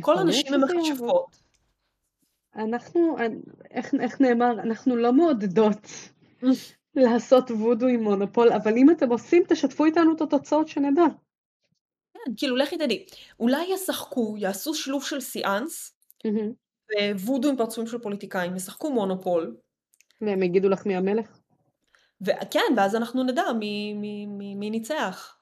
כל 0.00 0.18
הנשים 0.18 0.54
הן. 0.54 0.60
מכשפות. 0.60 1.40
אנחנו, 2.56 3.16
איך, 3.70 3.94
איך 4.00 4.20
נאמר, 4.20 4.52
אנחנו 4.52 4.96
לא 4.96 5.12
מעודדות 5.12 5.86
לעשות 6.94 7.50
וודו 7.50 7.86
עם 7.86 8.02
מונופול, 8.02 8.52
אבל 8.52 8.76
אם 8.76 8.90
אתם 8.90 9.10
עושים, 9.10 9.42
תשתפו 9.48 9.84
איתנו 9.84 10.14
את 10.16 10.20
התוצאות 10.20 10.68
שנדע. 10.68 11.04
כן, 12.14 12.32
כאילו 12.36 12.56
לכי 12.56 12.78
תדעי. 12.78 13.06
אולי 13.40 13.64
ישחקו, 13.74 14.34
יעשו 14.38 14.74
שילוב 14.74 15.04
של 15.04 15.20
סיאנס. 15.20 15.96
ווודו 17.14 17.48
עם 17.48 17.56
פרצופים 17.56 17.86
של 17.86 17.98
פוליטיקאים, 17.98 18.56
ישחקו 18.56 18.90
מונופול, 18.90 19.56
והם 20.20 20.42
יגידו 20.42 20.68
לך 20.68 20.86
מי 20.86 20.96
המלך? 20.96 21.39
וכן, 22.20 22.74
ואז 22.76 22.96
אנחנו 22.96 23.22
נדע 23.22 23.52
מי, 23.58 23.94
מי, 23.94 24.26
מי, 24.26 24.54
מי 24.54 24.70
ניצח. 24.70 25.36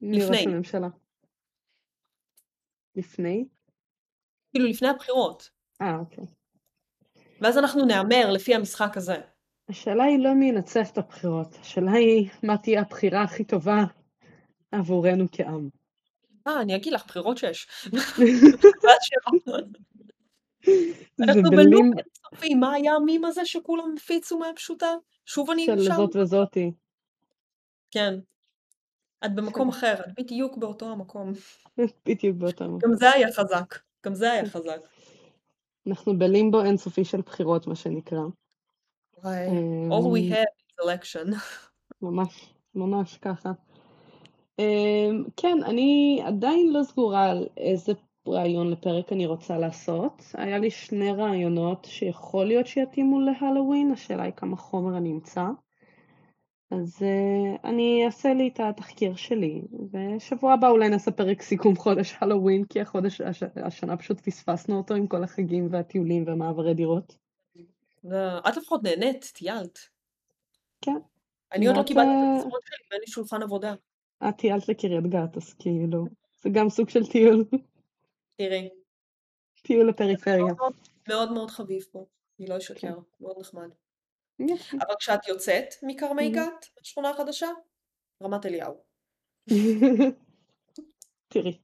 מי 0.00 0.24
ראש. 0.24 0.46
הממשלה? 0.46 0.88
לפני? 2.96 3.44
כאילו 4.50 4.66
לפני 4.66 4.88
הבחירות. 4.88 5.50
אה, 5.82 5.96
אוקיי. 5.96 6.24
ואז 7.40 7.58
אנחנו 7.58 7.84
נהמר 7.84 8.30
לפי 8.30 8.54
המשחק 8.54 8.96
הזה. 8.96 9.16
השאלה 9.68 10.04
היא 10.04 10.18
לא 10.18 10.34
מי 10.34 10.48
ינצח 10.48 10.90
את 10.90 10.98
הבחירות, 10.98 11.54
השאלה 11.60 11.92
היא 11.92 12.28
מה 12.42 12.58
תהיה 12.58 12.80
הבחירה 12.80 13.22
הכי 13.22 13.44
טובה 13.44 13.84
עבורנו 14.72 15.24
כעם. 15.32 15.68
אה, 16.46 16.60
אני 16.60 16.76
אגיד 16.76 16.92
לך, 16.92 17.06
בחירות 17.06 17.38
שש. 17.38 17.66
אנחנו 21.22 21.42
זה 21.56 21.56
אינסופי, 22.32 22.54
מה 22.54 22.72
היה 22.72 22.94
המים 22.94 23.24
הזה 23.24 23.44
שכולם 23.44 23.94
הפיצו 23.96 24.38
מהפשוטה? 24.38 24.94
שוב 25.26 25.50
אני 25.50 25.66
של 25.66 25.82
שם? 25.82 25.94
זאת 25.94 26.16
וזאתי. 26.16 26.72
כן. 27.90 28.14
את 29.24 29.34
במקום 29.34 29.68
אחר, 29.68 29.94
את 29.94 30.14
בדיוק 30.18 30.56
באותו 30.56 30.86
המקום. 30.90 31.32
בדיוק 32.06 32.36
באותו 32.36 32.64
מקום. 32.64 32.78
גם 32.78 32.94
זה 32.94 33.10
היה 33.10 33.32
חזק. 33.32 33.78
גם 34.06 34.14
זה 34.14 34.32
היה 34.32 34.46
חזק. 34.46 34.78
אנחנו 35.86 36.18
בלימבו 36.18 36.62
אינסופי 36.64 37.04
של 37.04 37.20
בחירות, 37.20 37.66
מה 37.66 37.74
שנקרא. 37.74 38.20
וואי, 39.24 39.46
all 39.90 40.14
we 40.14 40.18
אמ, 40.18 40.32
have 40.32 40.60
is 40.60 40.84
election. 40.84 41.34
ממש, 42.02 42.54
ממש 42.74 43.18
ככה. 43.18 43.52
אמ, 44.58 45.24
כן, 45.36 45.58
אני 45.66 46.20
עדיין 46.24 46.72
לא 46.72 46.82
סגורה 46.82 47.30
על 47.30 47.46
איזה 47.56 47.92
רעיון 48.32 48.70
לפרק 48.70 49.12
אני 49.12 49.26
רוצה 49.26 49.58
לעשות. 49.58 50.22
היה 50.34 50.58
לי 50.58 50.70
שני 50.70 51.12
רעיונות 51.12 51.84
שיכול 51.90 52.46
להיות 52.46 52.66
שיתאימו 52.66 53.20
להלואוין, 53.20 53.92
השאלה 53.92 54.22
היא 54.22 54.32
כמה 54.32 54.56
חומר 54.56 54.96
אני 54.96 55.12
אמצא. 55.12 55.44
אז 56.70 56.96
uh, 56.98 57.66
אני 57.68 58.06
אעשה 58.06 58.34
לי 58.34 58.48
את 58.48 58.60
התחקיר 58.60 59.16
שלי, 59.16 59.62
ושבוע 59.92 60.52
הבא 60.52 60.68
אולי 60.68 60.88
נעשה 60.88 61.10
פרק 61.10 61.42
סיכום 61.42 61.76
חודש 61.76 62.14
הלואוין, 62.20 62.64
כי 62.64 62.80
החודש, 62.80 63.20
הש, 63.20 63.42
השנה 63.56 63.96
פשוט 63.96 64.20
פספסנו 64.20 64.76
אותו 64.76 64.94
עם 64.94 65.06
כל 65.06 65.24
החגים 65.24 65.68
והטיולים 65.70 66.24
ומעברי 66.26 66.74
דירות. 66.74 67.16
את 68.48 68.56
לפחות 68.56 68.82
נהנית, 68.82 69.32
טיילת. 69.34 69.78
כן. 70.80 70.98
אני 71.52 71.66
עוד 71.66 71.76
לא 71.76 71.82
קיבלתי 71.82 72.08
את 72.08 72.14
אה, 72.14 72.36
התזמון 72.36 72.60
שלי 72.64 72.86
ואין 72.90 73.00
לי 73.00 73.06
שולחן 73.06 73.42
עבודה. 73.42 73.74
את 74.28 74.36
טיילת 74.38 74.68
לקריית 74.68 75.06
גת, 75.06 75.36
אז 75.36 75.54
כאילו, 75.54 76.04
זה 76.42 76.50
גם 76.50 76.68
סוג 76.68 76.88
של 76.88 77.06
טיול, 77.06 77.44
תראי, 78.40 78.68
טיול 79.62 79.88
לפריפריה. 79.88 80.54
מאוד 81.08 81.32
מאוד- 81.32 81.50
חביב 81.50 81.82
פה, 81.92 82.06
אני 82.38 82.46
לא 82.48 82.58
אשקר, 82.58 82.98
מאוד 83.20 83.36
נחמד. 83.40 83.68
אבל 84.80 84.94
כשאת 84.98 85.28
יוצאת 85.28 85.74
מכרמי. 85.82 86.30
גת, 86.30 86.66
בשכונה 86.82 87.10
החדשה, 87.10 87.46
רמת 88.22 88.46
אליהו. 88.46 88.74
תראי, 91.28 91.58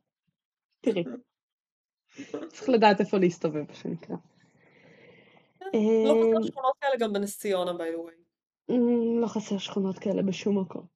תראי. 0.81 1.05
צריך 2.49 2.68
לדעת 2.68 3.01
איפה 3.01 3.18
להסתובב, 3.18 3.64
מה 3.68 3.74
שנקרא. 3.74 4.16
לא 5.62 5.70
אמ, 5.74 6.35
חסר 6.39 6.47
שכונות 6.47 6.77
כאלה 6.81 6.97
גם 6.99 7.12
בנס 7.12 7.39
ציונה, 7.39 7.70
by 7.70 7.74
the 7.74 8.09
way. 8.09 8.16
לא 9.20 9.27
חסר 9.27 9.59
שכונות 9.59 9.99
כאלה 9.99 10.22
בשום 10.22 10.61
מקום. 10.61 10.87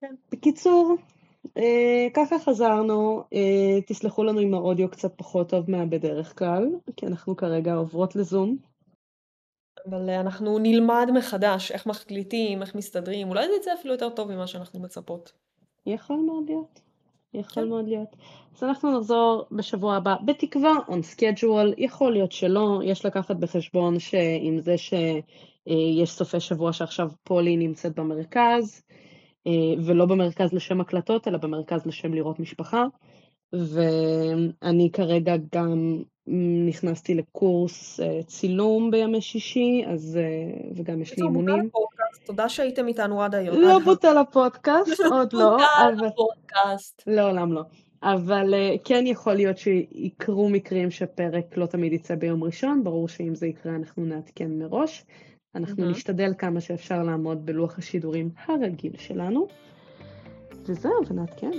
כן. 0.00 0.14
בקיצור, 0.32 0.96
אה, 0.98 1.04
ככה 2.14 2.38
חזרנו, 2.38 3.24
אה, 3.32 3.80
תסלחו 3.86 4.24
לנו 4.24 4.40
אם 4.40 4.54
האודיו 4.54 4.90
קצת 4.90 5.12
פחות 5.16 5.48
טוב 5.48 5.70
מהבדרך 5.70 6.38
כלל, 6.38 6.68
כי 6.96 7.06
אנחנו 7.06 7.36
כרגע 7.36 7.74
עוברות 7.74 8.16
לזום. 8.16 8.56
אבל 9.88 10.10
אה, 10.10 10.20
אנחנו 10.20 10.58
נלמד 10.58 11.08
מחדש 11.14 11.72
איך 11.72 11.86
מחליטים, 11.86 12.62
איך 12.62 12.74
מסתדרים, 12.74 13.28
אולי 13.28 13.46
זה 13.46 13.52
יצא 13.60 13.70
אפילו 13.80 13.94
יותר 13.94 14.10
טוב 14.10 14.32
ממה 14.32 14.46
שאנחנו 14.46 14.80
מצפות. 14.80 15.32
יכול 15.86 16.16
מאוד 16.16 16.44
להיות. 16.46 16.80
יכול 17.34 17.62
כן. 17.62 17.68
מאוד 17.68 17.88
להיות. 17.88 18.16
אז 18.56 18.64
אנחנו 18.64 18.98
נחזור 18.98 19.44
בשבוע 19.52 19.96
הבא, 19.96 20.14
בתקווה, 20.24 20.72
on 20.88 21.16
schedule, 21.16 21.74
יכול 21.78 22.12
להיות 22.12 22.32
שלא, 22.32 22.80
יש 22.84 23.06
לקחת 23.06 23.36
בחשבון 23.36 23.98
שעם 23.98 24.60
זה 24.60 24.74
שיש 24.78 26.10
סופי 26.10 26.40
שבוע 26.40 26.72
שעכשיו 26.72 27.08
פולי 27.24 27.56
נמצאת 27.56 27.94
במרכז, 27.94 28.82
אה, 28.82 28.83
ולא 29.84 30.06
במרכז 30.06 30.52
לשם 30.52 30.80
הקלטות, 30.80 31.28
אלא 31.28 31.38
במרכז 31.38 31.86
לשם 31.86 32.14
לראות 32.14 32.40
משפחה, 32.40 32.84
ואני 33.52 34.90
כרגע 34.92 35.34
גם 35.54 36.02
נכנסתי 36.66 37.14
לקורס 37.14 38.00
אה, 38.00 38.20
צילום 38.26 38.90
בימי 38.90 39.20
שישי, 39.20 39.84
אז, 39.86 40.18
אה, 40.22 40.72
וגם 40.76 41.02
יש 41.02 41.18
לי 41.18 41.24
אימונים. 41.24 41.68
תודה 42.26 42.48
שהייתם 42.48 42.88
איתנו 42.88 43.22
עד 43.22 43.34
היום. 43.34 43.56
לא 43.60 43.78
בוטל 43.78 44.18
הפודקאסט, 44.18 45.00
עוד 45.12 45.32
לא, 45.32 45.50
בוטל. 45.50 46.06
הפודקאסט. 46.06 47.02
לעולם 47.06 47.52
לא. 47.52 47.62
אבל 48.02 48.54
כן 48.84 49.04
יכול 49.06 49.34
להיות 49.34 49.58
שיקרו 49.58 50.48
מקרים 50.48 50.90
שפרק 50.90 51.56
לא 51.56 51.66
תמיד 51.66 51.92
יצא 51.92 52.14
ביום 52.14 52.44
ראשון, 52.44 52.84
ברור 52.84 53.08
שאם 53.08 53.34
זה 53.34 53.46
יקרה 53.46 53.74
אנחנו 53.74 54.04
נעדכן 54.04 54.58
מראש. 54.58 55.04
אנחנו 55.54 55.74
מהמם. 55.78 55.90
נשתדל 55.90 56.32
כמה 56.38 56.60
שאפשר 56.60 57.02
לעמוד 57.02 57.46
בלוח 57.46 57.78
השידורים 57.78 58.30
הרגיל 58.46 58.92
שלנו. 58.98 59.46
וזהו, 60.66 60.92
ונעדכן. 61.10 61.50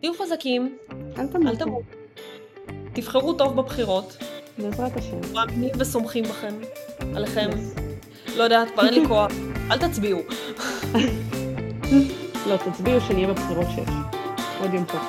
תהיו 0.00 0.12
חזקים, 0.14 0.78
אל 1.18 1.26
אל 1.46 1.56
תמותו. 1.56 1.80
תבחרו 2.92 3.32
טוב 3.32 3.56
בבחירות. 3.56 4.16
בעזרת 4.58 4.96
השם. 4.96 5.20
מאמינים 5.32 5.70
וסומכים 5.78 6.24
בכם. 6.24 6.54
עליכם. 7.16 7.50
לא 8.36 8.42
יודעת, 8.42 8.70
כבר 8.70 8.84
אין 8.86 8.94
לי 8.94 9.08
כוח. 9.08 9.32
אל 9.70 9.88
תצביעו. 9.88 10.18
לא, 12.48 12.56
תצביעו 12.56 13.00
שנהיה 13.00 13.28
בבחירות 13.28 13.66
6. 13.70 13.78
עוד 14.60 14.74
יום 14.74 14.84
טוב. 14.84 15.00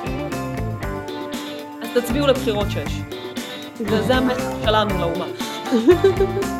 אז 1.82 1.88
תצביעו 1.94 2.26
לבחירות 2.26 2.66
6. 2.70 2.78
זה 3.78 4.02
זה 4.02 4.14
המסר 4.14 4.64
שלנו 4.64 4.98
לאומה. 4.98 5.26